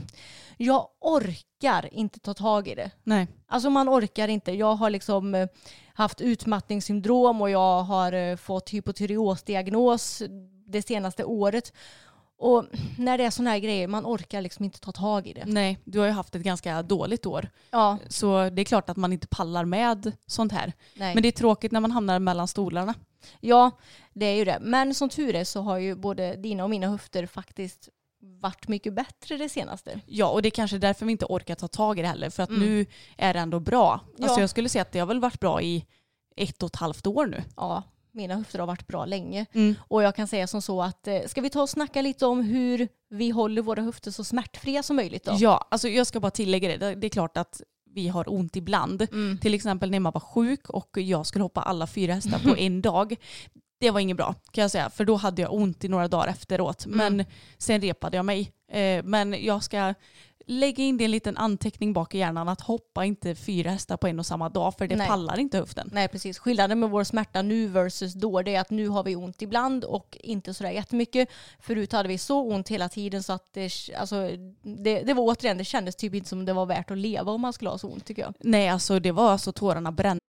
jag 0.57 0.87
orkar 0.99 1.93
inte 1.93 2.19
ta 2.19 2.33
tag 2.33 2.67
i 2.67 2.75
det. 2.75 2.91
Nej. 3.03 3.27
Alltså 3.47 3.69
man 3.69 3.89
orkar 3.89 4.27
inte. 4.27 4.51
Jag 4.51 4.75
har 4.75 4.89
liksom 4.89 5.35
eh, 5.35 5.47
haft 5.93 6.21
utmattningssyndrom 6.21 7.41
och 7.41 7.49
jag 7.49 7.83
har 7.83 8.13
eh, 8.13 8.35
fått 8.35 8.69
hypotyreosdiagnos 8.69 10.23
det 10.67 10.81
senaste 10.81 11.23
året. 11.23 11.73
Och 12.41 12.65
när 12.97 13.17
det 13.17 13.23
är 13.23 13.29
sådana 13.29 13.49
här 13.49 13.59
grejer, 13.59 13.87
man 13.87 14.05
orkar 14.05 14.41
liksom 14.41 14.65
inte 14.65 14.79
ta 14.79 14.91
tag 14.91 15.27
i 15.27 15.33
det. 15.33 15.43
Nej, 15.45 15.77
du 15.83 15.99
har 15.99 16.05
ju 16.05 16.11
haft 16.11 16.35
ett 16.35 16.41
ganska 16.41 16.83
dåligt 16.83 17.25
år. 17.25 17.49
Ja, 17.71 17.97
Så 18.07 18.49
det 18.49 18.61
är 18.61 18.65
klart 18.65 18.89
att 18.89 18.97
man 18.97 19.13
inte 19.13 19.27
pallar 19.27 19.65
med 19.65 20.11
sånt 20.27 20.51
här. 20.51 20.73
nej. 20.95 21.13
Men 21.13 21.23
det 21.23 21.29
är 21.29 21.31
tråkigt 21.31 21.71
när 21.71 21.79
man 21.79 21.91
hamnar 21.91 22.19
mellan 22.19 22.47
stolarna. 22.47 22.93
Ja, 23.39 23.71
det 24.13 24.25
är 24.25 24.35
ju 24.35 24.45
det. 24.45 24.57
Men 24.61 24.93
som 24.95 25.09
tur 25.09 25.35
är 25.35 25.43
så 25.43 25.61
har 25.61 25.77
ju 25.77 25.95
både 25.95 26.35
dina 26.35 26.63
och 26.63 26.69
mina 26.69 26.87
höfter 26.87 27.25
faktiskt 27.25 27.89
varit 28.41 28.67
mycket 28.67 28.93
bättre 28.93 29.37
det 29.37 29.49
senaste. 29.49 29.99
Ja, 30.05 30.27
och 30.29 30.41
det 30.41 30.47
är 30.47 30.51
kanske 30.51 30.77
därför 30.77 31.05
vi 31.05 31.11
inte 31.11 31.25
orkar 31.25 31.55
ta 31.55 31.67
tag 31.67 31.99
i 31.99 32.01
det 32.01 32.07
heller. 32.07 32.29
För 32.29 32.43
att 32.43 32.49
Mm. 32.49 32.61
nu 32.61 32.85
är 33.17 33.33
det 33.33 33.39
ändå 33.39 33.59
bra. 33.59 33.99
Alltså 34.21 34.35
Ja. 34.37 34.39
jag 34.39 34.49
skulle 34.49 34.69
säga 34.69 34.81
att 34.81 34.91
det 34.91 34.99
har 34.99 35.05
väl 35.07 35.19
varit 35.19 35.39
bra 35.39 35.61
i 35.61 35.85
ett 36.35 36.63
och 36.63 36.67
ett 36.69 36.75
halvt 36.75 37.07
år 37.07 37.25
nu. 37.25 37.43
Ja, 37.55 37.83
mina 38.13 38.35
höfter 38.35 38.59
har 38.59 38.67
varit 38.67 38.87
bra 38.87 39.05
länge. 39.05 39.45
Mm. 39.53 39.75
Och 39.87 40.03
jag 40.03 40.15
kan 40.15 40.27
säga 40.27 40.47
som 40.47 40.61
så 40.61 40.81
att 40.81 41.07
eh, 41.07 41.19
ska 41.27 41.41
vi 41.41 41.49
ta 41.49 41.61
och 41.61 41.69
snacka 41.69 42.01
lite 42.01 42.25
om 42.25 42.41
hur 42.43 42.87
vi 43.09 43.29
håller 43.29 43.61
våra 43.61 43.81
höfter 43.81 44.11
så 44.11 44.23
smärtfria 44.23 44.83
som 44.83 44.95
möjligt 44.95 45.23
då? 45.23 45.35
Ja, 45.37 45.67
alltså 45.71 45.87
jag 45.89 46.07
ska 46.07 46.19
bara 46.19 46.31
tillägga 46.31 46.77
det. 46.77 46.95
Det- 46.95 47.07
är 47.07 47.09
klart 47.09 47.37
att 47.37 47.61
vi 47.93 48.07
har 48.07 48.33
ont 48.33 48.55
ibland. 48.55 49.01
Mm. 49.01 49.37
Till 49.41 49.53
exempel 49.53 49.91
när 49.91 49.99
man 49.99 50.13
var 50.13 50.21
sjuk 50.21 50.69
och 50.69 50.97
jag 50.97 51.25
skulle 51.25 51.43
hoppa 51.43 51.61
alla 51.61 51.87
fyra 51.87 52.13
hästar 52.13 52.39
på 52.39 52.57
en 52.57 52.81
dag. 52.91 53.15
Det 53.79 53.91
var 53.91 53.99
inget 53.99 54.17
bra 54.17 54.35
kan 54.51 54.61
jag 54.61 54.71
säga, 54.71 54.89
för 54.89 55.05
då 55.05 55.15
hade 55.15 55.41
jag 55.41 55.53
ont 55.53 55.83
i 55.83 55.87
några 55.87 56.07
dagar 56.07 56.27
efteråt. 56.27 56.85
Mm. 56.85 56.97
Men 56.97 57.25
sen 57.57 57.81
repade 57.81 58.17
jag 58.17 58.25
mig. 58.25 58.51
Eh, 58.71 59.03
Men 59.03 59.45
jag 59.45 59.63
ska 59.63 59.93
lägga 60.47 60.83
in 60.83 60.97
det 60.97 61.05
en 61.05 61.11
liten 61.11 61.37
anteckning 61.37 61.93
bak 61.93 62.15
i 62.15 62.17
hjärnan 62.17 62.49
att 62.49 62.61
hoppa 62.61 63.05
inte 63.05 63.35
fyra 63.35 63.69
hästar 63.69 63.97
på 63.97 64.07
en 64.07 64.19
och 64.19 64.25
samma 64.25 64.49
dag 64.49 64.73
för 64.77 64.87
det 64.87 64.95
Nej. 64.95 65.07
pallar 65.07 65.39
inte 65.39 65.57
höften. 65.57 65.89
Nej 65.93 66.07
precis, 66.07 66.39
skillnaden 66.39 66.79
med 66.79 66.89
vår 66.89 67.03
smärta 67.03 67.41
nu 67.41 67.67
versus 67.67 68.13
då 68.13 68.41
det 68.41 68.55
är 68.55 68.61
att 68.61 68.69
nu 68.69 68.87
har 68.87 69.03
vi 69.03 69.15
ont 69.15 69.41
ibland 69.41 69.83
och 69.83 70.17
inte 70.19 70.53
sådär 70.53 70.71
jättemycket. 70.71 71.29
Förut 71.59 71.91
hade 71.91 72.09
vi 72.09 72.17
så 72.17 72.41
ont 72.41 72.69
hela 72.69 72.89
tiden 72.89 73.23
så 73.23 73.33
att 73.33 73.53
det, 73.53 73.71
alltså, 73.97 74.29
det, 74.61 75.01
det 75.01 75.13
var 75.13 75.23
återigen, 75.23 75.57
det 75.57 75.65
kändes 75.65 75.95
typ 75.95 76.13
inte 76.13 76.29
som 76.29 76.45
det 76.45 76.53
var 76.53 76.65
värt 76.65 76.91
att 76.91 76.97
leva 76.97 77.31
om 77.31 77.41
man 77.41 77.53
skulle 77.53 77.69
ha 77.69 77.77
så 77.77 77.87
ont 77.87 78.05
tycker 78.05 78.21
jag. 78.21 78.33
Nej, 78.39 78.69
alltså 78.69 78.99
det 78.99 79.11
var 79.11 79.31
alltså 79.31 79.51
tårarna 79.51 79.91
brände. 79.91 80.21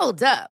Hold 0.00 0.22
up. 0.22 0.59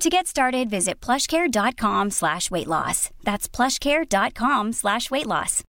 To 0.00 0.08
get 0.10 0.26
started, 0.26 0.70
visit 0.70 1.00
plushcare.com 1.06 2.10
slash 2.10 2.50
weight 2.50 2.66
loss. 2.66 3.10
That's 3.24 3.48
plushcare.com 3.56 4.72
slash 4.72 5.10
weight 5.10 5.26
loss. 5.26 5.64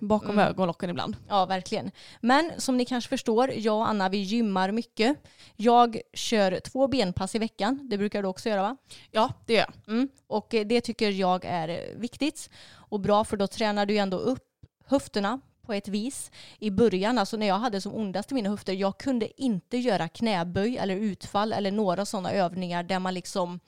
bakom 0.00 0.30
Mm. 0.30 0.48
ögonlocken 0.48 0.90
ibland. 0.90 1.16
Ja, 1.28 1.46
verkligen. 1.46 1.90
Men 2.20 2.50
som 2.58 2.76
ni 2.76 2.84
kanske 2.84 3.08
förstår, 3.08 3.50
jag 3.50 3.76
och 3.76 3.88
Anna 3.88 4.08
vi 4.08 4.18
gymmar 4.18 4.72
mycket. 4.72 5.16
Jag 5.56 6.00
kör 6.14 6.60
två 6.60 6.88
benpass 6.88 7.34
i 7.34 7.38
veckan. 7.38 7.88
Det 7.90 7.98
brukar 7.98 8.22
du 8.22 8.28
också 8.28 8.48
göra 8.48 8.62
va? 8.62 8.76
Ja, 9.10 9.32
det 9.46 9.52
gör 9.54 9.60
jag. 9.60 9.94
Mm. 9.94 10.08
Och 10.26 10.54
eh, 10.54 10.66
det 10.66 10.80
tycker 10.80 11.10
jag 11.10 11.44
är 11.44 11.94
viktigt 11.96 12.50
och 12.72 13.00
bra 13.00 13.24
för 13.24 13.36
då 13.36 13.46
tränar 13.46 13.86
du 13.86 13.96
ändå 13.96 14.16
upp 14.16 14.44
höfterna 14.86 15.40
på 15.62 15.72
ett 15.72 15.88
vis. 15.88 16.30
I 16.58 16.70
början, 16.70 17.18
alltså 17.18 17.36
när 17.36 17.46
jag 17.46 17.58
hade 17.58 17.80
som 17.80 17.94
ondast 17.94 18.32
i 18.32 18.34
mina 18.34 18.50
höfter, 18.50 18.72
jag 18.72 18.98
kunde 18.98 19.42
inte 19.42 19.76
göra 19.76 20.08
knäböj 20.08 20.78
eller 20.78 20.96
utfall 20.96 21.52
eller 21.52 21.70
några 21.70 22.04
sådana 22.04 22.32
övningar 22.32 22.82
där 22.82 22.98
man 22.98 23.14
liksom 23.14 23.60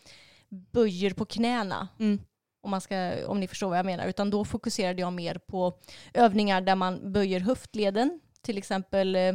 böjer 0.48 1.14
på 1.14 1.24
knäna. 1.24 1.88
Mm. 1.98 2.20
Om, 2.62 2.70
man 2.70 2.80
ska, 2.80 3.26
om 3.26 3.40
ni 3.40 3.48
förstår 3.48 3.68
vad 3.68 3.78
jag 3.78 3.86
menar. 3.86 4.06
Utan 4.06 4.30
då 4.30 4.44
fokuserade 4.44 5.00
jag 5.00 5.12
mer 5.12 5.34
på 5.34 5.78
övningar 6.14 6.60
där 6.60 6.74
man 6.74 7.12
böjer 7.12 7.40
höftleden. 7.40 8.20
Till 8.42 8.58
exempel, 8.58 9.16
eh, 9.16 9.34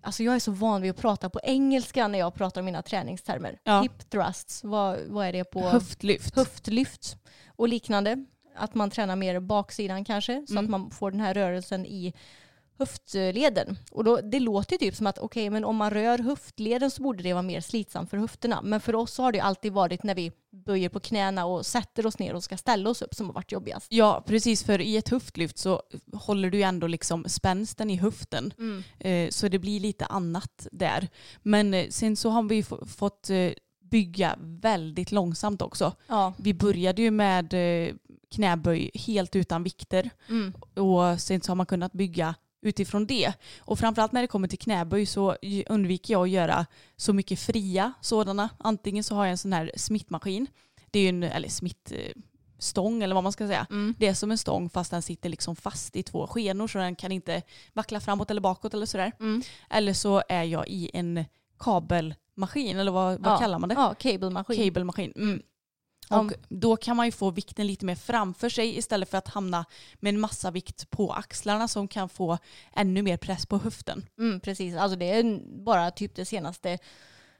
alltså 0.00 0.22
jag 0.22 0.34
är 0.34 0.38
så 0.38 0.52
van 0.52 0.82
vid 0.82 0.90
att 0.90 0.96
prata 0.96 1.30
på 1.30 1.40
engelska 1.42 2.08
när 2.08 2.18
jag 2.18 2.34
pratar 2.34 2.60
om 2.60 2.64
mina 2.64 2.82
träningstermer. 2.82 3.58
Ja. 3.64 3.80
Hip 3.82 4.10
thrusts, 4.10 4.64
vad, 4.64 4.98
vad 5.06 5.26
är 5.26 5.32
det 5.32 5.44
på? 5.44 5.60
Höftlyft. 5.60 6.36
höftlyft 6.36 7.16
och 7.56 7.68
liknande. 7.68 8.24
Att 8.54 8.74
man 8.74 8.90
tränar 8.90 9.16
mer 9.16 9.40
baksidan 9.40 10.04
kanske 10.04 10.44
så 10.46 10.52
Mm. 10.52 10.64
att 10.64 10.70
man 10.70 10.90
får 10.90 11.10
den 11.10 11.20
här 11.20 11.34
rörelsen 11.34 11.86
i 11.86 12.12
höftleden. 12.78 13.78
Och 13.90 14.04
då, 14.04 14.20
det 14.20 14.40
låter 14.40 14.72
ju 14.72 14.78
typ 14.78 14.96
som 14.96 15.06
att 15.06 15.18
okej, 15.18 15.50
men 15.50 15.64
om 15.64 15.76
man 15.76 15.90
rör 15.90 16.18
höftleden 16.18 16.90
så 16.90 17.02
borde 17.02 17.22
det 17.22 17.32
vara 17.32 17.42
mer 17.42 17.60
slitsamt 17.60 18.10
för 18.10 18.16
höfterna. 18.16 18.60
Men 18.62 18.80
för 18.80 18.94
oss 18.94 19.12
så 19.14 19.22
har 19.22 19.32
det 19.32 19.38
ju 19.38 19.42
alltid 19.44 19.72
varit 19.72 20.02
när 20.02 20.14
vi 20.14 20.32
böjer 20.52 20.88
på 20.88 21.00
knäna 21.00 21.44
och 21.46 21.66
sätter 21.66 22.06
oss 22.06 22.18
ner 22.18 22.34
och 22.34 22.44
ska 22.44 22.56
ställa 22.56 22.90
oss 22.90 23.02
upp 23.02 23.14
som 23.14 23.26
har 23.26 23.32
varit 23.34 23.52
jobbigast. 23.52 23.86
Ja, 23.90 24.24
precis. 24.26 24.64
För 24.64 24.80
i 24.80 24.96
ett 24.96 25.08
höftlyft 25.08 25.58
så 25.58 25.82
håller 26.12 26.50
du 26.50 26.56
ju 26.58 26.62
ändå 26.64 26.86
liksom 26.86 27.24
spänsten 27.28 27.90
i 27.90 27.96
höften. 27.96 28.52
Eh, 28.98 29.28
så 29.30 29.48
det 29.48 29.58
blir 29.58 29.80
lite 29.80 30.04
annat 30.06 30.68
där. 30.72 31.08
Men 31.42 31.74
eh, 31.74 31.88
sen 31.88 32.16
så 32.16 32.30
har 32.30 32.42
vi 32.42 32.58
f- 32.58 32.72
fått 32.96 33.30
eh, 33.30 33.50
bygga 33.82 34.36
väldigt 34.40 35.12
långsamt 35.12 35.62
också. 35.62 35.92
Ja. 36.06 36.32
Vi 36.38 36.54
började 36.54 37.02
ju 37.02 37.10
med 37.10 37.54
eh, 37.54 37.94
knäböj 38.30 38.90
helt 38.94 39.36
utan 39.36 39.62
vikter 39.62 40.10
Mm. 40.28 40.52
och 40.74 41.20
sen 41.20 41.40
så 41.40 41.50
har 41.50 41.56
man 41.56 41.66
kunnat 41.66 41.92
bygga 41.92 42.34
utifrån 42.62 43.06
det. 43.06 43.32
Och 43.58 43.78
framförallt 43.78 44.12
när 44.12 44.20
det 44.20 44.26
kommer 44.28 44.48
till 44.48 44.58
knäböj 44.58 45.06
så 45.06 45.36
undviker 45.68 46.14
jag 46.14 46.22
att 46.22 46.30
göra 46.30 46.66
så 46.96 47.12
mycket 47.12 47.40
fria 47.40 47.92
sådana. 48.00 48.48
Antingen 48.58 49.04
så 49.04 49.14
har 49.14 49.24
jag 49.24 49.30
en 49.30 49.38
sån 49.38 49.52
här 49.52 49.70
smittmaskin, 49.76 50.46
det 50.90 50.98
är 50.98 51.02
ju 51.02 51.08
en, 51.08 51.22
eller 51.22 51.48
smittstång 51.48 53.02
eller 53.02 53.14
vad 53.14 53.24
man 53.24 53.32
ska 53.32 53.46
säga. 53.46 53.66
Mm. 53.70 53.94
Det 53.98 54.06
är 54.06 54.14
som 54.14 54.30
en 54.30 54.38
stång 54.38 54.70
fast 54.70 54.90
den 54.90 55.02
sitter 55.02 55.28
liksom 55.28 55.56
fast 55.56 55.96
i 55.96 56.02
två 56.02 56.26
skenor 56.26 56.68
så 56.68 56.78
den 56.78 56.96
kan 56.96 57.12
inte 57.12 57.42
vackla 57.72 58.00
framåt 58.00 58.30
eller 58.30 58.40
bakåt 58.40 58.74
eller 58.74 58.86
sådär. 58.86 59.12
Mm. 59.20 59.42
Eller 59.70 59.92
så 59.92 60.22
är 60.28 60.42
jag 60.44 60.68
i 60.68 60.90
en 60.94 61.24
kabelmaskin 61.58 62.78
eller 62.78 62.92
vad, 62.92 63.20
vad 63.20 63.32
Ja. 63.32 63.38
kallar 63.38 63.58
man 63.58 63.68
det? 63.68 63.74
Ja, 63.74 63.94
cablemaskin. 63.94 64.56
Cablemaskin. 64.64 65.12
Mm. 65.16 65.42
Och 66.18 66.32
då 66.48 66.76
kan 66.76 66.96
man 66.96 67.06
ju 67.06 67.12
få 67.12 67.30
vikten 67.30 67.66
lite 67.66 67.84
mer 67.86 67.94
framför 67.94 68.48
sig 68.48 68.78
istället 68.78 69.10
för 69.10 69.18
att 69.18 69.28
hamna 69.28 69.64
med 69.94 70.14
en 70.14 70.20
massa 70.20 70.50
vikt 70.50 70.90
på 70.90 71.12
axlarna 71.12 71.68
som 71.68 71.88
kan 71.88 72.08
få 72.08 72.38
ännu 72.76 73.02
mer 73.02 73.16
press 73.16 73.46
på 73.46 73.58
höften. 73.58 74.06
Mm, 74.18 74.40
precis, 74.40 74.76
alltså 74.76 74.98
det 74.98 75.10
är 75.10 75.40
bara 75.64 75.90
typ 75.90 76.14
det 76.14 76.24
senaste 76.24 76.78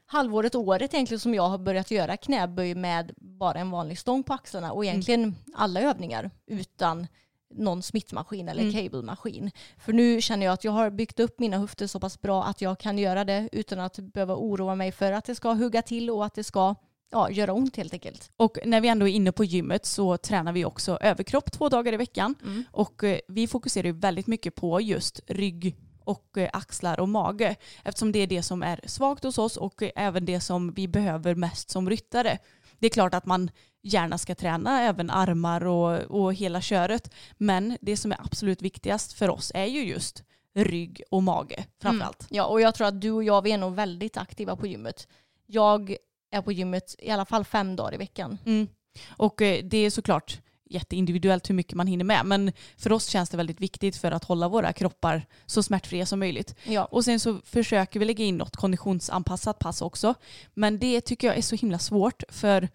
halvåret, 0.05 0.55
året 0.55 0.93
egentligen 0.93 1.19
som 1.19 1.33
jag 1.33 1.49
har 1.49 1.57
börjat 1.57 1.91
göra 1.91 2.17
knäböj 2.17 2.75
med 2.75 3.11
bara 3.17 3.59
en 3.59 3.71
vanlig 3.71 3.99
stång 3.99 4.23
på 4.23 4.33
axlarna 4.33 4.71
och 4.71 4.85
egentligen 4.85 5.35
alla 5.55 5.81
övningar 5.81 6.31
utan 6.47 7.07
någon 7.53 7.81
smittmaskin 7.83 8.49
eller 8.49 8.61
Mm. 8.61 8.73
cablemaskin. 8.73 9.51
För 9.77 9.93
nu 9.93 10.21
känner 10.21 10.45
jag 10.45 10.53
att 10.53 10.63
jag 10.63 10.71
har 10.71 10.89
byggt 10.89 11.19
upp 11.19 11.39
mina 11.39 11.57
höfter 11.57 11.87
så 11.87 11.99
pass 11.99 12.21
bra 12.21 12.43
att 12.43 12.61
jag 12.61 12.79
kan 12.79 12.97
göra 12.97 13.23
det 13.25 13.49
utan 13.51 13.79
att 13.79 13.99
behöva 13.99 14.35
oroa 14.35 14.75
mig 14.75 14.91
för 14.91 15.11
att 15.11 15.25
det 15.25 15.35
ska 15.35 15.53
hugga 15.53 15.81
till 15.81 16.09
och 16.09 16.25
att 16.25 16.33
det 16.33 16.43
ska 16.43 16.75
ja, 17.11 17.29
göra 17.29 17.53
ont 17.53 17.77
helt 17.77 17.93
enkelt. 17.93 18.31
Och 18.37 18.57
när 18.65 18.81
vi 18.81 18.87
ändå 18.87 19.07
är 19.07 19.11
inne 19.11 19.31
på 19.31 19.43
gymmet 19.43 19.85
så 19.85 20.17
tränar 20.17 20.51
vi 20.51 20.65
också 20.65 20.97
överkropp 21.01 21.51
två 21.51 21.69
dagar 21.69 21.93
i 21.93 21.97
veckan. 21.97 22.35
Mm. 22.43 22.63
Och 22.71 23.03
eh, 23.03 23.19
vi 23.27 23.47
fokuserar 23.47 23.85
ju 23.85 23.91
väldigt 23.91 24.27
mycket 24.27 24.55
på 24.55 24.81
just 24.81 25.19
rygg 25.27 25.75
och 26.03 26.37
eh, 26.37 26.49
axlar 26.53 26.99
och 26.99 27.09
mage. 27.09 27.55
Eftersom 27.83 28.11
det 28.11 28.19
är 28.19 28.27
det 28.27 28.43
som 28.43 28.63
är 28.63 28.79
svagt 28.85 29.23
hos 29.23 29.37
oss 29.37 29.57
och 29.57 29.83
eh, 29.83 29.91
även 29.95 30.25
det 30.25 30.39
som 30.39 30.73
vi 30.73 30.87
behöver 30.87 31.35
mest 31.35 31.69
som 31.69 31.89
ryttare. 31.89 32.37
Det 32.79 32.85
är 32.87 32.89
klart 32.89 33.13
att 33.13 33.25
man 33.25 33.51
gärna 33.83 34.17
ska 34.17 34.35
träna 34.35 34.81
även 34.81 35.09
armar 35.09 35.65
och, 35.65 36.01
och 36.01 36.33
hela 36.33 36.61
köret. 36.61 37.13
Men 37.37 37.77
det 37.81 37.97
som 37.97 38.11
är 38.11 38.21
absolut 38.21 38.61
viktigast 38.61 39.13
för 39.13 39.29
oss 39.29 39.51
är 39.55 39.65
ju 39.65 39.83
just 39.83 40.23
rygg 40.53 41.03
och 41.11 41.23
mage 41.23 41.65
framförallt. 41.81 42.27
Ja, 42.29 42.45
och 42.45 42.61
jag 42.61 42.75
tror 42.75 42.87
att 42.87 43.01
du 43.01 43.11
och 43.11 43.23
jag 43.23 43.41
vi 43.41 43.51
är 43.51 43.57
nog 43.57 43.75
väldigt 43.75 44.17
aktiva 44.17 44.55
på 44.55 44.67
gymmet. 44.67 45.07
Jag 45.45 45.95
är 46.31 46.41
på 46.41 46.51
gymmet 46.51 46.95
i 46.99 47.09
alla 47.09 47.25
fall 47.25 47.45
fem 47.45 47.75
dagar 47.75 47.93
i 47.93 47.97
veckan. 47.97 48.37
Mm. 48.45 48.67
Och 49.09 49.41
eh, 49.41 49.63
det 49.63 49.77
är 49.77 49.89
såklart 49.89 50.39
jätteindividuellt 50.71 51.49
hur 51.49 51.55
mycket 51.55 51.75
man 51.75 51.87
hinner 51.87 52.05
med. 52.05 52.25
Men 52.25 52.51
för 52.77 52.91
oss 52.91 53.07
känns 53.07 53.29
det 53.29 53.37
väldigt 53.37 53.61
viktigt 53.61 53.95
för 53.95 54.11
att 54.11 54.23
hålla 54.23 54.47
våra 54.47 54.73
kroppar 54.73 55.25
så 55.45 55.63
smärtfria 55.63 56.05
som 56.05 56.19
möjligt. 56.19 56.55
Ja. 56.63 56.85
Och 56.85 57.05
sen 57.05 57.19
så 57.19 57.41
försöker 57.45 57.99
vi 57.99 58.05
lägga 58.05 58.25
in 58.25 58.37
något 58.37 58.55
konditionsanpassat 58.55 59.59
pass 59.59 59.81
också. 59.81 60.13
Men 60.53 60.79
det 60.79 61.01
tycker 61.01 61.27
jag 61.27 61.37
är 61.37 61.41
så 61.41 61.55
himla 61.55 61.79
svårt 61.79 62.23
för 62.29 62.69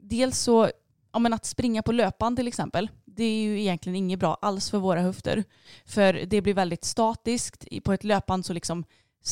dels 0.00 0.38
så, 0.38 0.70
ja 1.12 1.18
men 1.18 1.32
att 1.32 1.44
springa 1.44 1.82
på 1.82 1.92
löpan 1.92 2.36
till 2.36 2.48
exempel, 2.48 2.88
det 3.04 3.24
är 3.24 3.42
ju 3.42 3.60
egentligen 3.60 3.96
inget 3.96 4.18
bra 4.18 4.38
alls 4.42 4.70
för 4.70 4.78
våra 4.78 5.00
höfter. 5.00 5.44
För 5.84 6.12
det 6.12 6.40
blir 6.40 6.54
väldigt 6.54 6.84
statiskt. 6.84 7.64
På 7.84 7.92
ett 7.92 8.04
löpband 8.04 8.46
så 8.46 8.52
liksom 8.52 8.84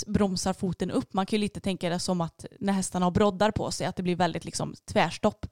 bromsar 0.07 0.53
foten 0.53 0.90
upp. 0.90 1.12
Man 1.14 1.27
kan 1.27 1.37
ju 1.37 1.40
lite 1.40 1.61
tänka 1.61 1.88
det 1.88 1.98
som 1.98 2.20
att 2.20 2.44
när 2.61 2.72
hästarna 2.72 3.07
har 3.07 3.11
broddar 3.11 3.51
på 3.51 3.70
sig, 3.70 3.87
att 3.87 3.96
det 3.96 4.03
blir 4.03 4.16
väldigt 4.16 4.44
liksom 4.44 4.74
tvärstopp. 4.85 5.46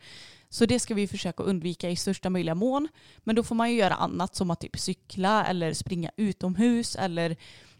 Så 0.48 0.66
det 0.66 0.78
ska 0.78 0.94
vi 0.94 1.06
försöka 1.08 1.42
undvika 1.42 1.90
i 1.90 1.96
största 1.96 2.30
möjliga 2.30 2.54
mån. 2.54 2.88
Men 3.18 3.36
då 3.36 3.42
får 3.42 3.54
man 3.54 3.70
ju 3.70 3.76
göra 3.76 3.94
annat 3.94 4.34
som 4.34 4.50
att 4.50 4.60
typ 4.60 4.78
cykla 4.78 5.44
eller 5.46 5.72
springa 5.72 6.10
utomhus 6.16 6.96
eller 6.96 7.30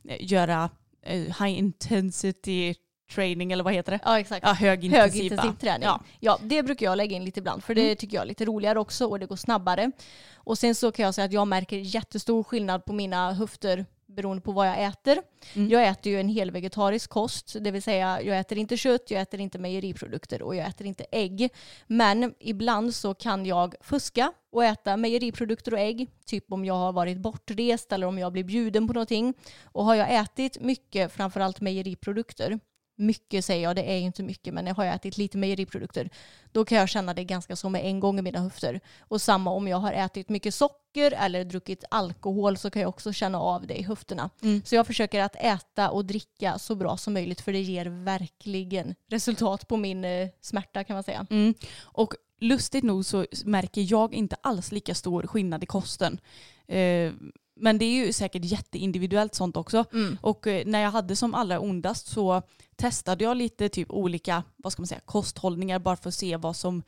eh, 0.08 0.16
göra 0.20 0.70
eh, 1.02 1.20
high 1.20 1.58
intensity 1.58 2.74
training 3.14 3.52
eller 3.52 3.64
vad 3.64 3.72
heter 3.74 3.92
det? 3.92 4.00
Ja, 4.04 4.20
exakt. 4.20 4.46
Ja, 4.46 4.52
högintensiv. 4.52 5.30
Träning. 5.60 5.82
Ja. 5.86 6.00
Ja. 6.20 6.38
det 6.42 6.62
brukar 6.62 6.86
jag 6.86 6.96
lägga 6.96 7.16
in 7.16 7.24
lite 7.24 7.40
ibland 7.40 7.64
för 7.64 7.74
det 7.74 7.82
Mm. 7.82 7.96
tycker 7.96 8.16
jag 8.16 8.22
är 8.22 8.26
lite 8.28 8.44
roligare 8.44 8.78
också 8.78 9.06
och 9.06 9.18
det 9.18 9.26
går 9.26 9.36
snabbare. 9.36 9.92
Och 10.34 10.58
sen 10.58 10.74
så 10.74 10.92
kan 10.92 11.04
jag 11.04 11.14
säga 11.14 11.24
att 11.24 11.32
jag 11.32 11.48
märker 11.48 11.76
jättestor 11.76 12.42
skillnad 12.42 12.84
på 12.84 12.92
mina 12.92 13.32
höfter 13.32 13.86
beroende 14.16 14.42
på 14.42 14.52
vad 14.52 14.68
jag 14.68 14.84
äter. 14.84 15.18
Mm. 15.54 15.68
Jag 15.68 15.88
äter 15.88 16.12
ju 16.12 16.20
en 16.20 16.28
hel 16.28 16.50
vegetarisk 16.50 17.10
kost, 17.10 17.56
det 17.60 17.70
vill 17.70 17.82
säga 17.82 18.22
jag 18.22 18.38
äter 18.38 18.58
inte 18.58 18.76
kött, 18.76 19.10
jag 19.10 19.20
äter 19.20 19.40
inte 19.40 19.58
mejeriprodukter 19.58 20.42
och 20.42 20.56
jag 20.56 20.68
äter 20.68 20.86
inte 20.86 21.06
ägg. 21.12 21.48
Men 21.86 22.34
ibland 22.38 22.94
så 22.94 23.14
kan 23.14 23.46
jag 23.46 23.74
fuska 23.80 24.32
och 24.52 24.64
äta 24.64 24.96
mejeriprodukter 24.96 25.72
och 25.72 25.80
ägg, 25.80 26.10
typ 26.26 26.52
om 26.52 26.64
jag 26.64 26.74
har 26.74 26.92
varit 26.92 27.18
bortrest 27.18 27.92
eller 27.92 28.06
om 28.06 28.18
jag 28.18 28.32
blir 28.32 28.44
bjuden 28.44 28.86
på 28.86 28.92
någonting. 28.92 29.34
Och 29.64 29.84
har 29.84 29.94
jag 29.94 30.14
ätit 30.14 30.60
mycket, 30.60 31.12
framförallt 31.12 31.60
mejeriprodukter, 31.60 32.58
mycket 32.96 33.44
säger 33.44 33.62
jag, 33.62 33.76
det 33.76 33.90
är 33.92 33.96
ju 33.96 34.04
inte 34.04 34.22
mycket, 34.22 34.54
men 34.54 34.66
har 34.66 34.84
jag 34.84 34.94
ätit 34.94 35.18
lite 35.18 35.38
mejeriprodukter, 35.38 36.10
då 36.52 36.64
kan 36.64 36.78
jag 36.78 36.88
känna 36.88 37.14
det 37.14 37.24
ganska 37.24 37.56
som 37.56 37.72
med 37.72 37.84
en 37.84 38.00
gång 38.00 38.18
i 38.18 38.22
mina 38.22 38.40
höfter. 38.40 38.80
Och 39.00 39.22
samma 39.22 39.50
om 39.50 39.68
jag 39.68 39.76
har 39.76 39.92
ätit 39.92 40.28
mycket 40.28 40.54
socker 40.54 41.12
eller 41.12 41.44
druckit 41.44 41.84
alkohol 41.90 42.56
så 42.56 42.70
kan 42.70 42.82
jag 42.82 42.88
också 42.88 43.12
känna 43.12 43.40
av 43.40 43.66
det 43.66 43.74
i 43.80 43.82
höfterna. 43.82 44.30
Mm. 44.42 44.62
Så 44.64 44.74
jag 44.74 44.86
försöker 44.86 45.20
att 45.20 45.36
äta 45.36 45.90
och 45.90 46.04
dricka 46.04 46.58
så 46.58 46.74
bra 46.74 46.96
som 46.96 47.12
möjligt 47.12 47.40
för 47.40 47.52
det 47.52 47.60
ger 47.60 47.86
verkligen 47.86 48.94
resultat 49.10 49.68
på 49.68 49.76
min 49.76 50.04
eh, 50.04 50.28
smärta 50.40 50.84
kan 50.84 50.94
man 50.94 51.02
säga. 51.02 51.26
Mm. 51.30 51.54
Och 51.82 52.14
lustigt 52.40 52.84
nog 52.84 53.04
så 53.04 53.26
märker 53.44 53.86
jag 53.92 54.14
inte 54.14 54.36
alls 54.40 54.72
lika 54.72 54.94
stor 54.94 55.22
skillnad 55.26 55.62
i 55.62 55.66
kosten. 55.66 56.20
Eh, 56.68 57.12
men 57.56 57.78
det 57.78 57.84
är 57.84 58.06
ju 58.06 58.12
säkert 58.12 58.44
jätteindividuellt 58.44 59.34
sånt 59.34 59.56
också. 59.56 59.84
Mm. 59.92 60.18
Och 60.20 60.46
eh, 60.46 60.66
när 60.66 60.80
jag 60.80 60.90
hade 60.90 61.16
som 61.16 61.34
allra 61.34 61.60
ondast 61.60 62.06
så 62.06 62.42
testade 62.76 63.24
jag 63.24 63.36
lite 63.36 63.68
typ 63.68 63.90
olika 63.90 64.42
vad 64.56 64.72
ska 64.72 64.82
man 64.82 64.86
säga, 64.86 65.00
kosthållningar 65.04 65.78
bara 65.78 65.96
för 65.96 66.08
att 66.08 66.14
se 66.14 66.36
vad 66.36 66.56
som 66.56 66.82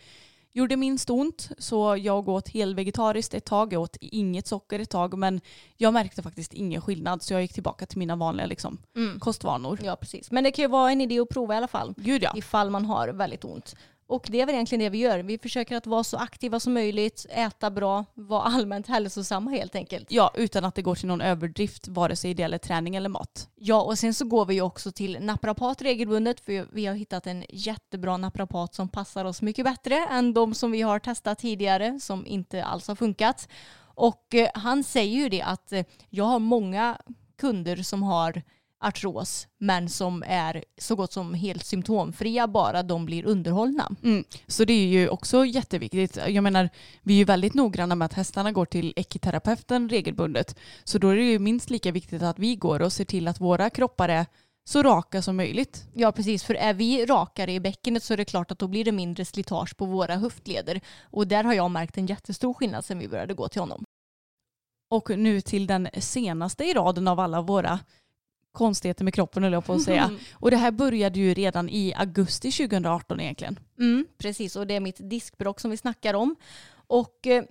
gjorde 0.53 0.77
minst 0.77 1.11
ont. 1.11 1.49
Så 1.59 1.97
jag 1.97 2.29
åt 2.29 2.49
helvegetariskt 2.49 3.35
ett 3.35 3.45
tag, 3.45 3.73
jag 3.73 3.83
åt 3.83 3.97
inget 4.01 4.47
socker 4.47 4.79
ett 4.81 4.91
tag 4.91 5.19
men 5.19 5.41
jag 5.77 5.95
märkte 5.95 6.23
faktiskt 6.23 6.55
ingen 6.55 6.81
skillnad 6.83 7.23
så 7.23 7.33
jag 7.35 7.43
gick 7.43 7.53
tillbaka 7.53 7.87
till 7.87 7.99
mina 7.99 8.17
vanliga 8.17 8.47
liksom, 8.47 8.79
Mm. 8.97 9.21
kostvanor. 9.21 9.79
Ja, 9.83 9.97
precis. 9.97 10.31
Men 10.31 10.45
det 10.45 10.51
kan 10.51 10.63
ju 10.63 10.69
vara 10.69 10.93
en 10.93 11.01
idé 11.01 11.21
att 11.21 11.29
prova 11.29 11.55
i 11.55 11.57
alla 11.57 11.69
fall. 11.69 11.95
Gud 11.97 12.23
ja. 12.23 12.33
ifall 12.37 12.71
man 12.71 12.85
har 12.85 13.09
väldigt 13.09 13.45
ont. 13.45 13.77
Och 14.09 14.27
det 14.31 14.41
är 14.41 14.47
väl 14.47 14.55
egentligen 14.55 14.85
det 14.85 14.91
vi 14.91 14.99
gör. 14.99 15.19
Vi 15.19 15.39
försöker 15.39 15.77
att 15.77 15.87
vara 15.87 16.05
så 16.05 16.17
aktiva 16.17 16.61
som 16.61 16.75
möjligt, 16.75 17.27
äta 17.31 17.71
bra, 17.71 18.05
vara 18.15 18.43
allmänt 18.43 18.87
hälsosamma 18.87 19.51
helt 19.51 19.75
enkelt. 19.75 20.07
Ja, 20.11 20.31
utan 20.35 20.65
att 20.65 20.75
det 20.75 20.83
går 20.83 20.95
till 20.95 21.09
någon 21.09 21.21
överdrift 21.21 21.89
vare 21.89 22.17
sig 22.17 22.35
det 22.35 22.43
gäller 22.43 22.59
träning 22.59 22.97
eller 22.97 23.09
mat. 23.09 23.49
Ja, 23.55 23.83
och 23.83 23.99
sen 23.99 24.15
så 24.15 24.25
går 24.25 24.47
vi 24.47 24.55
ju 24.55 24.61
också 24.61 24.93
till 24.93 25.19
naprapat 25.21 25.83
regelbundet 25.83 26.41
för 26.41 26.67
vi 26.73 26.87
har 26.87 26.95
hittat 26.95 27.27
en 27.27 27.45
jättebra 27.49 28.17
naprapat 28.17 28.75
som 28.75 28.89
passar 28.89 29.25
oss 29.25 29.43
mycket 29.43 29.65
bättre 29.65 30.07
än 30.11 30.35
de 30.35 30.55
som 30.55 30.71
vi 30.71 30.83
har 30.83 30.99
testat 30.99 31.39
tidigare 31.39 32.01
som 32.01 32.27
inte 32.27 32.65
alls 32.65 32.89
har 32.89 32.95
funkat. 32.95 33.49
Och 33.81 34.35
eh, 34.35 34.49
han 34.55 34.85
säger 34.85 35.19
ju 35.19 35.29
det 35.29 35.43
att 35.43 35.73
eh, 35.73 35.85
jag 36.11 36.25
har 36.25 36.39
många 36.39 36.99
kunder 37.37 37.77
som 37.77 38.03
har 38.03 38.43
artros 38.81 39.47
men 39.59 39.89
som 39.89 40.25
är 40.27 40.65
så 40.79 40.95
gott 40.95 41.13
som 41.13 41.35
helt 41.35 41.65
symptomfria 41.65 42.47
bara 42.47 42.83
de 42.83 43.07
blir 43.07 43.27
underhållna. 43.27 43.91
Mm. 44.03 44.25
Så 44.47 44.65
det 44.65 44.73
är 44.73 44.87
ju 44.87 45.09
också 45.09 45.45
jätteviktigt. 45.45 46.19
Jag 46.29 46.43
menar, 46.45 46.69
vi 47.03 47.15
är 47.15 47.19
ju 47.19 47.25
väldigt 47.25 47.55
noggranna 47.55 47.95
med 47.95 48.07
att 48.07 48.13
hästarna 48.13 48.53
går 48.53 48.67
till 48.67 48.93
ekiterapeuten 48.97 49.89
regelbundet. 49.89 50.59
Så 50.85 50.99
då 50.99 51.09
är 51.09 51.17
det 51.17 51.23
ju 51.23 51.39
minst 51.39 51.71
lika 51.71 51.93
viktigt 51.93 52.23
att 52.23 52.39
vi 52.39 52.57
går 52.57 52.83
och 52.83 52.93
ser 52.93 53.05
till 53.05 53.29
att 53.29 53.41
våra 53.41 53.71
kroppar 53.71 54.09
är 54.09 54.27
så 54.69 54.83
raka 54.83 55.23
som 55.23 55.37
möjligt. 55.37 55.85
Ja 55.95 56.13
precis, 56.13 56.45
för 56.45 56.55
är 56.55 56.75
vi 56.75 57.07
rakare 57.07 57.53
i 57.53 57.61
bäckenet 57.61 58.03
så 58.03 58.13
är 58.13 58.17
det 58.17 58.25
klart 58.25 58.51
att 58.51 58.59
då 58.59 58.69
blir 58.69 58.85
det 58.85 58.93
mindre 58.93 59.25
slitage 59.25 59.77
på 59.77 59.85
våra 59.85 60.17
höftleder. 60.17 60.81
Och 61.03 61.27
där 61.27 61.45
har 61.45 61.55
jag 61.55 61.71
märkt 61.71 61.99
en 61.99 62.07
jättestor 62.07 62.55
skillnad 62.55 62.85
sedan 62.85 62.99
vi 62.99 63.09
började 63.09 63.35
gå 63.35 63.49
till 63.49 63.61
honom. 63.61 63.85
Och 64.91 65.19
nu 65.19 65.41
till 65.41 65.67
den 65.67 65.89
senaste 65.99 66.65
i 66.65 66.75
raden 66.75 67.09
av 67.09 67.21
alla 67.21 67.43
våra 67.43 67.79
konstigheter 68.53 69.05
med 69.05 69.15
kroppen 69.15 69.43
höll 69.43 69.53
jag 69.53 69.65
på 69.65 69.73
att 69.73 69.83
säga. 69.83 70.11
Och 70.33 70.51
det 70.51 70.57
här 70.57 70.71
började 70.71 71.19
ju 71.19 71.35
redan 71.35 71.69
i 71.69 71.95
augusti 71.95 72.51
2018 72.51 73.21
egentligen. 73.21 73.59
Mm, 73.79 74.07
precis, 74.19 74.57
och 74.57 74.67
det 74.67 74.75
är 74.75 74.81
mitt 74.81 75.11
diskbråck 75.11 75.61
som 75.61 75.71
vi 75.71 75.77
snackar 75.77 76.15
om. 76.15 76.37
Och 76.87 77.27
eh, 77.27 77.45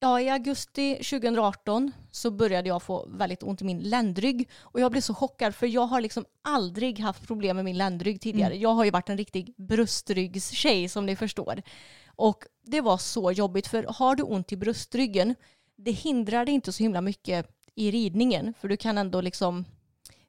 ja, 0.00 0.20
i 0.20 0.28
augusti 0.28 0.94
2018 0.94 1.92
så 2.10 2.30
började 2.30 2.68
jag 2.68 2.82
få 2.82 3.08
väldigt 3.08 3.42
ont 3.42 3.62
i 3.62 3.64
min 3.64 3.78
ländrygg. 3.78 4.48
Och 4.60 4.80
jag 4.80 4.90
blev 4.90 5.00
så 5.00 5.14
chockad 5.14 5.54
för 5.54 5.66
jag 5.66 5.86
har 5.86 6.00
liksom 6.00 6.24
aldrig 6.42 6.98
haft 6.98 7.26
problem 7.26 7.56
med 7.56 7.64
min 7.64 7.78
ländrygg 7.78 8.20
tidigare. 8.20 8.56
Jag 8.56 8.74
har 8.74 8.84
ju 8.84 8.90
varit 8.90 9.08
en 9.08 9.18
riktig 9.18 9.54
bröstryggstjej 9.56 10.88
som 10.88 11.06
ni 11.06 11.16
förstår. 11.16 11.62
Och 12.06 12.44
det 12.66 12.80
var 12.80 12.98
så 12.98 13.32
jobbigt 13.32 13.66
för 13.66 13.86
har 13.88 14.16
du 14.16 14.22
ont 14.22 14.52
i 14.52 14.56
bröstryggen 14.56 15.34
det 15.78 15.90
hindrar 15.90 16.44
dig 16.44 16.54
inte 16.54 16.72
så 16.72 16.82
himla 16.82 17.00
mycket 17.00 17.46
i 17.74 17.90
ridningen 17.90 18.54
för 18.60 18.68
du 18.68 18.76
kan 18.76 18.98
ändå 18.98 19.20
liksom 19.20 19.64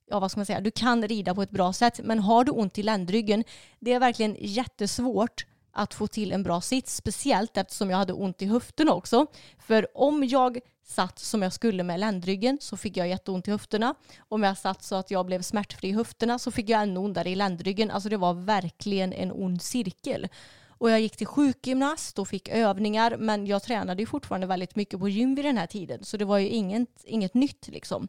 ja 0.09 0.19
vad 0.19 0.31
ska 0.31 0.39
man 0.39 0.45
säga, 0.45 0.61
du 0.61 0.71
kan 0.71 1.07
rida 1.07 1.35
på 1.35 1.41
ett 1.41 1.51
bra 1.51 1.73
sätt 1.73 1.99
men 2.03 2.19
har 2.19 2.43
du 2.43 2.51
ont 2.51 2.77
i 2.77 2.83
ländryggen 2.83 3.43
det 3.79 3.93
är 3.93 3.99
verkligen 3.99 4.35
jättesvårt 4.39 5.45
att 5.71 5.93
få 5.93 6.07
till 6.07 6.31
en 6.31 6.43
bra 6.43 6.61
sits 6.61 6.95
speciellt 6.95 7.57
eftersom 7.57 7.89
jag 7.89 7.97
hade 7.97 8.13
ont 8.13 8.41
i 8.41 8.45
höfterna 8.45 8.93
också. 8.93 9.25
För 9.59 9.87
om 9.97 10.23
jag 10.23 10.59
satt 10.83 11.19
som 11.19 11.41
jag 11.41 11.53
skulle 11.53 11.83
med 11.83 11.99
ländryggen 11.99 12.57
så 12.61 12.77
fick 12.77 12.97
jag 12.97 13.07
jätteont 13.07 13.47
i 13.47 13.51
höfterna. 13.51 13.95
Om 14.29 14.43
jag 14.43 14.57
satt 14.57 14.83
så 14.83 14.95
att 14.95 15.11
jag 15.11 15.25
blev 15.25 15.41
smärtfri 15.41 15.89
i 15.89 15.93
höfterna 15.93 16.39
så 16.39 16.51
fick 16.51 16.69
jag 16.69 16.81
ännu 16.81 16.99
ondare 16.99 17.29
i 17.29 17.35
ländryggen. 17.35 17.91
Alltså 17.91 18.09
det 18.09 18.17
var 18.17 18.33
verkligen 18.33 19.13
en 19.13 19.31
ond 19.31 19.61
cirkel. 19.61 20.27
Och 20.67 20.91
jag 20.91 21.01
gick 21.01 21.17
till 21.17 21.27
sjukgymnast 21.27 22.19
och 22.19 22.27
fick 22.27 22.49
övningar 22.49 23.17
men 23.19 23.47
jag 23.47 23.63
tränade 23.63 24.01
ju 24.01 24.05
fortfarande 24.05 24.47
väldigt 24.47 24.75
mycket 24.75 24.99
på 24.99 25.09
gym 25.09 25.35
vid 25.35 25.45
den 25.45 25.57
här 25.57 25.67
tiden 25.67 26.03
så 26.03 26.17
det 26.17 26.25
var 26.25 26.37
ju 26.37 26.47
inget, 26.47 27.03
inget 27.03 27.33
nytt 27.33 27.67
liksom. 27.67 28.07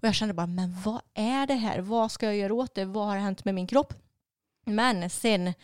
Och 0.00 0.04
jag 0.08 0.14
kände 0.14 0.34
bara, 0.34 0.46
men 0.46 0.76
vad 0.84 1.00
är 1.14 1.46
det 1.46 1.54
här? 1.54 1.78
Vad 1.78 2.12
ska 2.12 2.26
jag 2.26 2.36
göra 2.36 2.54
åt 2.54 2.74
det? 2.74 2.84
Vad 2.84 3.06
har 3.06 3.16
hänt 3.16 3.44
med 3.44 3.54
min 3.54 3.66
kropp? 3.66 3.94
Men 4.66 5.10
sen, 5.10 5.54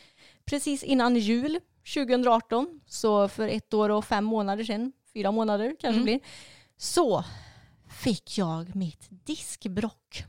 precis 0.44 0.82
innan 0.82 1.16
jul 1.16 1.60
2018, 1.94 2.80
så 2.86 3.28
för 3.28 3.48
ett 3.48 3.74
år 3.74 3.88
och 3.88 4.04
fem 4.04 4.24
månader 4.24 4.64
sedan, 4.64 4.92
fyra 5.12 5.32
månader 5.32 5.68
kanske 5.80 5.88
Mm. 6.00 6.04
blir, 6.04 6.20
så 6.76 7.24
fick 7.90 8.38
jag 8.38 8.76
mitt 8.76 9.06
diskbrock. 9.10 10.24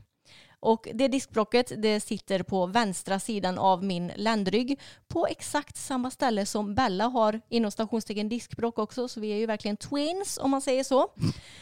Och 0.60 0.88
det 0.94 1.08
diskblocket 1.08 1.72
det 1.82 2.00
sitter 2.00 2.42
på 2.42 2.66
vänstra 2.66 3.20
sidan 3.20 3.58
av 3.58 3.84
min 3.84 4.12
ländrygg 4.16 4.80
på 5.08 5.26
exakt 5.26 5.76
samma 5.76 6.10
ställe 6.10 6.46
som 6.46 6.74
Bella 6.74 7.04
har 7.04 7.40
inom 7.48 7.70
stationstecken 7.70 8.28
diskbrock 8.28 8.78
också 8.78 9.08
så 9.08 9.20
vi 9.20 9.32
är 9.32 9.36
ju 9.36 9.46
verkligen 9.46 9.76
twins 9.76 10.38
om 10.42 10.50
man 10.50 10.60
säger 10.60 10.84
så. 10.84 11.08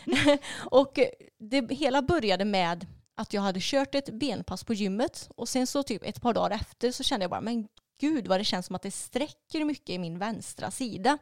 och 0.57 0.99
det 1.39 1.73
hela 1.73 2.03
började 2.03 2.45
med 2.45 2.87
att 3.17 3.33
jag 3.33 3.43
hade 3.43 3.61
kört 3.63 3.95
ett 3.95 4.11
benpass 4.11 4.65
på 4.65 4.75
gymmet 4.75 5.31
och 5.37 5.49
sen 5.49 5.67
så 5.67 5.83
typ 5.83 6.03
ett 6.05 6.23
par 6.23 6.35
dagar 6.35 6.57
efter 6.57 6.93
så 6.93 7.03
kände 7.03 7.25
jag 7.25 7.31
bara 7.31 7.41
men 7.41 7.69
gud 8.01 8.27
vad 8.27 8.41
det 8.41 8.45
känns 8.45 8.67
som 8.67 8.77
att 8.77 8.83
det 8.83 8.91
sträcker 8.91 9.65
mycket 9.65 9.91
i 9.91 9.99
min 9.99 10.19
vänstra 10.19 10.71
sida. 10.71 11.19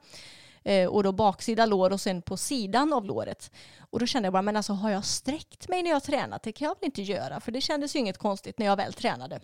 Eh, 0.64 0.88
och 0.88 1.02
då 1.02 1.12
baksida 1.12 1.66
lår 1.66 1.92
och 1.92 2.00
sen 2.00 2.22
på 2.22 2.36
sidan 2.36 2.92
av 2.92 3.04
låret. 3.04 3.50
Och 3.90 4.00
då 4.00 4.06
kände 4.06 4.26
jag 4.26 4.32
bara, 4.32 4.42
men 4.42 4.56
alltså 4.56 4.72
har 4.72 4.90
jag 4.90 5.04
sträckt 5.04 5.68
mig 5.68 5.82
när 5.82 5.90
jag 5.90 6.02
tränat? 6.02 6.42
Det 6.42 6.52
kan 6.52 6.66
jag 6.68 6.74
väl 6.80 6.84
inte 6.86 7.02
göra? 7.02 7.40
För 7.40 7.52
det 7.52 7.60
kändes 7.60 7.96
ju 7.96 7.98
inget 7.98 8.18
konstigt 8.18 8.58
när 8.58 8.66
jag 8.66 8.76
väl 8.76 8.92
tränade. 8.92 9.40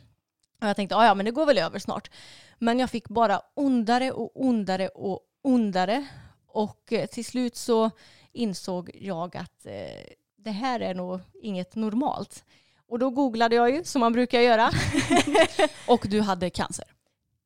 Och 0.61 0.69
jag 0.69 0.77
tänkte, 0.77 0.95
ja 0.95 1.15
men 1.15 1.25
det 1.25 1.31
går 1.31 1.47
väl 1.47 1.59
över 1.59 1.79
snart. 1.79 2.11
Men 2.59 2.79
jag 2.79 2.91
fick 2.91 3.09
bara 3.09 3.41
ondare 3.55 4.13
och 4.13 4.31
ondare 4.35 4.89
och 4.89 5.21
ondare. 5.43 6.07
Och 6.47 6.93
eh, 6.93 7.07
till 7.07 7.25
slut 7.25 7.57
så 7.57 7.91
insåg 8.33 8.91
jag 8.95 9.37
att 9.37 9.67
eh, 9.67 10.13
det 10.37 10.51
här 10.51 10.81
är 10.81 10.95
nog 10.95 11.21
inget 11.43 11.75
normalt. 11.75 12.45
Och 12.89 12.99
då 12.99 13.11
googlade 13.11 13.57
jag 13.57 13.71
ju, 13.71 13.85
som 13.85 14.01
man 14.01 14.13
brukar 14.13 14.41
göra. 14.41 14.71
Och 15.87 16.07
du 16.09 16.21
hade 16.21 16.51
cancer. 16.51 16.85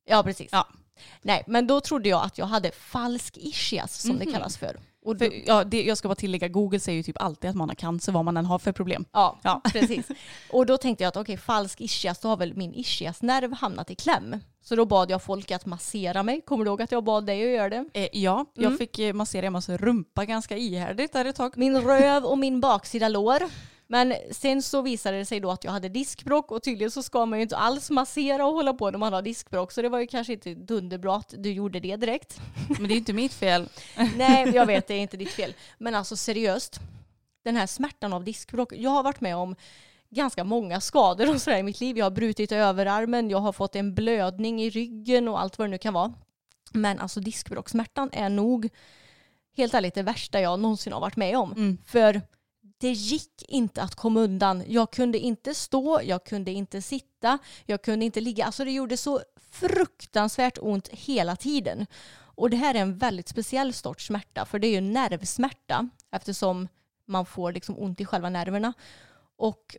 ja, 0.05 0.23
precis. 0.23 0.49
Ja. 0.53 0.67
Nej, 1.23 1.45
men 1.47 1.67
då 1.67 1.81
trodde 1.81 2.09
jag 2.09 2.25
att 2.25 2.39
jag 2.39 2.47
hade 2.47 2.71
falsk 2.71 3.37
ischias 3.37 4.01
som 4.03 4.19
det 4.19 4.25
Mhm. 4.25 4.33
kallas 4.35 4.57
för. 4.57 4.77
Och 5.05 5.17
då, 5.17 5.25
För, 5.25 5.33
ja, 5.47 5.65
det, 5.65 5.83
jag 5.83 5.99
ska 5.99 6.09
bara 6.09 6.15
tillägga, 6.15 6.49
Google 6.49 6.81
säger 6.81 6.97
ju 6.97 7.03
typ 7.03 7.23
alltid 7.23 7.51
att 7.51 7.57
man 7.57 7.69
har 7.69 7.75
cancer 7.77 8.13
vad 8.13 8.25
man 8.25 8.37
än 8.37 8.47
har 8.47 8.59
för 8.59 8.73
problem. 8.73 9.05
Ja, 9.13 9.39
Ja. 9.43 9.61
precis. 9.73 10.07
Och 10.51 10.67
då 10.67 10.77
tänkte 10.77 11.05
jag 11.05 11.09
att 11.09 11.17
okej, 11.17 11.37
falsk 11.37 11.81
ischias, 11.81 12.19
då 12.19 12.29
har 12.29 12.37
väl 12.37 12.55
min 12.55 12.75
ischiasnerv 12.75 13.53
hamnat 13.53 13.91
i 13.91 13.95
kläm. 13.95 14.37
Så 14.65 14.77
då 14.77 14.85
bad 14.85 15.11
jag 15.11 15.23
folk 15.23 15.51
att 15.51 15.67
massera 15.67 16.23
mig. 16.23 16.41
Kommer 16.41 16.65
du 16.65 16.69
ihåg 16.71 16.83
att 16.83 16.93
jag 16.93 17.05
bad 17.05 17.27
dig 17.27 17.43
att 17.45 17.51
göra 17.57 17.69
det? 17.69 17.85
Eh, 17.95 18.09
ja, 18.13 18.47
jag 18.55 18.65
Mm. 18.67 18.79
fick 18.79 18.99
eh, 18.99 19.13
massera 19.13 19.47
Emmas 19.47 19.69
rumpa 19.69 20.25
ganska 20.25 20.57
ihärdigt 20.57 21.13
där 21.13 21.25
ett 21.25 21.37
tag. 21.37 21.57
Min 21.57 21.81
röv 21.81 22.25
och 22.25 22.39
min 22.39 22.61
baksida 22.61 23.09
lår. 23.09 23.43
Men 23.93 24.15
sen 24.31 24.63
så 24.63 24.83
visade 24.83 25.19
det 25.19 25.25
sig 25.25 25.41
då 25.41 25.51
att 25.51 25.65
jag 25.65 25.73
hade 25.73 25.89
diskbråck 25.89 26.51
och 26.51 26.63
tydligen 26.63 26.91
så 26.91 27.03
ska 27.03 27.27
man 27.27 27.39
ju 27.39 27.43
inte 27.43 27.57
alls 27.57 27.91
massera 27.91 28.47
och 28.47 28.55
hålla 28.55 28.75
på 28.75 28.91
när 28.91 28.99
man 28.99 29.13
har 29.13 29.23
diskbråck. 29.23 29.73
Så 29.73 29.83
det 29.83 29.89
var 29.89 30.01
ju 30.01 30.07
kanske 30.07 30.33
inte 30.33 30.55
dunderbra 30.55 31.17
att 31.17 31.35
du 31.39 31.53
gjorde 31.53 31.81
det 31.81 31.97
direkt. 31.97 32.41
Men 32.69 32.89
det 32.89 32.95
är 32.95 32.97
inte 32.97 33.13
mitt 33.13 33.33
fel. 33.33 33.69
Nej, 34.17 34.49
jag 34.55 34.67
vet, 34.67 34.87
det 34.87 34.95
är 34.95 34.99
inte 34.99 35.17
ditt 35.17 35.33
fel. 35.33 35.55
Men 35.79 35.95
alltså 35.95 36.17
seriöst, 36.17 36.81
den 37.45 37.57
här 37.57 37.67
smärtan 37.67 38.13
av 38.13 38.25
diskbråck. 38.25 38.73
Jag 38.73 38.91
har 38.91 39.03
varit 39.03 39.21
med 39.21 39.37
om 39.37 39.57
ganska 40.11 40.45
många 40.45 40.81
skador 40.81 41.35
och 41.35 41.41
sådär 41.41 41.59
i 41.59 41.63
mitt 41.63 41.81
liv. 41.81 41.99
Jag 41.99 42.07
har 42.07 42.11
brutit 42.11 42.53
överarmen, 42.53 43.31
jag 43.31 43.39
har 43.39 43.53
fått 43.53 43.77
en 43.77 43.95
blödning 43.95 44.63
i 44.63 44.71
ryggen 44.71 45.29
och 45.29 45.41
allt 45.41 45.59
vad 45.59 45.69
det 45.69 45.71
nu 45.71 45.79
kan 45.79 45.95
vara. 45.95 46.15
Men 46.73 46.99
alltså 46.99 47.21
diskbråckssmärtan 47.21 48.11
är 48.13 48.29
nog 48.29 48.69
helt 49.57 49.75
ärligt 49.75 49.95
det 49.95 50.03
värsta 50.03 50.41
jag 50.41 50.61
någonsin 50.61 50.93
har 50.93 51.01
varit 51.01 51.17
med 51.17 51.39
om. 51.39 51.53
Mm. 51.53 51.79
För 51.87 52.21
det 52.83 52.93
gick 52.93 53.43
inte 53.49 53.83
att 53.83 53.95
komma 53.95 54.21
undan. 54.21 54.63
Jag 54.67 54.91
kunde 54.91 55.19
inte 55.19 55.55
stå, 55.55 56.01
jag 56.03 56.25
kunde 56.25 56.51
inte 56.51 56.83
sitta, 56.83 57.39
jag 57.67 57.83
kunde 57.83 58.05
inte 58.05 58.21
ligga. 58.21 58.45
Alltså 58.45 58.65
det 58.65 58.71
gjorde 58.71 58.97
så 58.97 59.21
fruktansvärt 59.51 60.59
ont 60.61 60.89
hela 60.89 61.37
tiden. 61.37 61.87
Och 62.15 62.51
det 62.51 62.57
här 62.57 62.75
är 62.75 62.79
en 62.79 62.99
väldigt 62.99 63.29
speciell 63.29 63.73
sorts 63.73 64.07
smärta 64.07 64.45
för 64.45 64.59
det 64.59 64.67
är 64.67 64.71
ju 64.71 64.81
nervsmärta 64.81 65.89
eftersom 66.11 66.69
man 67.07 67.27
får 67.27 67.53
liksom 67.53 67.79
ont 67.79 68.01
i 68.01 68.05
själva 68.05 68.31
nerverna. 68.31 68.73
Och 69.37 69.77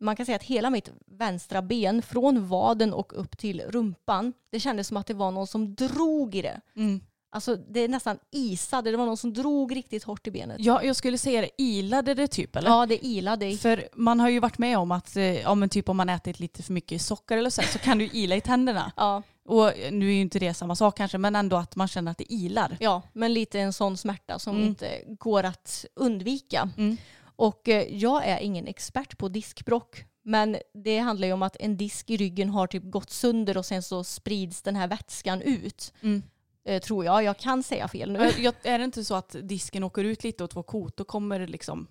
man 0.00 0.16
kan 0.16 0.26
säga 0.26 0.36
att 0.36 0.42
hela 0.42 0.70
mitt 0.70 0.90
vänstra 1.06 1.62
ben 1.62 2.02
från 2.02 2.48
vaden 2.48 2.92
och 2.92 3.20
upp 3.20 3.38
till 3.38 3.60
rumpan 3.60 4.32
det 4.50 4.60
kändes 4.60 4.88
som 4.88 4.96
att 4.96 5.06
det 5.06 5.14
var 5.14 5.30
någon 5.30 5.46
som 5.46 5.74
drog 5.74 6.34
i 6.34 6.42
det. 6.42 6.60
Mm. 6.76 7.00
Alltså 7.32 7.56
det 7.56 7.80
är 7.80 7.88
nästan 7.88 8.18
isade, 8.30 8.90
det 8.90 8.96
var 8.96 9.06
någon 9.06 9.16
som 9.16 9.32
drog 9.32 9.76
riktigt 9.76 10.04
hårt 10.04 10.26
i 10.26 10.30
benet. 10.30 10.56
Ja, 10.60 10.82
jag 10.82 10.96
skulle 10.96 11.18
säga 11.18 11.40
det, 11.40 11.50
ilade 11.62 12.14
det 12.14 12.28
typ 12.28 12.56
eller? 12.56 12.68
Ja, 12.70 12.86
det 12.86 13.06
ilade. 13.06 13.46
i- 13.46 13.56
För 13.56 13.88
man 13.94 14.20
har 14.20 14.28
ju 14.28 14.40
varit 14.40 14.58
med 14.58 14.78
om 14.78 14.90
att 14.92 15.16
eh, 15.16 15.40
ja, 15.40 15.54
men 15.54 15.68
typ 15.68 15.88
om 15.88 15.96
man 15.96 16.08
ätit 16.08 16.40
lite 16.40 16.62
för 16.62 16.72
mycket 16.72 17.02
socker 17.02 17.36
eller 17.38 17.50
så, 17.50 17.62
så 17.62 17.78
kan 17.78 17.98
du 17.98 18.04
ila 18.12 18.36
i 18.36 18.40
tänderna. 18.40 18.92
Ja, 18.96 19.22
Och 19.44 19.72
nu 19.92 20.08
är 20.08 20.12
ju 20.14 20.20
inte 20.20 20.38
det 20.38 20.54
samma 20.54 20.76
sak 20.76 20.96
kanske, 20.96 21.18
men 21.18 21.36
ändå 21.36 21.56
att 21.56 21.76
man 21.76 21.88
känner 21.88 22.10
att 22.10 22.18
det 22.18 22.32
ilar. 22.32 22.76
ja, 22.80 23.02
men 23.12 23.34
lite 23.34 23.60
en 23.60 23.72
sån 23.72 23.96
smärta 23.96 24.38
som 24.38 24.56
Mm. 24.56 24.68
inte 24.68 25.02
går 25.08 25.42
att 25.44 25.84
undvika. 25.96 26.68
Mm. 26.78 26.96
Och 27.36 27.68
eh, 27.68 27.82
jag 27.96 28.24
är 28.26 28.38
ingen 28.38 28.66
expert 28.66 29.18
på 29.18 29.28
diskbråck. 29.28 30.04
Men 30.22 30.56
det 30.84 30.98
handlar 30.98 31.26
ju 31.28 31.32
om 31.34 31.42
att 31.42 31.56
en 31.60 31.76
disk 31.76 32.10
i 32.10 32.16
ryggen 32.16 32.48
har 32.50 32.66
typ 32.66 32.82
gått 32.84 33.10
sönder 33.10 33.56
och 33.56 33.66
sen 33.66 33.82
så 33.82 34.04
sprids 34.04 34.62
den 34.62 34.76
här 34.76 34.88
vätskan 34.88 35.42
ut. 35.42 35.92
Mm. 36.02 36.22
Eh, 36.64 36.80
tror 36.82 37.04
jag. 37.04 37.22
Jag 37.22 37.36
kan 37.36 37.62
säga 37.62 37.88
fel 37.88 38.12
nu. 38.12 38.18
Jag, 38.18 38.38
jag, 38.38 38.54
är 38.62 38.78
det 38.78 38.84
inte 38.84 39.04
så 39.04 39.14
att 39.14 39.36
disken 39.42 39.84
åker 39.84 40.04
ut 40.04 40.24
lite 40.24 40.44
åt 40.44 40.56
vår 40.56 40.62
kot 40.62 41.00
och 41.00 41.06
kommer 41.06 41.46
liksom, 41.46 41.86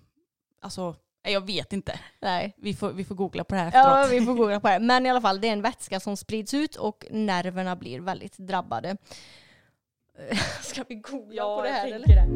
alltså, 0.62 0.94
jag 1.22 1.46
vet 1.46 1.72
inte. 1.72 2.00
Nej. 2.20 2.54
Vi 2.56 2.74
får, 2.74 2.92
vi 2.92 3.04
får 3.04 3.14
googla 3.14 3.44
på 3.44 3.54
det 3.54 3.60
här 3.60 3.70
Ja, 3.74 4.02
efteråt. 4.02 4.20
vi 4.20 4.26
får 4.26 4.34
googla 4.34 4.60
på 4.60 4.68
det. 4.68 4.78
Men 4.78 5.06
i 5.06 5.10
alla 5.10 5.20
fall, 5.20 5.40
det 5.40 5.48
är 5.48 5.52
en 5.52 5.62
vätska 5.62 6.00
som 6.00 6.16
sprids 6.16 6.54
ut 6.54 6.76
och 6.76 7.06
nerverna 7.10 7.76
blir 7.76 8.00
väldigt 8.00 8.38
drabbade. 8.38 8.96
Eh, 10.30 10.38
Ska 10.62 10.84
vi 10.88 10.94
googla 10.94 11.42
på 11.42 11.62
det 11.62 11.70
här 11.70 11.86
eller? 11.92 12.26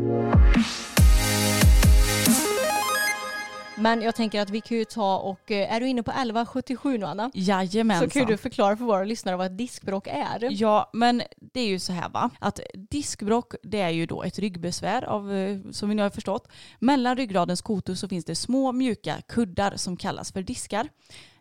Men 3.77 4.03
jag 4.03 4.14
tänker 4.14 4.41
att 4.41 4.51
vi 4.51 4.61
kan 4.61 4.77
ju 4.77 4.85
ta 4.85 5.18
och, 5.18 5.51
eh, 5.51 5.75
är 5.75 5.81
du 5.81 5.89
inne 5.89 6.03
på 6.03 6.11
1177 6.11 6.99
nu 6.99 7.07
Anna? 7.07 7.31
Jajamensan. 7.35 8.11
Så 8.11 8.18
kan 8.18 8.29
du 8.29 8.37
förklara 8.37 8.77
för 8.77 8.85
våra 8.85 9.05
lyssnare 9.05 9.37
vad 9.37 9.47
ett 9.47 9.59
diskbråck 9.59 10.07
är. 10.07 10.49
Ja, 10.51 10.91
men 10.93 11.22
det 11.37 11.61
är 11.61 11.66
ju 11.66 11.79
så 11.79 11.93
här 11.93 12.09
va, 12.09 12.31
att 12.39 12.61
diskbråck 12.75 13.55
det 13.62 13.81
är 13.81 13.91
ju 13.91 14.07
då 14.07 14.22
ett 14.22 14.39
ryggbesvär 14.39 15.05
av, 15.05 15.33
eh, 15.33 15.59
som 15.70 15.89
vi 15.89 15.95
nu 15.95 16.03
har 16.03 16.11
förstått. 16.11 16.49
Mellan 16.79 17.16
ryggradens 17.16 17.62
kotor 17.62 17.95
så 17.95 18.09
finns 18.09 18.25
det 18.25 18.35
små 18.35 18.72
mjuka 18.72 19.16
kuddar 19.29 19.77
som 19.77 19.97
kallas 19.97 20.33
för 20.33 20.43
diskar. 20.43 20.89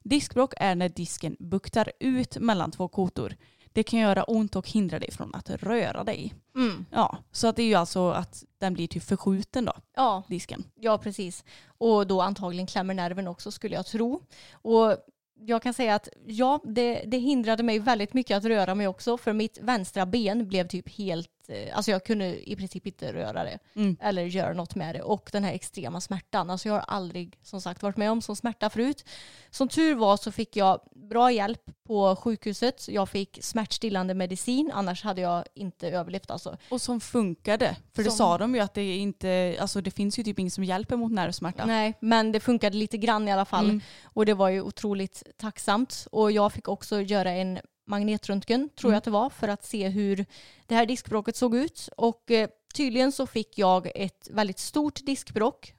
Diskbråck 0.03 0.53
är 0.57 0.75
när 0.75 0.89
disken 0.89 1.35
buktar 1.39 1.91
ut 1.99 2.37
mellan 2.37 2.71
två 2.71 2.87
kotor. 2.87 3.35
Det 3.73 3.83
kan 3.83 3.99
göra 3.99 4.23
ont 4.23 4.55
och 4.55 4.69
hindra 4.69 4.99
dig 4.99 5.11
från 5.11 5.35
att 5.35 5.49
röra 5.49 6.03
dig. 6.03 6.33
Mm. 6.55 6.85
Ja, 6.91 7.17
så 7.31 7.47
att 7.47 7.55
det 7.55 7.61
är 7.61 7.67
ju 7.67 7.75
alltså 7.75 8.09
att 8.09 8.43
den 8.57 8.73
blir 8.73 8.87
typ 8.87 9.03
förskjuten 9.03 9.65
då, 9.65 9.73
Ja, 9.95 10.23
disken. 10.27 10.63
ja, 10.75 10.97
precis. 10.97 11.43
Och 11.77 12.07
då 12.07 12.21
antagligen 12.21 12.67
klämmer 12.67 12.93
nerven 12.93 13.27
också 13.27 13.51
skulle 13.51 13.75
jag 13.75 13.85
tro. 13.85 14.21
Och 14.51 14.97
jag 15.39 15.61
kan 15.61 15.73
säga 15.73 15.95
att 15.95 16.09
ja, 16.25 16.59
det, 16.63 17.03
det 17.07 17.17
hindrade 17.17 17.63
mig 17.63 17.79
väldigt 17.79 18.13
mycket 18.13 18.37
att 18.37 18.45
röra 18.45 18.75
mig 18.75 18.87
också 18.87 19.17
för 19.17 19.33
mitt 19.33 19.57
vänstra 19.61 20.05
ben 20.05 20.47
blev 20.47 20.67
typ 20.67 20.89
helt, 20.89 21.29
eh, 21.49 21.77
alltså 21.77 21.91
jag 21.91 22.03
kunde 22.05 22.49
i 22.51 22.55
princip 22.55 22.87
inte 22.87 23.13
röra 23.13 23.43
det 23.43 23.59
Mm. 23.75 23.97
eller 24.01 24.23
göra 24.23 24.53
något 24.53 24.75
med 24.75 24.95
det 24.95 25.01
och 25.01 25.29
den 25.31 25.43
här 25.43 25.53
extrema 25.53 26.01
smärtan. 26.01 26.49
Alltså 26.49 26.67
jag 26.69 26.75
har 26.75 26.81
aldrig 26.87 27.37
som 27.43 27.61
sagt 27.61 27.83
varit 27.83 27.97
med 27.97 28.11
om 28.11 28.21
sån 28.21 28.35
smärta 28.35 28.69
förut. 28.69 29.05
Som 29.49 29.67
tur 29.67 29.95
var 29.95 30.17
så 30.17 30.31
fick 30.31 30.55
jag 30.55 30.79
bra 30.95 31.31
hjälp 31.31 31.61
på 31.87 32.15
sjukhuset. 32.15 32.87
Jag 32.87 33.09
fick 33.09 33.39
smärtstillande 33.41 34.13
medicin, 34.13 34.71
annars 34.73 35.03
hade 35.03 35.21
jag 35.21 35.43
inte 35.53 35.89
överlevt 35.89 36.31
alltså. 36.31 36.57
Och 36.69 36.81
som 36.81 36.99
funkade. 37.01 37.75
För 37.93 38.03
det 38.03 38.09
Som- 38.09 38.17
sa 38.17 38.37
de 38.37 38.55
ju 38.55 38.61
att 38.61 38.73
det 38.73 38.95
inte, 38.97 39.57
alltså 39.59 39.81
det 39.81 39.91
finns 39.91 40.19
ju 40.19 40.23
typ 40.23 40.39
inget 40.39 40.53
som 40.53 40.63
hjälper 40.63 40.95
mot 40.95 41.11
nervsmärta. 41.11 41.65
Nej, 41.65 41.93
men 41.99 42.31
det 42.31 42.39
funkade 42.39 42.77
lite 42.77 42.97
grann 42.97 43.27
i 43.27 43.31
alla 43.31 43.45
fall. 43.45 43.65
Mm. 43.65 43.81
Och 44.03 44.25
det 44.25 44.33
var 44.33 44.49
ju 44.49 44.61
otroligt 44.61 45.23
tacksamt. 45.37 46.07
Och 46.11 46.31
jag 46.31 46.53
fick 46.53 46.67
också 46.67 47.01
göra 47.01 47.31
en 47.31 47.59
magnetröntgen, 47.85 48.69
tror 48.69 48.89
Mm. 48.89 48.93
jag 48.93 48.97
att 48.97 49.03
det 49.03 49.11
var, 49.11 49.29
för 49.29 49.47
att 49.47 49.65
se 49.65 49.89
hur 49.89 50.25
det 50.67 50.75
här 50.75 50.85
diskbråcket 50.85 51.35
såg 51.35 51.55
ut. 51.55 51.89
Och 51.97 52.31
eh, 52.31 52.49
tydligen 52.75 53.11
så 53.11 53.27
fick 53.27 53.57
jag 53.57 53.91
ett 53.95 54.29
väldigt 54.31 54.59
stort 54.59 55.05
diskbråck 55.05 55.73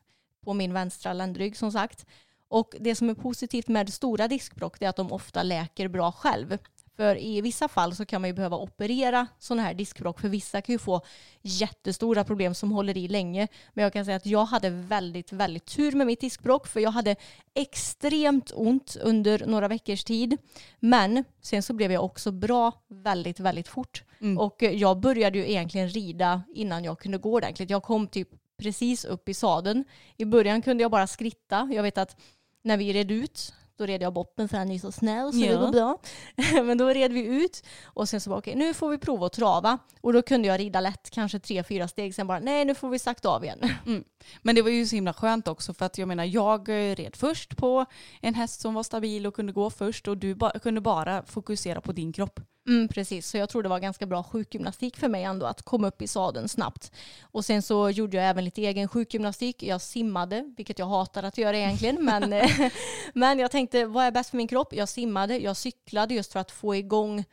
på 0.45 0.55
min 0.55 0.73
vänstra 0.73 1.13
ländrygg 1.13 1.57
som 1.57 1.73
sagt. 1.73 2.07
Och 2.49 2.75
det 2.81 2.95
som 2.95 3.11
är 3.11 3.15
positivt 3.15 3.69
med 3.69 3.93
stora 3.93 4.29
diskbråck 4.29 4.83
är 4.83 4.89
att 4.89 4.97
de 4.97 5.13
ofta 5.13 5.43
läker 5.43 5.89
bra 5.89 6.13
själv. 6.13 6.59
För 6.97 7.16
i 7.16 7.40
vissa 7.40 7.68
fall 7.68 7.95
så 7.95 8.05
kan 8.05 8.20
man 8.20 8.30
ju 8.30 8.34
behöva 8.34 8.57
operera 8.57 9.26
sådana 9.38 9.62
här 9.62 9.74
diskbråck 9.74 10.20
för 10.20 10.28
vissa 10.28 10.61
kan 10.61 10.72
ju 10.72 10.78
få 10.78 11.01
jättestora 11.42 12.24
problem 12.24 12.55
som 12.55 12.72
håller 12.72 12.97
i 12.97 13.09
länge. 13.09 13.49
Men 13.72 13.82
jag 13.82 13.92
kan 13.92 14.05
säga 14.05 14.16
att 14.16 14.26
jag 14.26 14.45
hade 14.45 14.70
väldigt, 14.70 15.32
väldigt 15.32 15.66
tur 15.66 15.92
med 15.92 16.07
mitt 16.07 16.20
diskbråck 16.20 16.66
för 16.66 16.80
jag 16.80 16.90
hade 16.90 17.16
extremt 17.55 18.53
ont 18.55 18.97
under 19.03 19.47
några 19.47 19.68
veckors 19.68 20.05
tid. 20.05 20.36
Men 20.80 21.24
sen 21.42 21.62
så 21.62 21.72
blev 21.72 21.92
jag 21.92 22.05
också 22.05 22.32
bra 22.32 22.72
väldigt, 22.88 23.40
väldigt 23.40 23.68
fort. 23.68 24.05
Mm. 24.20 24.38
Och 24.38 24.62
jag 24.62 25.01
började 25.01 25.38
ju 25.38 25.51
egentligen 25.51 25.88
rida 25.88 26.42
innan 26.55 26.84
jag 26.84 26.99
kunde 26.99 27.18
gå 27.18 27.32
ordentligt. 27.32 27.70
Jag 27.70 27.82
kom 27.82 28.09
typ 28.09 28.28
precis 28.57 29.05
upp 29.05 29.28
i 29.28 29.34
sadeln. 29.34 29.84
I 30.16 30.24
början 30.24 30.62
kunde 30.62 30.82
jag 30.82 30.90
bara 30.90 31.07
skritta. 31.07 31.70
Jag 31.72 31.82
vet 31.82 31.99
att 31.99 32.16
när 32.62 32.76
vi 32.76 32.92
red 32.92 33.11
ut 33.11 33.55
då 33.79 33.87
red 33.87 34.03
jag 34.03 34.12
boppen 34.12 34.49
för 34.49 34.57
han 34.57 34.70
är 34.70 34.79
så 34.79 34.93
snäll 34.93 35.33
så 35.33 35.39
det 35.39 35.47
Ja. 35.47 35.61
går 35.61 35.72
bra. 35.72 35.99
Men 36.64 36.79
då 36.79 36.89
red 36.89 37.12
vi 37.12 37.20
ut 37.45 37.64
och 37.85 38.09
sen 38.09 38.20
så 38.20 38.31
bara 38.31 38.39
okej 38.39 38.55
nu 38.55 38.75
får 38.75 38.91
vi 38.91 38.99
prova 38.99 39.27
att 39.27 39.33
trava. 39.33 39.79
Och 40.01 40.12
då 40.12 40.22
kunde 40.22 40.49
jag 40.49 40.61
rida 40.61 40.81
lätt, 40.81 41.11
kanske 41.11 41.39
tre, 41.39 41.62
fyra 41.64 41.89
steg. 41.89 42.14
Sen 42.14 42.27
bara 42.27 42.39
nej 42.41 42.64
nu 42.64 42.75
får 42.75 42.89
vi 42.89 42.99
sakta 42.99 43.29
av 43.29 43.45
igen. 43.45 43.59
Men 44.43 44.55
det 44.55 44.62
var 44.62 44.70
ju 44.70 44.87
så 44.87 44.95
himla 44.95 45.12
skönt 45.12 45.49
också 45.49 45.75
för 45.75 45.87
att 45.87 45.99
jag 45.99 46.09
menar 46.09 46.25
jag 46.25 46.68
eh, 46.68 46.95
red 46.95 47.16
först 47.16 47.57
på 47.57 47.85
en 48.20 48.35
häst 48.35 48.61
som 48.61 48.75
var 48.75 48.83
stabil 48.83 49.27
och 49.27 49.35
kunde 49.35 49.53
gå 49.53 49.70
först 49.70 50.09
och 50.09 50.16
du 50.18 50.35
ba- 50.35 50.59
kunde 50.59 50.81
bara 50.81 51.22
fokusera 51.25 51.81
på 51.81 51.93
din 51.93 52.12
kropp. 52.12 52.41
Mm, 52.67 52.89
precis, 52.89 53.27
så 53.29 53.37
jag 53.37 53.49
tror 53.49 53.62
det 53.62 53.69
var 53.69 53.81
ganska 53.81 54.07
bra 54.07 54.23
sjukgymnastik 54.23 54.97
för 54.97 55.09
mig 55.09 55.25
ändå 55.25 55.47
att 55.47 55.62
komma 55.62 55.89
upp 55.89 56.03
i 56.03 56.07
sadeln 56.07 56.49
snabbt. 56.49 56.93
Och 57.23 57.45
sen 57.45 57.62
så 57.62 57.91
gjorde 57.91 58.17
jag 58.17 58.27
även 58.27 58.45
lite 58.45 58.62
egen 58.62 58.89
sjukgymnastik. 58.89 59.62
Jag 59.62 59.81
simmade, 59.81 60.53
vilket 60.57 60.79
jag 60.79 60.87
hatar 60.87 61.23
att 61.23 61.39
göra 61.39 61.57
egentligen. 61.57 62.05
men, 62.05 62.49
men 63.15 63.39
jag 63.39 63.51
tänkte, 63.51 63.87
vad 63.87 64.05
är 64.05 64.11
bäst 64.11 64.31
för 64.31 64.37
min 64.37 64.49
kropp? 64.49 64.75
Jag 64.75 64.89
simmade, 64.89 65.39
jag 65.39 65.57
cyklade 65.57 66.15
just 66.15 66.33
för 66.33 66.41
att 66.41 66.51
få 66.51 66.75
igång 66.75 67.25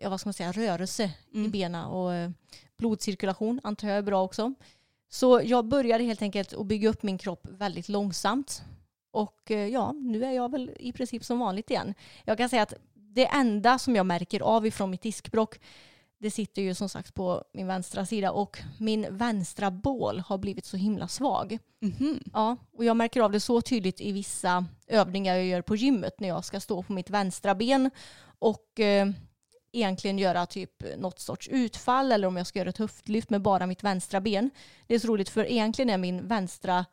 ja, 0.00 0.08
vad 0.10 0.20
ska 0.20 0.28
man 0.28 0.34
säga, 0.34 0.52
rörelse 0.52 1.10
i 1.32 1.38
Mm. 1.38 1.50
benen 1.50 1.84
och 1.84 2.14
eh, 2.14 2.30
blodcirkulation 2.78 3.60
antar 3.64 3.88
jag 3.88 3.98
är 3.98 4.02
bra 4.02 4.22
också. 4.24 4.54
Så 5.10 5.40
jag 5.44 5.64
började 5.64 6.04
helt 6.04 6.22
enkelt 6.22 6.52
att 6.52 6.66
bygga 6.66 6.88
upp 6.88 7.02
min 7.02 7.18
kropp 7.18 7.46
väldigt 7.50 7.88
långsamt. 7.88 8.62
Och 9.10 9.50
eh, 9.50 9.66
ja, 9.66 9.92
nu 9.92 10.24
är 10.24 10.32
jag 10.32 10.50
väl 10.50 10.70
i 10.78 10.92
princip 10.92 11.24
som 11.24 11.38
vanligt 11.38 11.70
igen. 11.70 11.94
Jag 12.24 12.38
kan 12.38 12.48
säga 12.48 12.62
att 12.62 12.74
det 13.18 13.26
enda 13.26 13.78
som 13.78 13.96
jag 13.96 14.06
märker 14.06 14.40
av 14.40 14.66
ifrån 14.66 14.90
mitt 14.90 15.02
diskbråck 15.02 15.60
det 16.20 16.30
sitter 16.30 16.62
ju 16.62 16.74
som 16.74 16.88
sagt 16.88 17.14
på 17.14 17.44
min 17.52 17.66
vänstra 17.66 18.06
sida 18.06 18.32
och 18.32 18.58
min 18.78 19.06
vänstra 19.10 19.70
bål 19.70 20.20
har 20.20 20.38
blivit 20.38 20.64
så 20.64 20.76
himla 20.76 21.08
svag. 21.08 21.58
Mhm. 21.80 22.20
Ja, 22.32 22.56
och 22.72 22.84
jag 22.84 22.96
märker 22.96 23.20
av 23.20 23.32
det 23.32 23.40
så 23.40 23.60
tydligt 23.60 24.00
i 24.00 24.12
vissa 24.12 24.66
övningar 24.86 25.34
jag 25.34 25.46
gör 25.46 25.62
på 25.62 25.76
gymmet 25.76 26.20
när 26.20 26.28
jag 26.28 26.44
ska 26.44 26.60
stå 26.60 26.82
på 26.82 26.92
mitt 26.92 27.10
vänstra 27.10 27.54
ben 27.54 27.90
och 28.38 28.80
eh, 28.80 29.08
egentligen 29.72 30.18
göra 30.18 30.46
typ 30.46 30.84
något 30.98 31.20
sorts 31.20 31.48
utfall 31.48 32.12
eller 32.12 32.28
om 32.28 32.36
jag 32.36 32.46
ska 32.46 32.58
göra 32.58 32.70
ett 32.70 32.78
höftlyft 32.78 33.30
med 33.30 33.42
bara 33.42 33.66
mitt 33.66 33.84
vänstra 33.84 34.20
ben. 34.20 34.50
Det 34.86 34.94
är 34.94 34.98
så 34.98 35.08
roligt 35.08 35.28
för 35.28 35.50
egentligen 35.50 35.90
är 35.90 35.98
min 35.98 36.28
vänstra 36.28 36.84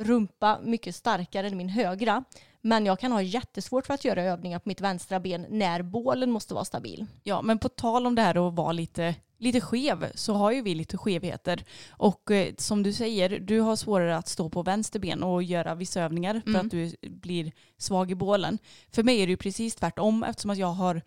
rumpa 0.00 0.60
mycket 0.62 0.94
starkare 0.94 1.46
än 1.46 1.56
min 1.56 1.68
högra. 1.68 2.24
Men 2.60 2.86
jag 2.86 2.98
kan 2.98 3.12
ha 3.12 3.22
jättesvårt 3.22 3.86
för 3.86 3.94
att 3.94 4.04
göra 4.04 4.22
övningar 4.22 4.58
på 4.58 4.68
mitt 4.68 4.80
vänstra 4.80 5.20
ben 5.20 5.46
när 5.50 5.82
bålen 5.82 6.30
måste 6.30 6.54
vara 6.54 6.64
stabil. 6.64 7.06
Ja 7.22 7.42
men 7.42 7.58
på 7.58 7.68
tal 7.68 8.06
om 8.06 8.14
det 8.14 8.22
här 8.22 8.48
att 8.48 8.54
vara 8.54 8.72
lite, 8.72 9.14
lite 9.38 9.60
skev 9.60 10.06
så 10.14 10.34
har 10.34 10.52
ju 10.52 10.62
vi 10.62 10.74
lite 10.74 10.96
skevheter. 10.98 11.64
Och 11.90 12.30
eh, 12.30 12.54
som 12.58 12.82
du 12.82 12.92
säger, 12.92 13.40
du 13.40 13.60
har 13.60 13.76
svårare 13.76 14.16
att 14.16 14.28
stå 14.28 14.48
på 14.50 14.62
vänster 14.62 14.98
ben 14.98 15.22
och 15.22 15.42
göra 15.42 15.74
vissa 15.74 16.00
övningar 16.02 16.40
för 16.44 16.50
Mm. 16.50 16.66
att 16.66 16.70
du 16.70 16.94
blir 17.02 17.52
svag 17.78 18.10
i 18.10 18.14
bålen. 18.14 18.58
För 18.92 19.02
mig 19.02 19.20
är 19.22 19.26
det 19.26 19.30
ju 19.30 19.36
precis 19.36 19.74
tvärtom 19.74 20.22
eftersom 20.24 20.50
att 20.50 20.58
jag 20.58 20.72
har 20.72 21.02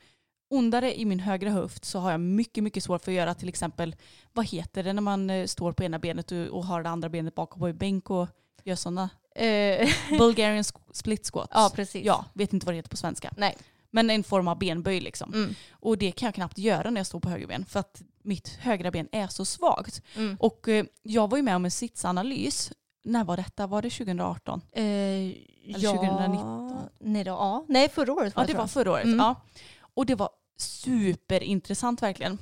ondare 0.50 1.00
i 1.00 1.06
min 1.06 1.20
högra 1.20 1.50
höft 1.50 1.86
så 1.86 2.00
har 2.00 2.12
jag 2.12 2.20
mycket, 2.20 2.64
mycket 2.64 2.84
svårt 2.84 3.04
för 3.04 3.12
att 3.12 3.16
göra 3.18 3.34
till 3.34 3.50
exempel, 3.50 3.96
vad 4.34 4.46
heter 4.46 4.84
det 4.84 4.94
när 4.94 5.02
man 5.02 5.30
eh, 5.30 5.46
står 5.46 5.72
på 5.72 5.84
ena 5.84 6.00
benet 6.00 6.32
och, 6.32 6.38
och 6.38 6.66
har 6.66 6.84
det 6.84 6.90
andra 6.90 7.10
benet 7.10 7.36
bakom 7.36 7.60
på 7.60 7.68
en 7.68 7.78
bänk 7.78 8.10
och 8.10 8.28
gör 8.68 8.76
sådana 8.76 9.10
Eh, 9.36 9.90
Bulgarian 10.20 10.64
split 10.94 11.26
squats. 11.34 11.52
ja, 11.54 11.72
precis. 11.76 12.06
Ja, 12.06 12.26
vet 12.34 12.54
inte 12.54 12.66
vad 12.66 12.74
det 12.74 12.78
heter 12.78 12.90
på 12.90 12.98
svenska. 12.98 13.34
Nej. 13.38 13.58
Men 13.92 14.10
en 14.10 14.24
form 14.24 14.48
av 14.48 14.58
benböj 14.60 15.00
liksom. 15.00 15.34
Mm. 15.34 15.56
Och 15.72 15.98
det 15.98 16.12
kan 16.12 16.26
jag 16.28 16.36
knappt 16.36 16.58
göra 16.58 16.90
när 16.90 17.00
jag 17.00 17.08
står 17.08 17.20
på 17.20 17.30
höger 17.30 17.48
ben 17.48 17.66
för 17.66 17.80
att 17.80 18.02
mitt 18.24 18.48
högra 18.48 18.92
ben 18.92 19.08
är 19.12 19.28
så 19.28 19.46
svagt. 19.46 20.02
Mm. 20.16 20.38
Och 20.40 20.68
eh, 20.68 20.86
jag 21.04 21.30
var 21.30 21.38
ju 21.38 21.44
med 21.44 21.56
om 21.56 21.66
en 21.66 21.72
sitsanalys. 21.72 22.72
När 23.04 23.24
var 23.24 23.38
detta? 23.38 23.68
Var 23.68 23.82
det 23.82 23.90
2018? 23.90 24.62
Eh, 24.72 24.84
Eller 24.84 25.34
2019? 25.96 26.82
Nej, 27.00 27.24
då, 27.24 27.32
ja. 27.32 27.66
nej, 27.68 27.90
förra 27.90 28.14
året 28.14 28.34
Ja, 28.36 28.42
var 28.42 28.48
det 28.48 28.48
tror 28.54 28.58
var 28.58 28.64
jag. 28.64 28.72
förra 28.72 28.92
året. 28.92 29.06
Mm. 29.06 29.20
Ja. 29.20 29.36
Och 29.94 30.06
det 30.06 30.16
var 30.16 30.30
superintressant 30.58 32.02
verkligen. 32.02 32.38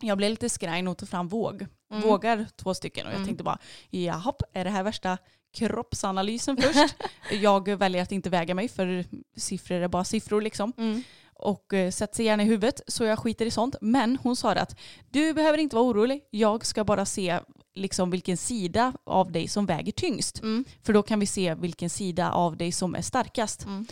Jag 0.00 0.18
blev 0.18 0.30
lite 0.30 0.48
skraj 0.48 0.88
och 0.88 0.98
tog 0.98 1.08
fram 1.08 1.28
våg. 1.28 1.66
Mm. 1.90 2.02
Vågar 2.02 2.46
två 2.56 2.74
stycken 2.74 3.06
och 3.06 3.12
jag 3.12 3.16
Mm. 3.16 3.26
tänkte 3.26 3.44
bara, 3.44 3.58
jaha, 3.90 4.32
är 4.52 4.64
det 4.64 4.70
här 4.70 4.82
värsta 4.82 5.18
kroppsanalysen 5.52 6.56
först? 6.56 6.94
jag 7.42 7.68
väljer 7.68 8.02
att 8.02 8.12
inte 8.12 8.30
väga 8.30 8.54
mig 8.54 8.68
för 8.68 9.04
siffror 9.36 9.76
är 9.76 9.88
bara 9.88 10.04
siffror 10.04 10.40
liksom. 10.42 10.72
Mm. 10.78 11.02
och 11.34 11.74
eh, 11.74 11.90
sätter 11.90 12.16
sig 12.16 12.24
gärna 12.24 12.42
i 12.42 12.46
huvudet 12.46 12.80
så 12.86 13.04
jag 13.04 13.18
skiter 13.18 13.46
i 13.46 13.50
sånt. 13.50 13.76
Men 13.80 14.18
hon 14.22 14.36
sa 14.36 14.52
att 14.52 14.76
du 15.10 15.32
behöver 15.34 15.58
inte 15.58 15.76
vara 15.76 15.86
orolig. 15.86 16.20
Jag 16.30 16.66
ska 16.66 16.84
bara 16.84 17.04
se 17.04 17.38
liksom 17.74 18.10
vilken 18.10 18.36
sida 18.36 18.92
av 19.04 19.32
dig 19.32 19.48
som 19.48 19.66
väger 19.66 19.92
tyngst. 19.92 20.42
Mm. 20.42 20.64
För 20.82 20.92
då 20.92 21.02
kan 21.02 21.20
vi 21.20 21.26
se 21.26 21.54
vilken 21.54 21.90
sida 21.90 22.30
av 22.32 22.56
dig 22.56 22.72
som 22.72 22.94
är 22.94 23.02
starkast. 23.02 23.64
Mm. 23.64 23.86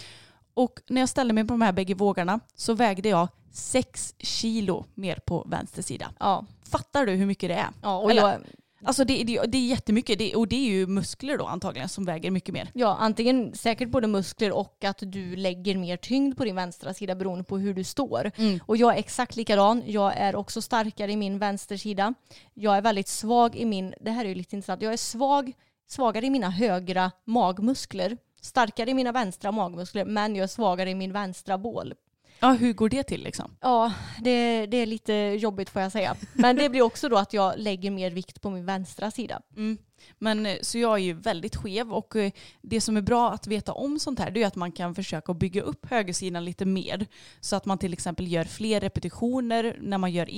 Och 0.54 0.80
när 0.88 1.00
jag 1.02 1.08
ställde 1.08 1.34
mig 1.34 1.44
på 1.44 1.54
de 1.54 1.62
här 1.62 1.72
bägge 1.72 1.94
vågarna 1.94 2.40
så 2.54 2.74
vägde 2.74 3.08
jag 3.08 3.28
6 3.52 4.14
kilo 4.18 4.84
mer 4.94 5.20
på 5.26 5.46
vänster 5.50 5.82
sida. 5.82 6.12
Ja, 6.20 6.44
Fattar 6.70 7.06
du 7.06 7.12
hur 7.12 7.26
mycket 7.26 7.48
det 7.48 7.54
är? 7.54 7.68
ja, 7.82 7.98
och 7.98 8.10
Eller- 8.10 8.22
jag, 8.22 8.40
Alltså 8.84 9.04
det, 9.04 9.24
det, 9.24 9.40
det 9.46 9.58
är 9.58 9.66
jättemycket 9.66 10.18
det, 10.18 10.34
och 10.34 10.48
det 10.48 10.56
är 10.56 10.70
ju 10.70 10.86
muskler 10.86 11.38
då 11.38 11.46
antagligen 11.46 11.88
som 11.88 12.04
väger 12.04 12.30
mycket 12.30 12.54
mer. 12.54 12.70
ja, 12.74 12.96
antingen 13.00 13.54
säkert 13.54 13.88
både 13.88 14.06
muskler 14.06 14.52
och 14.52 14.84
att 14.84 14.98
du 15.00 15.36
lägger 15.36 15.76
mer 15.76 15.96
tyngd 15.96 16.36
på 16.36 16.44
din 16.44 16.56
vänstra 16.56 16.94
sida 16.94 17.14
beroende 17.14 17.44
på 17.44 17.58
hur 17.58 17.74
du 17.74 17.84
står. 17.84 18.30
Och 18.66 18.76
jag 18.76 18.94
är 18.94 18.98
exakt 18.98 19.36
likadan. 19.36 19.82
Jag 19.86 20.16
är 20.16 20.36
också 20.36 20.62
starkare 20.62 21.12
i 21.12 21.16
min 21.16 21.38
vänstersida. 21.38 22.14
Jag 22.54 22.76
är 22.76 22.82
väldigt 22.82 23.08
svag 23.08 23.56
i 23.56 23.64
min, 23.64 23.94
det 24.00 24.10
här 24.10 24.24
är 24.24 24.28
ju 24.28 24.34
lite 24.34 24.56
intressant, 24.56 24.82
jag 24.82 24.92
är 24.92 24.96
svag, 24.96 25.52
svagare 25.86 26.26
i 26.26 26.30
mina 26.30 26.50
högra 26.50 27.10
magmuskler. 27.24 28.16
Starkare 28.40 28.90
i 28.90 28.94
mina 28.94 29.12
vänstra 29.12 29.52
magmuskler 29.52 30.04
men 30.04 30.36
jag 30.36 30.44
är 30.44 30.48
svagare 30.48 30.90
i 30.90 30.94
min 30.94 31.12
vänstra 31.12 31.58
bål. 31.58 31.94
Ja, 32.40 32.52
hur 32.52 32.72
går 32.72 32.88
det 32.88 33.02
till 33.02 33.22
liksom? 33.22 33.56
Ja, 33.60 33.92
det, 34.20 34.66
det 34.66 34.76
är 34.76 34.86
lite 34.86 35.12
jobbigt 35.14 35.70
får 35.70 35.82
jag 35.82 35.92
säga. 35.92 36.16
Men 36.32 36.56
det 36.56 36.68
blir 36.68 36.82
också 36.82 37.08
då 37.08 37.16
att 37.16 37.32
jag 37.32 37.54
lägger 37.56 37.90
mer 37.90 38.10
vikt 38.10 38.42
på 38.42 38.50
min 38.50 38.66
vänstra 38.66 39.10
sida. 39.10 39.42
Mm. 39.56 39.78
Men 40.18 40.46
eh, 40.46 40.56
så 40.62 40.78
jag 40.78 40.94
är 40.94 41.02
ju 41.02 41.12
väldigt 41.12 41.56
skev 41.56 41.92
och 41.92 42.16
eh, 42.16 42.32
det 42.62 42.80
som 42.80 42.96
är 42.96 43.00
bra 43.00 43.30
att 43.30 43.46
veta 43.46 43.72
om 43.72 43.98
sånt 43.98 44.18
här 44.18 44.30
det 44.30 44.42
är 44.42 44.46
att 44.46 44.56
man 44.56 44.72
kan 44.72 44.94
försöka 44.94 45.34
bygga 45.34 45.62
upp 45.62 45.86
högersidan 45.90 46.44
lite 46.44 46.64
mer. 46.64 47.06
Så 47.40 47.56
att 47.56 47.64
man 47.64 47.78
till 47.78 47.92
exempel 47.92 48.32
gör 48.32 48.44
fler 48.44 48.80
repetitioner 48.80 49.78
när 49.80 49.98
man 49.98 50.12
gör 50.12 50.30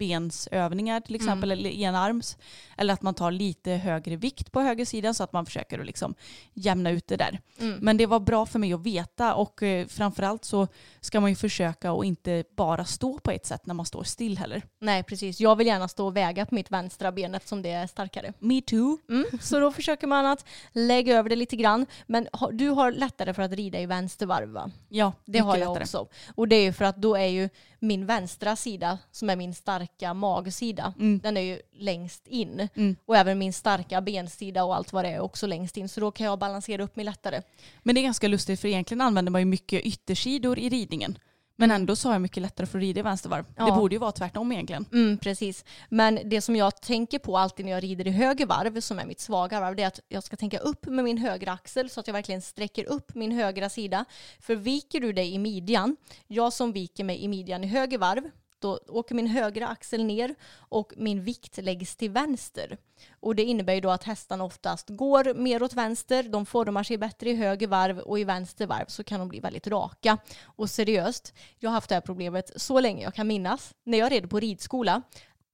enbensövningar 0.00 1.00
till 1.00 1.14
exempel 1.14 1.50
eller 1.50 1.70
enarms. 1.70 2.36
Eller 2.76 2.94
att 2.94 3.02
man 3.02 3.14
tar 3.14 3.30
lite 3.30 3.70
högre 3.70 4.16
vikt 4.16 4.52
på 4.52 4.60
högersidan 4.60 5.14
så 5.14 5.24
att 5.24 5.32
man 5.32 5.46
försöker 5.46 5.78
att 5.78 5.86
liksom 5.86 6.14
jämna 6.54 6.90
ut 6.90 7.06
det 7.06 7.16
där. 7.16 7.40
Men 7.80 7.96
det 7.96 8.06
var 8.06 8.20
bra 8.20 8.46
för 8.46 8.58
mig 8.58 8.72
att 8.72 8.80
veta 8.86 9.34
och 9.34 9.62
eh, 9.62 9.86
framförallt 9.86 10.44
så 10.44 10.68
ska 11.00 11.20
man 11.20 11.30
ju 11.30 11.36
försöka 11.36 11.92
att 11.92 12.04
inte 12.04 12.44
bara 12.56 12.84
stå 12.84 13.18
på 13.18 13.30
ett 13.30 13.46
sätt 13.46 13.66
när 13.66 13.74
man 13.74 13.86
står 13.86 14.02
still 14.04 14.38
heller. 14.38 14.62
Nej 14.80 15.02
precis, 15.02 15.40
jag 15.40 15.56
vill 15.56 15.66
gärna 15.66 15.88
stå 15.88 16.06
och 16.06 16.16
väga 16.16 16.46
på 16.46 16.54
mitt 16.54 16.70
vänstra 16.70 17.12
ben 17.12 17.34
eftersom 17.34 17.62
det 17.62 17.70
är 17.70 17.86
starkare. 17.86 18.32
Me 18.38 18.60
too. 18.60 18.98
Mm. 19.08 19.24
Så 19.40 19.60
då 19.60 19.72
försöker 19.72 20.06
man 20.06 20.26
att 20.26 20.44
lägga 20.72 21.18
över 21.18 21.28
det 21.30 21.36
lite 21.36 21.56
grann. 21.56 21.86
Men 22.06 22.28
du 22.52 22.68
har 22.68 22.92
lättare 22.92 23.34
för 23.34 23.42
att 23.42 23.52
rida 23.52 23.80
i 23.80 23.86
vänstervarv 23.86 24.48
va? 24.48 24.70
Ja, 24.88 25.12
Det 25.24 25.38
har 25.38 25.56
jag 25.56 25.68
lättare. 25.68 25.82
också. 25.82 26.08
Och 26.34 26.48
det 26.48 26.56
är 26.56 26.62
ju 26.62 26.72
för 26.72 26.84
att 26.84 26.96
då 26.96 27.14
är 27.16 27.26
ju 27.26 27.48
min 27.84 28.06
vänstra 28.06 28.56
sida, 28.56 28.98
som 29.10 29.30
är 29.30 29.36
min 29.36 29.54
starka 29.54 30.14
magsida, 30.14 30.94
Mm. 30.98 31.20
den 31.22 31.36
är 31.36 31.40
ju 31.40 31.60
längst 31.72 32.26
in. 32.26 32.68
Mm. 32.74 32.96
Och 33.06 33.16
även 33.16 33.38
min 33.38 33.52
starka 33.52 34.00
bensida 34.00 34.64
och 34.64 34.76
allt 34.76 34.92
vad 34.92 35.04
det 35.04 35.08
är 35.10 35.20
också 35.20 35.46
längst 35.46 35.76
in. 35.76 35.88
Så 35.88 36.00
då 36.00 36.10
kan 36.10 36.26
jag 36.26 36.38
balansera 36.38 36.82
upp 36.82 36.96
mig 36.96 37.04
lättare. 37.04 37.42
Men 37.82 37.94
det 37.94 38.00
är 38.00 38.02
ganska 38.02 38.28
lustigt 38.28 38.60
för 38.60 38.68
egentligen 38.68 39.00
använder 39.00 39.30
man 39.32 39.40
ju 39.40 39.44
mycket 39.44 39.82
yttersidor 39.82 40.58
i 40.58 40.68
ridningen. 40.68 41.18
Men 41.56 41.70
ändå 41.70 41.96
så 41.96 42.08
har 42.08 42.14
jag 42.14 42.22
mycket 42.22 42.42
lättare 42.42 42.66
för 42.66 42.78
att 42.78 42.82
rida 42.82 43.00
i 43.00 43.02
vänstervarv. 43.02 43.44
Ja. 43.56 43.64
Det 43.66 43.72
borde 43.72 43.94
ju 43.94 43.98
vara 43.98 44.12
tvärtom 44.12 44.52
egentligen. 44.52 44.86
Mm, 44.92 45.18
precis. 45.18 45.64
Men 45.88 46.18
det 46.24 46.40
som 46.40 46.56
jag 46.56 46.80
tänker 46.80 47.18
på 47.18 47.38
alltid 47.38 47.66
när 47.66 47.72
jag 47.72 47.82
rider 47.82 48.06
i 48.06 48.10
höger 48.10 48.46
varv, 48.46 48.80
som 48.80 48.98
är 48.98 49.06
mitt 49.06 49.20
svaga 49.20 49.60
varv, 49.60 49.76
det 49.76 49.82
är 49.82 49.86
att 49.86 50.00
jag 50.08 50.22
ska 50.22 50.36
tänka 50.36 50.58
upp 50.58 50.86
med 50.86 51.04
min 51.04 51.18
högra 51.18 51.52
axel 51.52 51.90
så 51.90 52.00
att 52.00 52.06
jag 52.06 52.14
verkligen 52.14 52.42
sträcker 52.42 52.84
upp 52.84 53.14
min 53.14 53.32
högra 53.32 53.68
sida. 53.68 54.04
För 54.40 54.56
viker 54.56 55.00
du 55.00 55.12
dig 55.12 55.34
i 55.34 55.38
midjan, 55.38 55.96
jag 56.26 56.52
som 56.52 56.72
viker 56.72 57.04
mig 57.04 57.24
i 57.24 57.28
midjan 57.28 57.64
i 57.64 57.66
höger 57.66 57.98
varv, 57.98 58.30
då 58.64 58.78
åker 58.88 59.14
min 59.14 59.26
högra 59.26 59.68
axel 59.68 60.04
ner 60.04 60.34
och 60.56 60.92
min 60.96 61.24
vikt 61.24 61.58
läggs 61.62 61.96
till 61.96 62.10
vänster. 62.10 62.78
Och 63.20 63.34
det 63.34 63.42
innebär 63.42 63.74
ju 63.74 63.80
då 63.80 63.90
att 63.90 64.04
hästarna 64.04 64.44
oftast 64.44 64.88
går 64.88 65.34
mer 65.34 65.62
åt 65.62 65.74
vänster, 65.74 66.22
de 66.22 66.46
formar 66.46 66.82
sig 66.82 66.98
bättre 66.98 67.30
i 67.30 67.34
höger 67.34 67.66
varv 67.66 67.98
och 67.98 68.18
i 68.18 68.24
vänster 68.24 68.66
varv 68.66 68.86
så 68.88 69.04
kan 69.04 69.20
de 69.20 69.28
bli 69.28 69.40
väldigt 69.40 69.66
raka. 69.66 70.18
Och 70.44 70.70
seriöst, 70.70 71.34
jag 71.58 71.70
har 71.70 71.74
haft 71.74 71.88
det 71.88 71.94
här 71.94 72.02
problemet 72.02 72.50
så 72.56 72.80
länge 72.80 73.02
jag 73.02 73.14
kan 73.14 73.26
minnas. 73.26 73.74
När 73.84 73.98
jag 73.98 74.12
red 74.12 74.30
på 74.30 74.40
ridskola, 74.40 75.02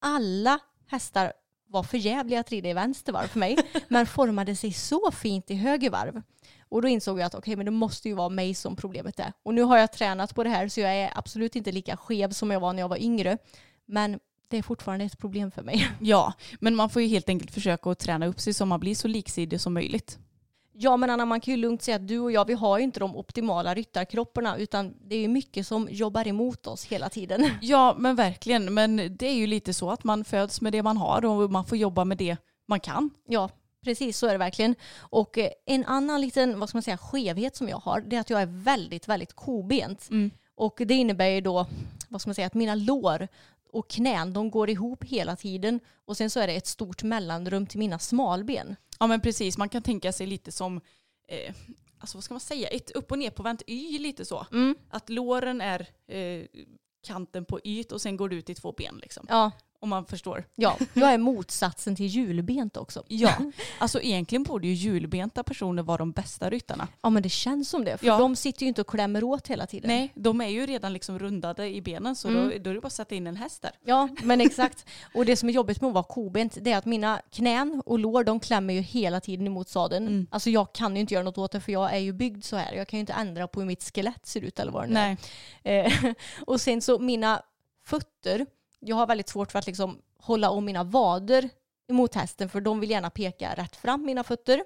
alla 0.01 0.59
hästar 0.87 1.33
var 1.67 1.83
för 1.83 1.99
jävliga 1.99 2.41
att 2.41 2.51
rida 2.51 2.69
i 2.69 2.73
vänster 2.73 3.13
varv 3.13 3.27
för 3.27 3.39
mig, 3.39 3.59
men 3.89 4.07
formade 4.07 4.57
sig 4.57 4.73
så 4.73 5.11
fint 5.11 5.51
i 5.51 5.55
höger 5.55 5.91
varv. 5.91 6.23
Och 6.71 6.83
då 6.83 6.89
insåg 6.89 7.19
jag 7.19 7.27
att 7.27 7.35
okej, 7.35 7.57
men 7.57 7.67
det 7.67 7.73
måste 7.73 8.09
ju 8.09 8.15
vara 8.15 8.29
mig 8.29 8.55
som 8.55 8.77
problemet 8.77 9.21
är. 9.21 9.33
Och 9.43 9.55
nu 9.55 9.63
har 9.63 9.79
jag 9.79 9.93
tränat 9.93 10.35
på 10.35 10.45
det 10.45 10.51
här 10.51 10.69
så 10.69 10.81
jag 10.81 10.97
är 10.97 11.13
absolut 11.15 11.57
inte 11.57 11.73
lika 11.73 11.97
skev 11.97 12.31
som 12.31 12.51
jag 12.51 12.61
var 12.61 12.73
när 12.73 12.83
jag 12.83 12.89
var 12.89 13.03
yngre. 13.03 13.39
Men 13.87 14.21
det 14.49 14.57
är 14.59 14.63
fortfarande 14.63 15.05
ett 15.05 15.19
problem 15.19 15.51
för 15.51 15.63
mig. 15.63 15.89
Ja, 16.01 16.33
men 16.61 16.77
man 16.77 16.91
får 16.91 17.03
ju 17.03 17.09
helt 17.09 17.29
enkelt 17.29 17.51
försöka 17.51 17.91
att 17.91 17.99
träna 17.99 18.27
upp 18.27 18.41
sig 18.41 18.55
så 18.55 18.67
man 18.67 18.81
blir 18.81 18.95
så 18.95 19.09
liksidig 19.09 19.61
som 19.61 19.75
möjligt. 19.75 20.19
Ja 20.73 20.97
men 20.97 21.11
Anna, 21.11 21.25
man 21.25 21.41
kan 21.41 21.55
ju 21.55 21.61
lugnt 21.61 21.83
säga 21.83 21.97
att 21.97 22.09
du 22.09 22.19
och 22.19 22.33
jag, 22.33 22.45
vi 22.45 22.55
har 22.55 22.79
ju 22.79 22.85
inte 22.85 23.01
de 23.01 23.17
optimala 23.17 23.75
ryttarkropparna 23.75 24.57
utan 24.57 24.95
det 25.09 25.15
är 25.15 25.21
ju 25.21 25.29
mycket 25.29 25.67
som 25.67 25.89
jobbar 25.91 26.29
emot 26.29 26.67
oss 26.67 26.85
hela 26.85 27.09
tiden. 27.09 27.51
Ja, 27.61 27.95
men 27.99 28.17
verkligen. 28.17 28.75
Men 28.75 28.97
det 28.97 29.27
är 29.27 29.35
ju 29.35 29.47
lite 29.47 29.75
så 29.75 29.91
att 29.91 30.05
man 30.05 30.25
föds 30.25 30.61
med 30.61 30.73
det 30.73 30.83
man 30.83 30.97
har 30.97 31.25
och 31.25 31.51
man 31.51 31.65
får 31.65 31.79
jobba 31.79 32.05
med 32.05 32.19
det 32.19 32.37
man 32.69 32.81
kan. 32.81 33.11
Ja, 33.29 33.51
precis 33.85 34.19
så 34.19 34.27
är 34.27 34.33
det 34.33 34.39
verkligen. 34.39 34.75
Och 34.99 35.39
eh, 35.39 35.51
en 35.67 35.85
annan 35.85 36.21
liten, 36.21 36.61
vad 36.61 36.69
ska 36.69 36.77
man 36.77 36.83
säga, 36.83 36.99
skevhet 36.99 37.57
som 37.57 37.69
jag 37.69 37.79
har, 37.79 38.01
det 38.01 38.17
är 38.17 38.21
att 38.21 38.31
jag 38.31 38.43
är 38.43 38.47
väldigt, 38.47 39.09
väldigt 39.09 39.33
kobent. 39.33 40.09
Mm. 40.11 40.31
Och 40.55 40.83
det 40.85 40.95
innebär 40.95 41.29
ju 41.29 41.41
då, 41.41 41.67
vad 42.09 42.21
ska 42.21 42.29
man 42.29 42.35
säga, 42.35 42.47
att 42.47 42.55
mina 42.55 42.75
lår 42.75 43.29
och 43.73 43.91
knän, 43.91 44.33
de 44.33 44.51
går 44.51 44.71
ihop 44.71 45.05
hela 45.05 45.37
tiden. 45.37 45.81
Och 46.05 46.17
sen 46.17 46.31
så 46.31 46.41
är 46.41 46.47
det 46.47 46.53
ett 46.53 46.67
stort 46.67 47.03
mellanrum 47.03 47.67
till 47.67 47.79
mina 47.79 47.99
smalben. 47.99 48.77
Ja, 48.99 49.07
men 49.07 49.21
precis. 49.21 49.59
Man 49.59 49.69
kan 49.69 49.83
tänka 49.83 50.13
sig 50.13 50.27
lite 50.27 50.53
som, 50.53 50.81
eh, 51.29 51.55
alltså 51.99 52.17
vad 52.17 52.25
ska 52.25 52.35
man 52.35 52.41
säga, 52.41 52.69
ett 52.69 52.91
upp 52.91 53.13
och 53.13 53.19
ner 53.19 53.31
på 53.31 53.43
vänt 53.43 53.63
Y 53.67 53.99
lite 53.99 54.25
så. 54.25 54.47
Mm. 54.53 54.77
Att 54.91 55.09
låren 55.09 55.61
är 55.61 55.87
eh, 56.07 56.45
kanten 57.03 57.45
på 57.45 57.61
yt 57.65 57.93
och 57.93 58.01
sen 58.01 58.17
går 58.17 58.29
det 58.29 58.37
ut 58.37 58.51
i 58.51 58.55
två 58.55 58.73
ben 58.73 58.99
liksom. 59.03 59.27
Ja, 59.29 59.51
Om 59.83 59.89
man 59.89 60.07
förstår. 60.07 60.45
ja, 60.55 60.79
jag 60.95 61.13
är 61.13 61.19
motsatsen 61.19 61.97
till 61.97 62.07
hjulbent 62.07 62.77
också. 62.77 63.05
Ja, 63.09 63.33
alltså 63.79 64.01
egentligen 64.03 64.43
borde 64.43 64.67
ju 64.67 64.73
hjulbenta 64.75 65.43
personer 65.43 65.83
vara 65.83 65.97
de 65.99 66.13
bästa 66.13 66.51
ryttarna. 66.51 66.89
Ja 67.03 67.11
men 67.11 67.23
det 67.23 67.29
känns 67.29 67.69
som 67.71 67.85
det, 67.85 67.99
för 67.99 68.07
Ja. 68.07 68.19
de 68.19 68.37
sitter 68.37 68.63
ju 68.63 68.69
inte 68.69 68.81
och 68.81 68.87
klämmer 68.87 69.25
åt 69.25 69.49
hela 69.49 69.67
tiden. 69.67 69.89
Nej, 69.89 70.13
de 70.15 70.41
är 70.41 70.47
ju 70.49 70.67
redan 70.67 70.93
liksom 70.93 71.19
rundade 71.19 71.69
i 71.69 71.83
benen 71.83 72.17
så 72.17 72.29
Mm. 72.29 72.43
då, 72.43 72.59
då 72.59 72.71
är 72.71 72.75
det 72.75 72.81
bara 72.81 72.87
att 72.87 72.93
sätta 72.93 73.15
in 73.15 73.27
en 73.27 73.37
häst 73.37 73.63
där. 73.63 73.71
Ja, 73.85 74.09
men 74.23 74.41
exakt. 74.41 74.87
Och 75.15 75.25
det 75.25 75.37
som 75.37 75.49
är 75.49 75.53
jobbigt 75.53 75.81
med 75.81 75.89
att 75.89 75.95
vara 75.95 76.05
kobent 76.05 76.59
det 76.61 76.73
är 76.73 76.79
att 76.79 76.87
mina 76.87 77.23
knän 77.33 77.83
och 77.87 77.99
lår 77.99 78.25
de 78.25 78.41
klämmer 78.41 78.75
ju 78.75 78.81
hela 78.81 79.21
tiden 79.21 79.47
emot 79.47 79.69
sadeln. 79.69 80.07
Mm. 80.07 80.27
Alltså 80.31 80.51
jag 80.51 80.73
kan 80.73 80.95
ju 80.95 81.01
inte 81.01 81.15
göra 81.15 81.25
något 81.25 81.39
åt 81.39 81.53
det 81.53 81.61
för 81.61 81.73
jag 81.73 81.95
är 81.95 81.99
ju 81.99 82.13
byggd 82.13 82.45
så 82.45 82.57
här. 82.57 82.73
Jag 82.75 82.89
kan 82.89 82.97
ju 82.99 83.01
inte 83.01 83.13
ändra 83.13 83.49
på 83.49 83.61
hur 83.61 83.67
mitt 83.67 83.83
skelett 83.95 84.27
ser 84.27 84.41
ut 84.41 84.59
eller 84.59 84.73
vad 84.73 84.83
det 84.83 84.89
nu 84.89 84.95
Nej. 84.95 85.17
är. 85.63 85.85
Eh, 86.07 86.13
och 86.47 86.61
sen 86.61 86.81
så 86.83 86.99
mina 86.99 87.43
fötter, 87.87 88.47
jag 88.81 88.97
har 88.97 89.07
väldigt 89.07 89.29
svårt 89.29 89.53
för 89.53 89.59
att 89.59 89.67
liksom 89.67 89.99
hålla 90.19 90.51
om 90.51 90.65
mina 90.65 90.85
vader 90.85 91.49
emot 91.91 92.15
hästen 92.15 92.49
för 92.49 92.61
de 92.61 92.81
vill 92.81 92.91
gärna 92.91 93.11
peka 93.11 93.55
rätt 93.55 93.77
fram 93.77 94.05
mina 94.07 94.25
fötter. 94.25 94.65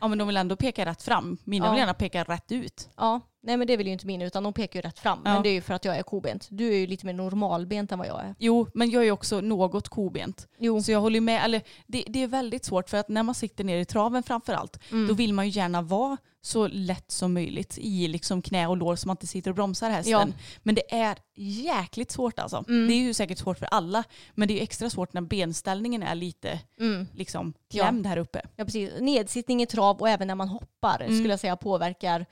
Ja 0.00 0.08
men 0.08 0.18
de 0.18 0.26
vill 0.28 0.36
ändå 0.36 0.56
peka 0.56 0.86
rätt 0.86 1.02
fram. 1.02 1.38
Mina 1.44 1.66
Ja. 1.66 1.70
vill 1.70 1.78
gärna 1.80 1.94
peka 1.94 2.24
rätt 2.24 2.52
ut. 2.52 2.88
Ja, 2.96 3.20
nej 3.42 3.56
men 3.56 3.66
det 3.66 3.76
vill 3.76 3.86
ju 3.86 3.92
inte 3.92 4.06
mina 4.06 4.24
utan 4.24 4.42
de 4.42 4.52
pekar 4.52 4.78
ju 4.78 4.82
rätt 4.82 4.98
fram. 4.98 5.18
Ja. 5.24 5.32
Men 5.34 5.42
det 5.42 5.48
är 5.48 5.52
ju 5.52 5.60
för 5.60 5.74
att 5.74 5.84
jag 5.84 5.96
är 5.98 6.02
kobent. 6.02 6.46
Du 6.50 6.68
är 6.68 6.76
ju 6.78 6.86
lite 6.86 7.06
mer 7.06 7.12
normalbent 7.12 7.92
än 7.92 7.98
vad 7.98 8.08
jag 8.08 8.20
är. 8.24 8.34
Jo, 8.38 8.66
men 8.74 8.90
jag 8.90 9.00
är 9.00 9.04
ju 9.06 9.10
också 9.12 9.40
något 9.40 9.88
kobent. 9.88 10.48
Jo. 10.58 10.82
Så 10.82 10.92
jag 10.92 11.00
håller 11.00 11.20
med, 11.20 11.44
eller 11.44 11.62
det, 11.86 12.04
det 12.08 12.22
är 12.22 12.26
väldigt 12.26 12.64
svårt 12.64 12.90
för 12.90 12.96
att 12.98 13.08
när 13.08 13.22
man 13.22 13.34
sitter 13.34 13.64
ner 13.64 13.76
i 13.78 13.84
traven 13.84 14.22
framför 14.22 14.52
allt, 14.52 14.78
Mm. 14.92 15.08
då 15.08 15.14
vill 15.14 15.32
man 15.34 15.48
ju 15.48 15.50
gärna 15.60 15.82
vara 15.82 16.16
så 16.44 16.66
lätt 16.68 17.10
som 17.10 17.32
möjligt 17.34 17.78
i 17.78 18.08
liksom 18.08 18.42
knä 18.42 18.66
och 18.66 18.76
lår 18.76 18.96
så 18.96 19.08
man 19.08 19.14
inte 19.14 19.26
sitter 19.26 19.50
och 19.50 19.54
bromsar 19.56 19.90
hästen. 19.90 20.12
Ja. 20.12 20.26
Men 20.62 20.74
det 20.74 20.94
är 20.94 21.16
jäkligt 21.36 22.10
svårt 22.10 22.38
alltså. 22.38 22.64
Mm. 22.68 22.88
Det 22.88 22.94
är 22.94 22.98
ju 22.98 23.14
säkert 23.14 23.38
svårt 23.38 23.58
för 23.58 23.66
alla, 23.66 24.04
men 24.34 24.48
det 24.48 24.54
är 24.54 24.56
ju 24.56 24.62
extra 24.62 24.90
svårt 24.90 25.12
när 25.12 25.20
benställningen 25.20 26.02
är 26.02 26.14
lite 26.14 26.60
Mm. 26.80 27.06
liksom 27.14 27.52
klämd 27.70 28.06
här 28.06 28.16
uppe. 28.16 28.40
Ja, 28.56 28.64
precis. 28.64 28.90
Nedsittning 29.00 29.62
i 29.62 29.66
trav 29.66 29.96
och 30.00 30.08
även 30.08 30.26
när 30.28 30.34
man 30.34 30.48
hoppar 30.48 31.00
Mm. 31.00 31.18
skulle 31.18 31.32
jag 31.32 31.40
säga 31.40 31.56
påverkar 31.56 32.26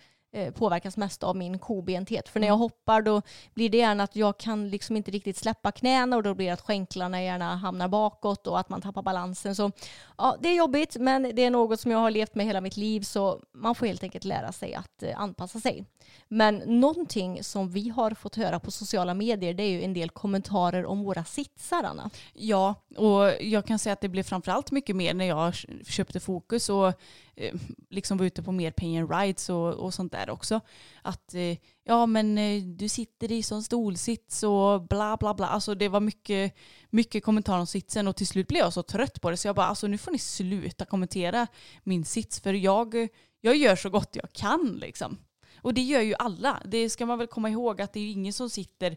påverkas 0.54 0.96
mest 0.96 1.22
av 1.22 1.36
min 1.36 1.58
kobenthet. 1.58 2.28
För 2.28 2.40
när 2.40 2.46
Mm. 2.46 2.52
jag 2.52 2.58
hoppar 2.58 3.02
då 3.02 3.22
blir 3.54 3.70
det 3.70 3.78
gärna 3.78 4.02
att 4.02 4.16
jag 4.16 4.38
kan 4.38 4.68
liksom 4.68 4.96
inte 4.96 5.10
riktigt 5.10 5.36
släppa 5.36 5.72
knäna 5.72 6.16
och 6.16 6.22
då 6.22 6.34
blir 6.34 6.46
det 6.46 6.52
att 6.52 6.60
skänklarna 6.60 7.22
gärna 7.22 7.56
hamnar 7.56 7.88
bakåt 7.88 8.46
och 8.46 8.58
att 8.58 8.68
man 8.68 8.80
tappar 8.82 9.02
balansen. 9.02 9.54
Så 9.56 9.70
ja, 10.18 10.36
det 10.40 10.48
är 10.48 10.56
jobbigt 10.56 10.96
men 10.96 11.22
det 11.22 11.42
är 11.42 11.50
något 11.50 11.80
som 11.80 11.90
jag 11.90 11.98
har 11.98 12.10
levt 12.10 12.34
med 12.34 12.46
hela 12.46 12.60
mitt 12.60 12.76
liv 12.76 13.00
så 13.00 13.40
man 13.54 13.74
får 13.74 13.86
helt 13.86 14.02
enkelt 14.02 14.24
lära 14.24 14.52
sig 14.52 14.74
att 14.74 15.02
eh, 15.02 15.20
anpassa 15.20 15.60
sig. 15.60 15.84
Men 16.28 16.56
någonting 16.66 17.44
som 17.44 17.70
vi 17.70 17.88
har 17.88 18.10
fått 18.10 18.36
höra 18.36 18.60
på 18.60 18.70
sociala 18.70 19.14
medier 19.14 19.54
det 19.54 19.62
är 19.62 19.68
ju 19.70 19.82
en 19.82 19.92
del 19.94 20.10
kommentarer 20.10 20.86
om 20.86 21.02
våra 21.04 21.24
sitsar 21.24 21.82
Anna. 21.84 22.10
Ja, 22.32 22.74
och 22.96 23.32
jag 23.40 23.66
kan 23.66 23.78
säga 23.78 23.92
att 23.92 24.00
det 24.00 24.08
blev 24.08 24.22
framförallt 24.22 24.70
mycket 24.70 24.96
mer 24.96 25.14
när 25.14 25.24
jag 25.24 25.54
köpte 25.86 26.20
Fokus 26.20 26.68
och 26.68 26.86
eh, 26.88 26.94
Eh, 27.40 27.54
liksom 27.90 28.18
var 28.18 28.26
ute 28.26 28.42
på 28.42 28.52
mer 28.52 28.70
pay 28.70 28.98
and 28.98 29.10
rides 29.10 29.48
och, 29.48 29.74
och 29.74 29.94
sånt 29.94 30.12
där 30.12 30.30
också. 30.30 30.60
Att 31.02 31.34
eh, 31.34 31.56
ja 31.84 32.06
men 32.06 32.38
eh, 32.38 32.62
du 32.62 32.88
sitter 32.88 33.32
i 33.32 33.42
sån 33.42 33.62
stolsits 33.62 34.42
och 34.42 34.82
bla 34.82 35.16
bla 35.16 35.34
bla. 35.34 35.46
Alltså 35.46 35.74
det 35.74 35.88
var 35.88 36.00
mycket, 36.00 36.54
mycket 36.90 37.24
kommentarer 37.24 37.60
om 37.60 37.66
sitsen 37.66 38.08
och 38.08 38.16
till 38.16 38.26
slut 38.26 38.48
blev 38.48 38.60
jag 38.60 38.72
så 38.72 38.82
trött 38.82 39.20
på 39.20 39.30
det 39.30 39.36
så 39.36 39.48
jag 39.48 39.56
bara 39.56 39.66
alltså 39.66 39.86
nu 39.86 39.98
får 39.98 40.12
ni 40.12 40.18
sluta 40.18 40.84
kommentera 40.84 41.46
min 41.82 42.04
sits 42.04 42.40
för 42.40 42.52
jag, 42.52 43.08
jag 43.40 43.56
gör 43.56 43.76
så 43.76 43.90
gott 43.90 44.16
jag 44.16 44.32
kan 44.32 44.78
liksom. 44.80 45.18
Och 45.62 45.74
det 45.74 45.82
gör 45.82 46.00
ju 46.00 46.14
alla. 46.18 46.62
Det 46.64 46.90
ska 46.90 47.06
man 47.06 47.18
väl 47.18 47.26
komma 47.26 47.50
ihåg 47.50 47.80
att 47.80 47.92
det 47.92 48.00
är 48.00 48.04
ju 48.04 48.10
ingen 48.10 48.32
som 48.32 48.50
sitter 48.50 48.96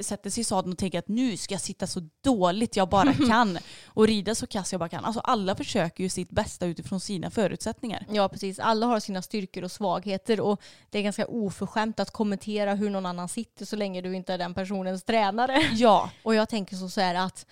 sätter 0.00 0.30
sig 0.30 0.40
i 0.40 0.44
sadeln 0.44 0.72
och 0.72 0.78
tänker 0.78 0.98
att 0.98 1.08
nu 1.08 1.36
ska 1.36 1.54
jag 1.54 1.60
sitta 1.60 1.86
så 1.86 2.08
dåligt 2.24 2.76
jag 2.76 2.88
bara 2.88 3.14
kan 3.28 3.58
och 3.86 4.06
rida 4.06 4.34
så 4.34 4.46
kass 4.46 4.72
jag 4.72 4.78
bara 4.78 4.88
kan. 4.88 5.04
Alltså 5.04 5.20
alla 5.20 5.56
försöker 5.56 6.04
ju 6.04 6.08
sitt 6.10 6.30
bästa 6.30 6.66
utifrån 6.66 7.00
sina 7.00 7.30
förutsättningar. 7.30 8.06
Ja 8.10 8.28
precis, 8.28 8.58
alla 8.58 8.86
har 8.86 9.00
sina 9.00 9.22
styrkor 9.22 9.64
och 9.64 9.72
svagheter 9.72 10.40
och 10.40 10.62
det 10.90 10.98
är 10.98 11.02
ganska 11.02 11.26
oförskämt 11.26 12.00
att 12.00 12.10
kommentera 12.10 12.74
hur 12.74 12.90
någon 12.90 13.06
annan 13.06 13.28
sitter 13.28 13.64
så 13.64 13.76
länge 13.76 14.00
du 14.00 14.16
inte 14.16 14.34
är 14.34 14.38
den 14.38 14.54
personens 14.54 15.04
tränare. 15.04 15.62
Ja, 15.72 16.10
Och 16.22 16.34
jag 16.34 16.48
tänker 16.48 16.76
så, 16.76 16.88
så 16.88 17.00
här 17.00 17.14
att 17.14 17.46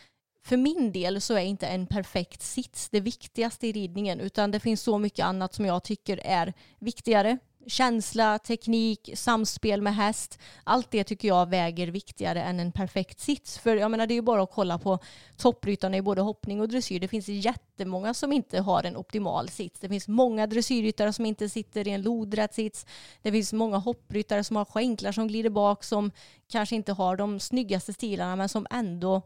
för 0.45 0.57
min 0.57 0.93
del 0.93 1.20
så 1.20 1.34
är 1.34 1.45
inte 1.45 1.66
en 1.66 1.86
perfekt 1.86 2.43
sits 2.43 2.88
det 2.88 3.01
viktigaste 3.01 3.66
i 3.66 3.72
ridningen 3.72 4.20
utan 4.20 4.51
det 4.51 4.61
finns 4.61 4.82
så 4.82 4.99
mycket 4.99 5.24
annat 5.24 5.55
som 5.55 5.64
jag 5.64 5.82
tycker 5.82 6.20
är 6.24 6.53
viktigare 6.78 7.38
känsla, 7.66 8.38
teknik, 8.38 9.10
samspel 9.14 9.82
med 9.82 9.94
häst. 9.94 10.38
Allt 10.64 10.90
det 10.90 11.04
tycker 11.04 11.28
jag 11.28 11.48
väger 11.48 11.86
viktigare 11.86 12.42
än 12.42 12.60
en 12.60 12.72
perfekt 12.72 13.20
sits. 13.20 13.58
För 13.58 13.76
jag 13.76 13.90
menar 13.90 14.06
det 14.06 14.14
är 14.14 14.16
ju 14.16 14.22
bara 14.22 14.42
att 14.42 14.52
kolla 14.52 14.78
på 14.78 14.98
toppryttarna 15.36 15.96
i 15.96 16.02
både 16.02 16.22
hoppning 16.22 16.60
och 16.60 16.68
dressyr. 16.68 17.00
Det 17.00 17.08
finns 17.08 17.28
jättemånga 17.28 18.14
som 18.14 18.32
inte 18.32 18.60
har 18.60 18.84
en 18.84 18.96
optimal 18.96 19.48
sits. 19.48 19.80
Det 19.80 19.88
finns 19.88 20.08
många 20.08 20.46
dressyrryttare 20.46 21.12
som 21.12 21.26
inte 21.26 21.48
sitter 21.48 21.88
i 21.88 21.90
en 21.90 22.02
lodrätt 22.02 22.54
sits. 22.54 22.86
Det 23.22 23.32
finns 23.32 23.52
många 23.52 23.76
hoppryttare 23.76 24.44
som 24.44 24.56
har 24.56 24.64
skänklar 24.64 25.12
som 25.12 25.28
glider 25.28 25.50
bak 25.50 25.84
som 25.84 26.10
kanske 26.48 26.76
inte 26.76 26.92
har 26.92 27.16
de 27.16 27.40
snyggaste 27.40 27.92
stilarna 27.92 28.36
men 28.36 28.48
som 28.48 28.66
ändå 28.70 29.22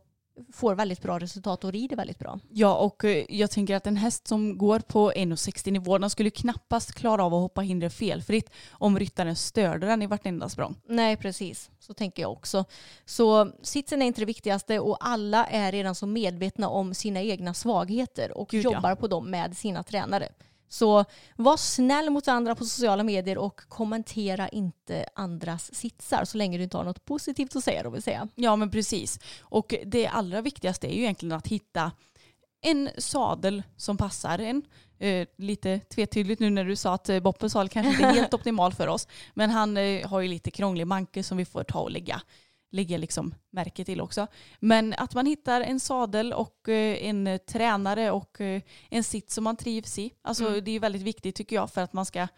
får 0.52 0.74
väldigt 0.74 1.02
bra 1.02 1.18
resultat 1.18 1.64
och 1.64 1.72
rider 1.72 1.96
väldigt 1.96 2.18
bra. 2.18 2.38
Ja, 2.48 2.76
och 2.76 3.04
eh, 3.04 3.24
jag 3.28 3.50
tänker 3.50 3.76
att 3.76 3.86
en 3.86 3.96
häst 3.96 4.28
som 4.28 4.58
går 4.58 4.78
på 4.78 5.12
1,60 5.12 5.70
nivå, 5.70 5.98
den 5.98 6.10
skulle 6.10 6.30
knappast 6.30 6.92
klara 6.92 7.24
av 7.24 7.34
att 7.34 7.40
hoppa 7.40 7.60
hinder 7.60 7.88
felfritt 7.88 8.50
om 8.70 8.98
ryttaren 8.98 9.36
störde 9.36 9.86
den 9.86 10.02
i 10.02 10.06
vartenda 10.06 10.48
språng. 10.48 10.76
Nej, 10.88 11.16
precis. 11.16 11.70
Så 11.78 11.94
tänker 11.94 12.22
jag 12.22 12.32
också. 12.32 12.64
Så 13.04 13.52
sitsen 13.62 14.02
är 14.02 14.06
inte 14.06 14.20
det 14.20 14.26
viktigaste 14.26 14.78
och 14.78 14.96
alla 15.00 15.46
är 15.46 15.72
redan 15.72 15.94
så 15.94 16.06
medvetna 16.06 16.68
om 16.68 16.94
sina 16.94 17.22
egna 17.22 17.54
svagheter 17.54 18.38
och 18.38 18.48
Gud, 18.48 18.64
ja. 18.64 18.72
jobbar 18.72 18.94
på 18.94 19.08
dem 19.08 19.30
med 19.30 19.56
sina 19.56 19.82
tränare. 19.82 20.28
Så 20.68 21.04
var 21.36 21.56
snäll 21.56 22.10
mot 22.10 22.28
andra 22.28 22.54
på 22.54 22.64
sociala 22.64 23.02
medier 23.02 23.38
och 23.38 23.60
kommentera 23.68 24.48
inte 24.48 25.06
andras 25.14 25.74
sitsar 25.74 26.24
så 26.24 26.38
länge 26.38 26.58
du 26.58 26.64
inte 26.64 26.76
har 26.76 26.84
något 26.84 27.04
positivt 27.04 27.56
att 27.56 27.64
säga 27.64 27.82
då 27.82 27.90
vill 27.90 28.02
säga. 28.02 28.28
Ja, 28.34 28.56
men 28.56 28.70
precis. 28.70 29.20
Och 29.40 29.74
det 29.86 30.06
allra 30.06 30.40
viktigaste 30.40 30.86
är 30.86 30.94
ju 30.94 31.00
egentligen 31.00 31.36
att 31.36 31.46
hitta 31.46 31.92
en 32.60 32.90
sadel 32.98 33.62
som 33.76 33.96
passar 33.96 34.38
en. 34.38 34.62
Eh, 34.98 35.28
lite 35.36 35.78
tvetydigt 35.78 36.40
nu 36.40 36.50
när 36.50 36.64
du 36.64 36.76
sa 36.76 36.94
att 36.94 37.08
eh, 37.08 37.20
Boppens 37.20 37.52
sadel 37.52 37.68
kanske 37.68 37.92
inte 37.92 38.04
är 38.04 38.12
helt 38.12 38.34
optimal 38.34 38.72
för 38.72 38.88
oss. 38.88 39.08
Men 39.34 39.50
han 39.50 39.76
eh, 39.76 40.08
har 40.08 40.20
ju 40.20 40.28
lite 40.28 40.50
krånglig 40.50 40.86
manke 40.86 41.22
som 41.22 41.36
vi 41.38 41.44
får 41.44 41.64
ta 41.64 41.80
och 41.80 41.90
lägga, 41.90 42.22
lägga 42.70 42.98
liksom 42.98 43.34
märke 43.50 43.84
till 43.84 44.00
också. 44.00 44.26
Men 44.60 44.94
att 44.98 45.14
man 45.14 45.26
hittar 45.26 45.60
en 45.60 45.80
sadel 45.80 46.32
och 46.32 46.68
eh, 46.68 47.08
en 47.08 47.38
tränare 47.46 48.10
och 48.10 48.40
eh, 48.40 48.62
en 48.90 49.04
sitt 49.04 49.30
som 49.30 49.44
man 49.44 49.56
trivs 49.56 49.98
i. 49.98 50.12
Alltså 50.22 50.48
Mm. 50.48 50.64
det 50.64 50.70
är 50.70 50.80
väldigt 50.80 51.02
viktigt 51.02 51.34
tycker 51.34 51.56
jag 51.56 51.70
för 51.70 51.80
att 51.82 51.92
man 51.92 52.06
ska 52.06 52.28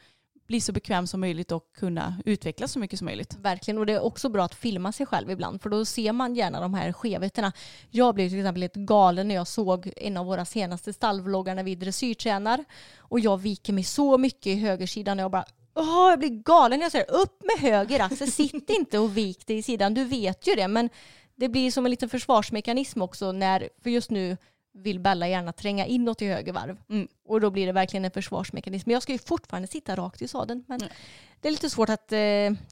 bli 0.47 0.61
så 0.61 0.72
bekväm 0.72 1.07
som 1.07 1.20
möjligt 1.20 1.53
och 1.53 1.72
kunna 1.79 2.16
utvecklas 2.24 2.72
så 2.72 2.79
mycket 2.79 2.99
som 2.99 3.07
möjligt. 3.07 3.37
Verkligen, 3.41 3.79
och 3.79 3.87
det 3.87 3.93
är 3.93 4.01
också 4.01 4.29
bra 4.29 4.45
att 4.45 4.55
filma 4.55 4.93
sig 4.93 5.07
själv 5.07 5.31
ibland 5.31 5.62
för 5.62 5.70
då 5.70 5.85
ser 5.85 6.12
man 6.12 6.35
gärna 6.35 6.61
de 6.61 6.74
här 6.74 6.93
skevheterna. 6.93 7.53
Jag 7.91 8.14
blev 8.14 8.29
till 8.29 8.39
exempel 8.39 8.61
lite 8.61 8.81
galen 8.81 9.29
när 9.29 9.35
jag 9.35 9.47
såg 9.47 9.93
en 9.97 10.16
av 10.16 10.26
våra 10.26 10.45
senaste 10.45 10.93
stallvloggar 10.93 11.55
när 11.55 11.62
vi 11.64 11.74
dressyrtränar 11.74 12.64
och 12.99 13.20
jag 13.20 13.37
viker 13.39 13.72
mig 13.72 13.85
så 13.85 14.18
mycket 14.18 14.47
i 14.47 14.55
högersidan 14.55 15.18
och 15.18 15.22
jag 15.22 15.31
bara 15.31 15.45
Oh, 15.79 16.11
jag 16.11 16.18
blir 16.18 16.43
galen 16.43 16.79
när 16.79 16.85
jag 16.85 16.93
säger 16.93 17.11
upp 17.11 17.43
med 17.43 17.70
höger 17.70 18.01
axel, 18.01 18.33
sitt 18.33 18.70
inte 18.70 18.99
och 18.99 19.16
vik 19.16 19.47
dig 19.47 19.57
i 19.59 19.62
sidan, 19.62 19.95
du 19.95 20.05
vet 20.05 20.49
ju 20.49 20.55
det 20.55 20.68
men 20.68 20.91
det 21.37 21.49
blir 21.49 21.70
som 21.70 21.85
en 21.87 21.91
liten 21.91 22.09
försvarsmekanism 22.09 23.03
också 23.03 23.33
när, 23.33 23.68
för 23.83 23.91
just 23.91 24.11
nu 24.11 24.37
vill 24.75 25.01
Bella 25.01 25.29
gärna 25.29 25.53
tränga 25.53 25.87
inåt 25.87 26.23
i 26.23 26.27
höger 26.27 26.53
varv. 26.53 26.77
Mm. 26.91 27.09
Och 27.25 27.41
då 27.41 27.51
blir 27.51 27.66
det 27.66 27.73
verkligen 27.73 28.05
en 28.05 28.11
försvarsmekanism. 28.11 28.89
Men 28.89 28.93
jag 28.93 29.03
ska 29.03 29.12
ju 29.12 29.19
fortfarande 29.19 29.69
sitta 29.69 29.97
rakt 29.97 30.23
i 30.23 30.29
sadeln. 30.29 30.64
Men 30.69 30.81
Mm. 30.81 30.93
det 31.41 31.49
är 31.49 31.53
lite 31.53 31.71
svårt 31.71 31.89
att 31.89 32.12
eh, 32.12 32.19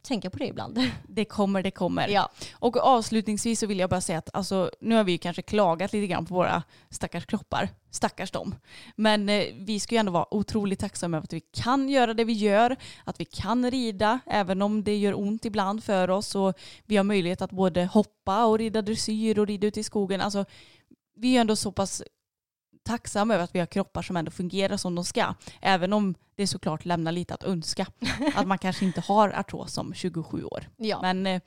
tänka 0.03 0.31
på 0.31 0.39
det 0.39 0.47
ibland. 0.47 0.79
Det 1.09 1.25
kommer, 1.25 1.63
det 1.63 1.71
kommer. 1.71 2.09
Ja. 2.09 2.31
Och 2.53 2.77
avslutningsvis 2.77 3.61
så 3.61 3.67
vill 3.67 3.79
jag 3.79 3.91
bara 3.91 4.01
säga 4.01 4.19
att 4.19 4.31
alltså, 4.33 4.71
nu 4.81 4.95
har 4.95 5.05
vi 5.05 5.13
ju 5.13 5.19
kanske 5.19 5.43
klagat 5.43 5.93
lite 5.93 6.07
grann 6.07 6.27
på 6.27 6.35
våra 6.35 6.63
stackars 6.91 7.27
kroppar. 7.27 7.69
Stackars 7.91 8.31
dem. 8.31 8.55
Men 8.97 9.29
eh, 9.29 9.45
vi 9.59 9.81
ska 9.81 9.95
ju 9.95 9.99
ändå 9.99 10.13
vara 10.13 10.35
otroligt 10.35 10.79
tacksamma 10.81 11.17
över 11.17 11.25
att 11.25 11.33
vi 11.33 11.41
kan 11.41 11.89
göra 11.89 12.15
det 12.15 12.25
vi 12.25 12.33
gör. 12.33 12.77
Att 13.05 13.21
vi 13.21 13.25
kan 13.25 13.71
rida 13.71 14.21
även 14.27 14.63
om 14.63 14.85
det 14.85 14.97
gör 14.97 15.19
ont 15.19 15.45
ibland 15.45 15.85
för 15.85 16.11
oss. 16.11 16.35
Och 16.35 16.55
vi 16.85 16.97
har 16.97 17.05
möjlighet 17.05 17.43
att 17.43 17.51
både 17.51 17.85
hoppa 17.85 18.45
och 18.45 18.59
rida 18.59 18.83
dressyr 18.83 19.39
och 19.39 19.47
rida 19.47 19.67
ute 19.67 19.81
i 19.81 19.83
skogen. 19.83 20.21
Alltså, 20.21 20.45
vi 21.17 21.37
är 21.37 21.41
ändå 21.41 21.57
så 21.57 21.73
pass 21.73 22.03
tacksamma 22.83 23.35
över 23.35 23.45
att 23.45 23.55
vi 23.55 23.59
har 23.59 23.67
kroppar 23.67 24.03
som 24.03 24.17
ändå 24.17 24.31
fungerar 24.31 24.77
som 24.77 24.95
de 24.95 25.05
ska. 25.05 25.35
Även 25.61 25.93
om 25.93 26.15
det 26.35 26.47
såklart 26.47 26.85
lämnar 26.85 27.13
lite 27.13 27.35
att 27.35 27.45
önska. 27.45 27.87
Att 28.35 28.47
man 28.47 28.59
kanske 28.59 28.85
inte 28.85 29.01
har 29.01 29.29
artros 29.29 29.73
som 29.73 29.95
27 29.95 30.45
år. 30.45 30.69
Ja. 30.77 30.99
Men 31.03 31.27
eh, 31.27 31.41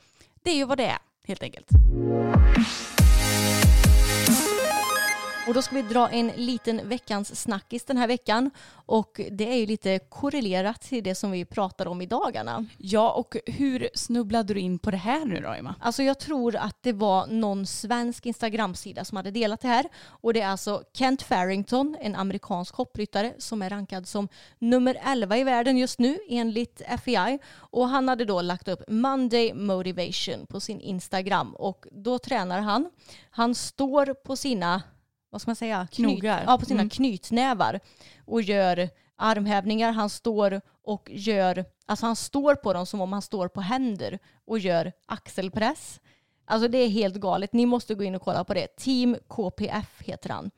det 0.43 0.51
är 0.51 0.55
ju 0.55 0.65
vad 0.65 0.77
det 0.77 0.85
är 0.85 0.99
helt 1.27 1.43
enkelt. 1.43 1.69
Och 5.49 5.55
då 5.55 5.61
ska 5.61 5.75
vi 5.75 5.81
dra 5.81 6.09
en 6.09 6.27
liten 6.27 6.89
veckans 6.89 7.41
snackis 7.41 7.85
den 7.85 7.97
här 7.97 8.07
veckan. 8.07 8.51
Och 8.71 9.21
det 9.31 9.51
är 9.51 9.55
ju 9.55 9.65
lite 9.65 9.99
korrelerat 9.99 10.81
till 10.81 11.03
det 11.03 11.15
som 11.15 11.31
vi 11.31 11.45
pratar 11.45 11.87
om 11.87 12.01
i 12.01 12.05
dagarna. 12.05 12.65
Ja, 12.77 13.11
och 13.11 13.37
hur 13.45 13.89
snubblade 13.93 14.53
du 14.53 14.59
in 14.59 14.79
på 14.79 14.91
det 14.91 14.97
här 14.97 15.25
nu 15.25 15.39
då 15.41 15.49
Emma? 15.49 15.75
Alltså 15.79 16.03
jag 16.03 16.19
tror 16.19 16.55
att 16.55 16.83
det 16.83 16.93
var 16.93 17.27
någon 17.27 17.65
svensk 17.65 18.25
Instagram-sida 18.25 19.05
som 19.05 19.15
hade 19.15 19.31
delat 19.31 19.61
det 19.61 19.67
här. 19.67 19.85
Och 20.07 20.33
det 20.33 20.41
är 20.41 20.47
alltså 20.47 20.83
Kent 20.93 21.21
Farrington, 21.21 21.97
en 21.99 22.15
amerikansk 22.15 22.75
hoppryttare 22.75 23.33
som 23.37 23.61
är 23.61 23.69
rankad 23.69 24.07
som 24.07 24.27
nummer 24.59 24.97
11 25.05 25.37
i 25.37 25.43
världen 25.43 25.77
just 25.77 25.99
nu 25.99 26.19
enligt 26.29 26.81
FEI. 27.03 27.39
Och 27.55 27.89
han 27.89 28.09
hade 28.09 28.25
då 28.25 28.41
lagt 28.41 28.67
upp 28.67 28.83
Monday 28.87 29.53
Motivation 29.53 30.45
på 30.45 30.59
sin 30.59 30.79
Instagram 30.79 31.55
och 31.55 31.85
då 31.91 32.19
tränar 32.19 32.59
han. 32.59 32.89
Han 33.29 33.55
står 33.55 34.13
på 34.13 34.35
sina, 34.35 34.81
vad 35.29 35.41
ska 35.41 35.49
man 35.49 35.55
säga? 35.55 35.87
Knogar. 35.91 36.43
Ja, 36.47 36.57
på 36.57 36.65
sina 36.65 36.81
Mm. 36.81 36.89
knytnävar 36.89 37.79
och 38.25 38.41
gör 38.41 38.89
armhävningar. 39.15 39.91
Han 39.91 40.09
står 40.09 40.61
och 40.83 41.09
gör, 41.11 41.65
alltså 41.85 42.05
han 42.05 42.15
står 42.15 42.55
på 42.55 42.73
dem 42.73 42.85
som 42.85 43.01
om 43.01 43.13
han 43.13 43.21
står 43.21 43.47
på 43.47 43.61
händer 43.61 44.19
och 44.45 44.59
gör 44.59 44.91
axelpress. 45.05 45.99
Alltså 46.45 46.67
det 46.67 46.77
är 46.77 46.89
helt 46.89 47.15
galet. 47.15 47.53
Ni 47.53 47.65
måste 47.65 47.95
gå 47.95 48.03
in 48.03 48.15
och 48.15 48.21
kolla 48.21 48.43
på 48.43 48.53
det. 48.53 48.67
Team 48.77 49.15
KPF 49.27 50.01
heter 50.01 50.29
han. 50.29 50.51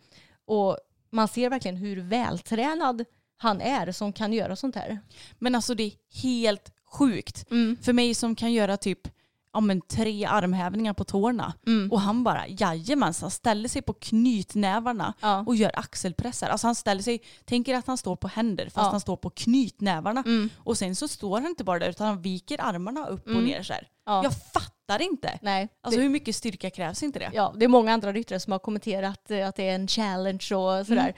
Och 0.45 0.78
man 1.09 1.28
ser 1.28 1.49
verkligen 1.49 1.78
hur 1.78 2.01
vältränad 2.01 3.05
han 3.38 3.61
är 3.61 3.91
som 3.91 4.13
kan 4.13 4.34
göra 4.34 4.55
sånt 4.55 4.76
här. 4.76 4.99
Men 5.39 5.55
alltså 5.55 5.76
det 5.76 5.84
är 5.84 5.93
helt 6.22 6.72
sjukt. 6.86 7.51
Mm. 7.51 7.78
För 7.82 7.93
mig 7.93 8.13
som 8.13 8.36
kan 8.36 8.53
göra 8.53 8.78
typ 8.78 9.07
ja, 9.54 9.60
men 9.60 9.82
tre 9.82 10.26
armhävningar 10.26 10.93
på 10.93 11.04
tårna. 11.04 11.54
Mm. 11.68 11.91
Och 11.91 12.02
han 12.02 12.24
bara, 12.24 12.47
jajamensan, 12.47 13.32
ställer 13.32 13.70
sig 13.70 13.82
på 13.82 13.93
knytnävarna 13.93 15.14
Ja. 15.22 15.43
och 15.47 15.56
gör 15.56 15.72
axelpressar. 15.80 16.49
Alltså 16.49 16.68
han 16.68 16.76
ställer 16.76 17.02
sig, 17.02 17.22
tänker 17.45 17.76
att 17.76 17.88
han 17.88 17.97
står 17.97 18.16
på 18.16 18.28
händer 18.28 18.66
fast 18.66 18.76
Ja. 18.78 18.91
han 18.91 18.99
står 18.99 19.18
på 19.18 19.30
knytnävarna. 19.30 20.24
Mm. 20.26 20.49
Och 20.58 20.78
sen 20.78 20.95
så 20.95 21.08
står 21.08 21.39
han 21.41 21.49
inte 21.49 21.64
bara 21.64 21.80
där 21.80 21.89
utan 21.89 22.08
han 22.08 22.22
viker 22.22 22.62
armarna 22.62 23.08
upp 23.08 23.26
och 23.26 23.32
Mm. 23.32 23.43
ner 23.45 23.64
så. 23.64 23.74
Ja. 24.06 24.24
Jag 24.24 24.34
fattar 24.54 25.02
inte. 25.02 25.39
Nej, 25.41 25.68
Alltså 25.82 25.97
det, 25.99 26.04
hur 26.04 26.10
mycket 26.10 26.36
styrka 26.36 26.70
krävs 26.70 27.04
inte 27.04 27.20
det? 27.20 27.30
ja, 27.34 27.54
det 27.58 27.66
är 27.66 27.70
många 27.70 27.93
andra 27.93 28.14
ryttare 28.14 28.39
som 28.39 28.52
har 28.52 28.60
kommenterat 28.60 29.32
eh, 29.32 29.47
att 29.47 29.56
det 29.56 29.70
är 29.70 29.76
en 29.76 29.88
challenge 29.88 30.47
och 30.56 30.88
sådär. 30.88 31.14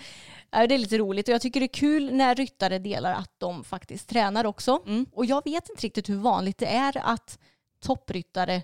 Ja, 0.52 0.68
Det 0.68 0.74
är 0.76 0.78
lite 0.80 0.98
roligt 0.98 1.28
och 1.28 1.34
jag 1.34 1.42
tycker 1.42 1.60
det 1.60 1.66
är 1.66 1.74
kul 1.74 2.14
när 2.14 2.36
ryttare 2.36 2.80
delar 2.80 3.14
att 3.14 3.32
de 3.38 3.64
faktiskt 3.64 4.10
tränar 4.10 4.46
också. 4.46 4.80
Mm. 4.86 5.06
Och 5.12 5.26
jag 5.26 5.44
vet 5.46 5.70
inte 5.70 5.82
riktigt 5.86 6.10
hur 6.10 6.16
vanligt 6.18 6.58
det 6.58 6.66
är 6.68 6.98
att 7.04 7.40
toppryttare 7.84 8.64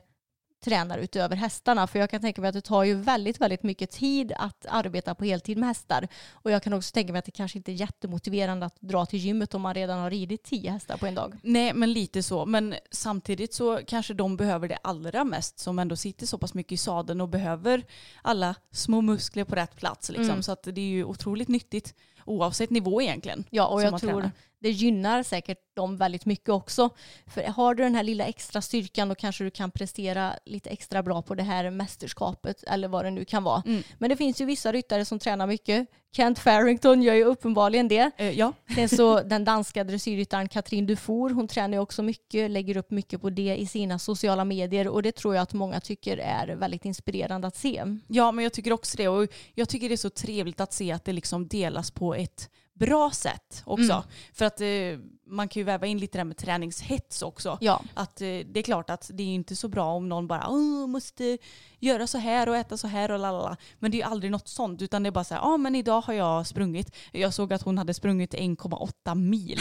tränar 0.63 0.97
utöver 0.97 1.36
hästarna. 1.36 1.88
För 1.88 1.99
jag 1.99 2.09
kan 2.09 2.22
tänka 2.22 2.41
mig 2.41 2.47
att 2.49 2.53
det 2.53 2.61
tar 2.61 2.84
ju 2.84 2.95
väldigt, 2.95 3.41
väldigt 3.41 3.63
mycket 3.63 3.91
tid 3.91 4.34
att 4.36 4.65
arbeta 4.70 5.15
på 5.15 5.26
heltid 5.26 5.57
med 5.57 5.67
hästar. 5.67 6.07
Och 6.32 6.51
jag 6.51 6.63
kan 6.63 6.74
också 6.74 6.93
tänka 6.93 7.13
mig 7.13 7.20
att 7.20 7.26
det 7.26 7.32
kanske 7.32 7.57
inte 7.57 7.72
är 7.72 7.74
jättemotiverande 7.74 8.65
att 8.65 8.76
dra 8.80 9.05
till 9.05 9.20
gymmet 9.20 9.53
om 9.53 9.61
man 9.61 9.74
redan 9.74 9.99
har 9.99 10.09
ridit 10.09 10.43
tio 10.43 10.72
hästar 10.72 10.97
på 10.97 11.05
en 11.05 11.15
dag. 11.15 11.36
Nej 11.43 11.74
men 11.74 11.93
lite 11.93 12.24
så. 12.24 12.45
Men 12.45 12.76
samtidigt 12.91 13.53
så 13.53 13.80
kanske 13.88 14.13
de 14.13 14.38
behöver 14.38 14.67
det 14.67 14.78
allra 14.82 15.24
mest 15.24 15.59
som 15.59 15.80
ändå 15.80 15.95
sitter 15.95 16.26
så 16.26 16.38
pass 16.38 16.53
mycket 16.53 16.72
i 16.72 16.78
sadeln 16.78 17.22
och 17.22 17.30
behöver 17.30 17.86
alla 18.22 18.55
små 18.72 19.01
muskler 19.01 19.43
på 19.43 19.55
rätt 19.55 19.76
plats. 19.76 20.09
Liksom. 20.09 20.30
Mm. 20.30 20.43
Så 20.43 20.51
att 20.51 20.63
det 20.63 20.82
är 20.82 20.89
ju 20.89 21.03
otroligt 21.03 21.47
nyttigt 21.47 21.93
oavsett 22.26 22.70
nivå 22.70 23.01
egentligen. 23.01 23.43
Ja, 23.49 23.67
och 23.67 23.82
jag 23.82 23.99
tror 23.99 24.11
tränar. 24.11 24.32
det 24.59 24.70
gynnar 24.70 25.24
säkert 25.24 25.76
dem 25.76 25.97
väldigt 25.97 26.26
mycket 26.26 26.49
också. 26.49 26.89
För 27.28 27.43
har 27.43 27.76
du 27.76 27.84
den 27.84 27.95
här 27.95 28.03
lilla 28.03 28.26
extra 28.26 28.61
styrkan 28.61 29.09
då 29.09 29.15
kanske 29.15 29.43
du 29.43 29.51
kan 29.51 29.72
prestera 29.72 30.34
lite 30.45 30.70
extra 30.70 31.03
bra 31.03 31.22
på 31.22 31.36
det 31.36 31.43
här 31.43 31.70
mästerskapet 31.70 32.63
eller 32.63 32.88
vad 32.88 33.05
det 33.05 33.11
nu 33.11 33.26
kan 33.26 33.43
vara. 33.43 33.63
Mm. 33.65 33.84
Men 33.97 34.09
det 34.09 34.17
finns 34.17 34.41
ju 34.41 34.45
vissa 34.45 34.72
ryttare 34.72 35.05
som 35.05 35.20
tränar 35.20 35.47
mycket. 35.47 35.88
Kent 36.12 36.39
Farrington 36.39 37.01
gör 37.03 37.14
ju 37.14 37.24
uppenbarligen 37.24 37.88
det. 37.88 38.12
Eh, 38.18 38.39
ja, 38.39 38.53
Sen 38.76 38.89
så 38.89 39.22
den 39.22 39.45
danska 39.45 39.84
dressyrryttaren 39.84 40.49
Katrin 40.49 40.86
Dufour, 40.86 41.30
hon 41.30 41.47
tränar 41.47 41.74
ju 41.74 41.80
också 41.80 42.03
mycket, 42.03 42.51
lägger 42.51 42.78
upp 42.78 42.91
mycket 42.91 43.22
på 43.22 43.30
det 43.30 43.55
i 43.55 43.66
sina 43.66 43.99
sociala 43.99 44.45
medier 44.45 44.88
och 44.88 45.03
det 45.03 45.12
tror 45.12 45.36
jag 45.36 45.41
att 45.41 45.53
många 45.53 45.80
tycker 45.80 46.18
är 46.18 46.55
väldigt 46.55 46.86
inspirerande 46.86 47.47
att 47.47 47.55
se. 47.55 47.84
ja, 48.07 48.32
men 48.32 48.43
jag 48.43 48.53
tycker 48.53 48.74
också 48.74 48.97
det. 48.97 49.07
Och 49.07 49.28
jag 49.55 49.70
tycker 49.70 49.89
det 49.89 49.95
är 49.95 49.97
så 49.97 50.10
trevligt 50.10 50.60
att 50.60 50.74
se 50.74 50.91
att 50.91 51.05
det 51.05 51.14
liksom 51.14 51.47
delas 51.47 51.91
på 51.91 52.16
ett 52.16 52.49
bra 52.80 53.11
sätt 53.11 53.63
också. 53.65 53.93
Mm. 53.93 54.03
För 54.34 54.45
att 54.45 54.61
eh, 54.61 54.67
man 55.30 55.47
kan 55.47 55.59
ju 55.59 55.63
väva 55.63 55.88
in 55.88 55.97
lite 55.97 56.17
det 56.17 56.19
där 56.19 56.25
med 56.25 56.38
träningshets 56.38 57.21
också. 57.21 57.57
Ja. 57.61 57.82
Att 57.93 58.21
eh, 58.21 58.27
det 58.27 58.59
är 58.59 58.61
klart 58.61 58.89
att 58.89 59.11
det 59.13 59.23
är 59.23 59.27
inte 59.27 59.55
så 59.55 59.67
bra 59.67 59.93
om 59.93 60.09
någon 60.09 60.27
bara 60.27 60.47
Åh, 60.49 60.88
måste 60.88 61.38
göra 61.80 62.07
så 62.07 62.17
här 62.17 62.49
och 62.49 62.57
äta 62.57 62.77
så 62.77 62.88
här 62.88 63.11
och 63.11 63.19
lalala. 63.19 63.57
Men 63.80 63.91
det 63.91 63.97
är 63.97 63.99
ju 63.99 64.05
aldrig 64.05 64.32
något 64.32 64.47
sånt 64.47 64.82
utan 64.82 65.03
det 65.03 65.09
är 65.09 65.11
bara 65.11 65.23
så 65.23 65.34
här, 65.34 65.41
ja 65.41 65.57
men 65.57 65.75
idag 65.75 66.01
har 66.01 66.13
jag 66.13 66.47
sprungit. 66.47 66.95
Jag 67.11 67.34
såg 67.34 67.53
att 67.53 67.61
hon 67.61 67.77
hade 67.77 67.93
sprungit 67.93 68.34
1,8 68.34 69.15
mil. 69.15 69.59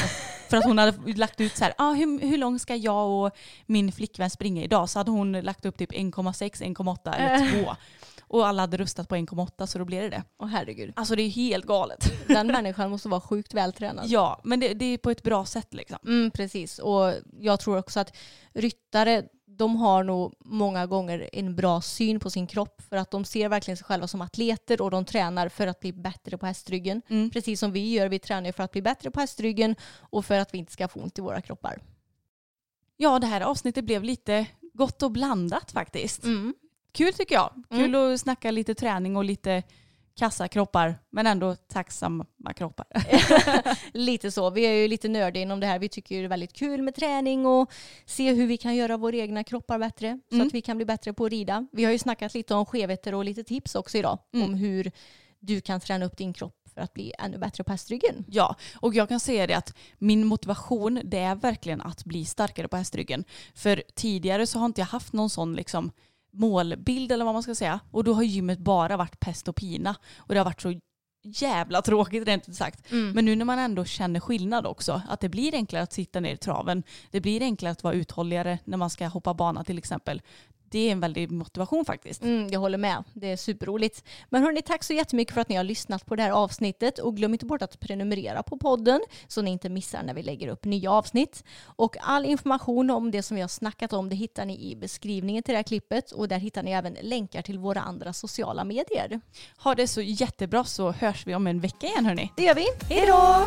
För 0.49 0.57
att 0.57 0.65
hon 0.65 0.79
hade 0.79 1.13
lagt 1.13 1.41
ut 1.41 1.57
så 1.57 1.65
här, 1.65 1.75
ah, 1.79 1.93
hur, 1.93 2.21
hur 2.21 2.39
långt 2.39 2.63
ska 2.63 2.77
jag 2.77 3.09
och 3.11 3.37
min 3.67 3.93
flickvän 3.93 4.31
springa 4.31 4.63
idag? 4.63 4.91
Så 4.91 4.99
hade 4.99 5.11
hon 5.11 5.33
lagt 5.33 5.67
upp 5.67 5.79
typ 5.79 5.93
1,6, 5.93 6.63
1,8 6.63 7.15
eller 7.15 7.65
2. 7.65 7.77
Och 8.29 8.47
alla 8.47 8.63
hade 8.63 8.77
röstat 8.77 9.09
på 9.09 9.17
1,8 9.17 9.67
så 9.67 9.79
då 9.79 9.85
blev 9.85 10.03
det 10.03 10.09
det. 10.09 10.25
Åh 10.39 10.49
herregud. 10.49 10.93
Alltså 10.97 11.17
det 11.17 11.23
är 11.23 11.29
helt 11.29 11.65
galet. 11.65 12.13
Den 12.29 12.47
människan 12.47 12.91
måste 12.91 13.09
vara 13.09 13.21
sjukt 13.21 13.55
vältränad. 13.55 14.07
Ja, 14.09 14.41
men 14.45 14.61
det, 14.61 14.75
det 14.75 14.85
är 14.85 14.99
på 14.99 15.11
ett 15.11 15.23
bra 15.23 15.45
sätt 15.45 15.75
liksom. 15.75 15.99
Mm, 16.05 16.31
precis. 16.31 16.79
Och 16.79 17.15
jag 17.41 17.61
tror 17.61 17.79
också 17.79 18.01
att 18.01 18.17
ryttare, 18.53 19.25
de 19.47 19.77
har 19.77 20.05
nog 20.05 20.35
många 20.39 20.87
gånger 20.87 21.31
en 21.33 21.57
bra 21.57 21.81
syn 21.81 22.21
på 22.21 22.31
sin 22.31 22.47
kropp 22.47 22.83
för 22.89 22.97
att 22.97 23.11
de 23.11 23.25
ser 23.25 23.49
verkligen 23.49 23.77
sig 23.77 23.85
själva 23.85 24.09
som 24.09 24.21
atleter 24.21 24.83
och 24.83 24.91
de 24.91 25.05
tränar 25.05 25.49
för 25.49 25.67
att 25.67 25.81
bli 25.81 25.93
bättre 25.93 26.39
på 26.39 26.47
hästryggen. 26.47 27.03
Mm. 27.09 27.31
Precis 27.31 27.61
som 27.61 27.73
vi 27.73 27.93
gör, 27.93 28.09
vi 28.09 28.19
tränar 28.19 28.53
för 28.53 28.63
att 28.63 28.73
bli 28.73 28.83
bättre 28.83 29.11
på 29.11 29.21
hästryggen 29.21 29.77
och 30.01 30.25
för 30.25 30.39
att 30.39 30.55
vi 30.55 30.59
inte 30.59 30.73
ska 30.73 30.89
få 30.89 31.01
ont 31.01 31.19
i 31.19 31.23
våra 31.23 31.41
kroppar. 31.41 31.79
Ja, 32.97 33.19
det 33.19 33.27
här 33.27 33.41
avsnittet 33.41 33.85
blev 33.85 34.05
lite 34.05 34.47
gott 34.73 35.03
och 35.03 35.11
blandat 35.11 35.73
faktiskt. 35.73 36.25
Mm. 36.25 36.55
Kul 36.93 37.13
tycker 37.13 37.35
jag. 37.35 37.63
Kul 37.71 37.95
att 37.95 38.21
snacka 38.21 38.51
lite 38.51 38.75
träning 38.75 39.17
och 39.17 39.25
lite 39.25 39.63
kassa 40.17 40.49
kroppar 40.49 40.99
men 41.11 41.27
ändå 41.27 41.55
tacksamma 41.55 42.25
kroppar. 42.57 42.87
lite 43.93 44.31
så. 44.31 44.51
Vi 44.51 44.63
är 44.67 44.73
ju 44.73 44.89
lite 44.89 45.09
nördiga 45.09 45.43
inom 45.43 45.61
det 45.61 45.67
här. 45.67 45.79
Vi 45.79 45.89
tycker 45.89 46.15
ju 46.15 46.21
det 46.21 46.27
är 46.27 46.29
väldigt 46.29 46.53
kul 46.53 46.83
med 46.83 46.95
träning 46.95 47.47
och 47.47 47.73
se 48.07 48.33
hur 48.33 48.47
vi 48.47 48.57
kan 48.57 48.77
göra 48.77 48.97
våra 48.97 49.17
egna 49.17 49.45
kroppar 49.45 49.79
bättre 49.79 50.21
så 50.29 50.35
Mm. 50.35 50.47
att 50.47 50.55
vi 50.55 50.61
kan 50.61 50.77
bli 50.77 50.87
bättre 50.87 51.13
på 51.13 51.25
att 51.25 51.31
rida. 51.31 51.67
Vi 51.73 51.85
har 51.85 51.93
ju 51.93 51.99
snackat 51.99 52.35
lite 52.35 52.55
om 52.55 52.67
skevheter 52.67 53.15
och 53.15 53.25
lite 53.25 53.45
tips 53.45 53.75
också 53.75 53.99
idag 53.99 54.19
Mm. 54.35 54.47
om 54.47 54.55
hur 54.55 54.91
du 55.41 55.61
kan 55.61 55.81
träna 55.81 56.05
upp 56.07 56.17
din 56.17 56.33
kropp 56.33 56.55
för 56.75 56.81
att 56.81 56.95
bli 56.95 57.13
ännu 57.19 57.39
bättre 57.39 57.65
på 57.65 57.73
hästryggen. 57.73 58.25
Ja, 58.29 58.57
och 58.81 58.95
jag 58.95 59.09
kan 59.09 59.21
säga 59.21 59.47
det 59.47 59.55
att 59.55 59.77
min 59.99 60.27
motivation 60.27 61.01
det 61.05 61.19
är 61.19 61.35
verkligen 61.35 61.81
att 61.81 62.05
bli 62.05 62.25
starkare 62.25 62.69
på 62.69 62.77
hästryggen. 62.77 63.25
För 63.55 63.83
tidigare 63.95 64.47
så 64.47 64.59
har 64.59 64.67
inte 64.67 64.81
jag 64.81 64.87
haft 64.87 65.13
någon 65.13 65.31
sån 65.31 65.55
liksom 65.55 65.93
målbild 66.31 67.13
eller 67.13 67.25
vad 67.25 67.35
man 67.35 67.43
ska 67.43 67.55
säga. 67.55 67.81
Och 67.91 68.05
då 68.05 68.15
har 68.15 68.23
gymmet 68.23 68.59
bara 68.59 68.97
varit 68.97 69.21
pest 69.21 69.49
och 69.49 69.57
pina. 69.57 69.95
Och 70.17 70.35
det 70.35 70.41
har 70.41 70.45
varit 70.45 70.61
så 70.61 70.81
jävla 71.25 71.83
tråkigt 71.83 72.29
rent 72.29 72.49
ut 72.49 72.57
sagt. 72.57 72.91
Men 73.15 73.25
nu 73.25 73.37
när 73.37 73.45
man 73.45 73.59
ändå 73.59 73.85
känner 73.85 74.21
skillnad 74.21 74.67
också, 74.67 75.03
att 75.09 75.21
det 75.21 75.29
blir 75.29 75.55
enklare 75.55 75.83
att 75.83 75.93
sitta 75.93 76.21
ner 76.21 76.35
i 76.35 76.37
traven, 76.37 76.83
det 77.11 77.21
blir 77.21 77.43
enklare 77.43 77.73
att 77.73 77.85
vara 77.85 77.95
uthålligare 77.95 78.59
när 78.65 78.77
man 78.77 78.91
ska 78.91 79.07
hoppa 79.07 79.35
bana 79.35 79.65
till 79.65 79.79
exempel. 79.79 80.23
Det 80.71 80.79
är 80.79 80.93
en 80.93 81.01
väldig 81.01 81.31
motivation 81.31 81.85
faktiskt. 81.85 82.23
Mm, 82.23 82.49
jag 82.51 82.61
håller 82.61 82.79
med. 82.79 83.05
Det 83.13 83.33
är 83.33 83.37
superroligt. 83.37 84.05
Men 84.29 84.43
hörni, 84.43 84.63
tack 84.63 84.85
så 84.85 84.93
jättemycket 84.93 85.35
för 85.35 85.41
att 85.41 85.49
ni 85.49 85.57
har 85.57 85.65
lyssnat 85.65 86.07
på 86.07 86.17
det 86.17 86.23
här 86.23 86.31
avsnittet 86.31 86.99
och 86.99 87.17
glöm 87.17 87.33
inte 87.33 87.47
bort 87.47 87.63
att 87.63 87.81
prenumerera 87.81 88.43
på 88.43 88.59
podden 88.59 89.01
så 89.29 89.43
ni 89.43 89.51
inte 89.51 89.69
missar 89.69 90.03
när 90.03 90.15
vi 90.15 90.23
lägger 90.23 90.49
upp 90.49 90.65
nya 90.65 90.93
avsnitt. 90.93 91.45
Och 91.63 91.97
all 92.01 92.25
information 92.25 92.91
om 92.91 93.11
det 93.11 93.23
som 93.23 93.35
vi 93.35 93.41
har 93.41 93.49
snackat 93.49 93.93
om 93.93 94.09
det 94.09 94.17
hittar 94.17 94.45
ni 94.45 94.71
i 94.71 94.77
beskrivningen 94.77 95.43
till 95.43 95.53
det 95.53 95.59
här 95.59 95.63
klippet 95.63 96.11
och 96.11 96.29
där 96.29 96.39
hittar 96.39 96.63
ni 96.63 96.71
även 96.71 96.97
länkar 97.03 97.43
till 97.43 97.59
våra 97.59 97.81
andra 97.81 98.13
sociala 98.13 98.65
medier. 98.65 99.21
Ha 99.59 99.75
det 99.75 99.87
så 99.87 100.01
jättebra 100.01 100.65
så 100.65 100.93
hörs 100.93 101.27
vi 101.27 101.35
om 101.35 101.47
en 101.47 101.61
vecka 101.61 101.87
igen 101.87 102.07
hörni. 102.07 102.33
Det 102.37 102.43
gör 102.43 102.55
vi. 102.55 102.67
Hej 102.89 103.07
då! 103.07 103.47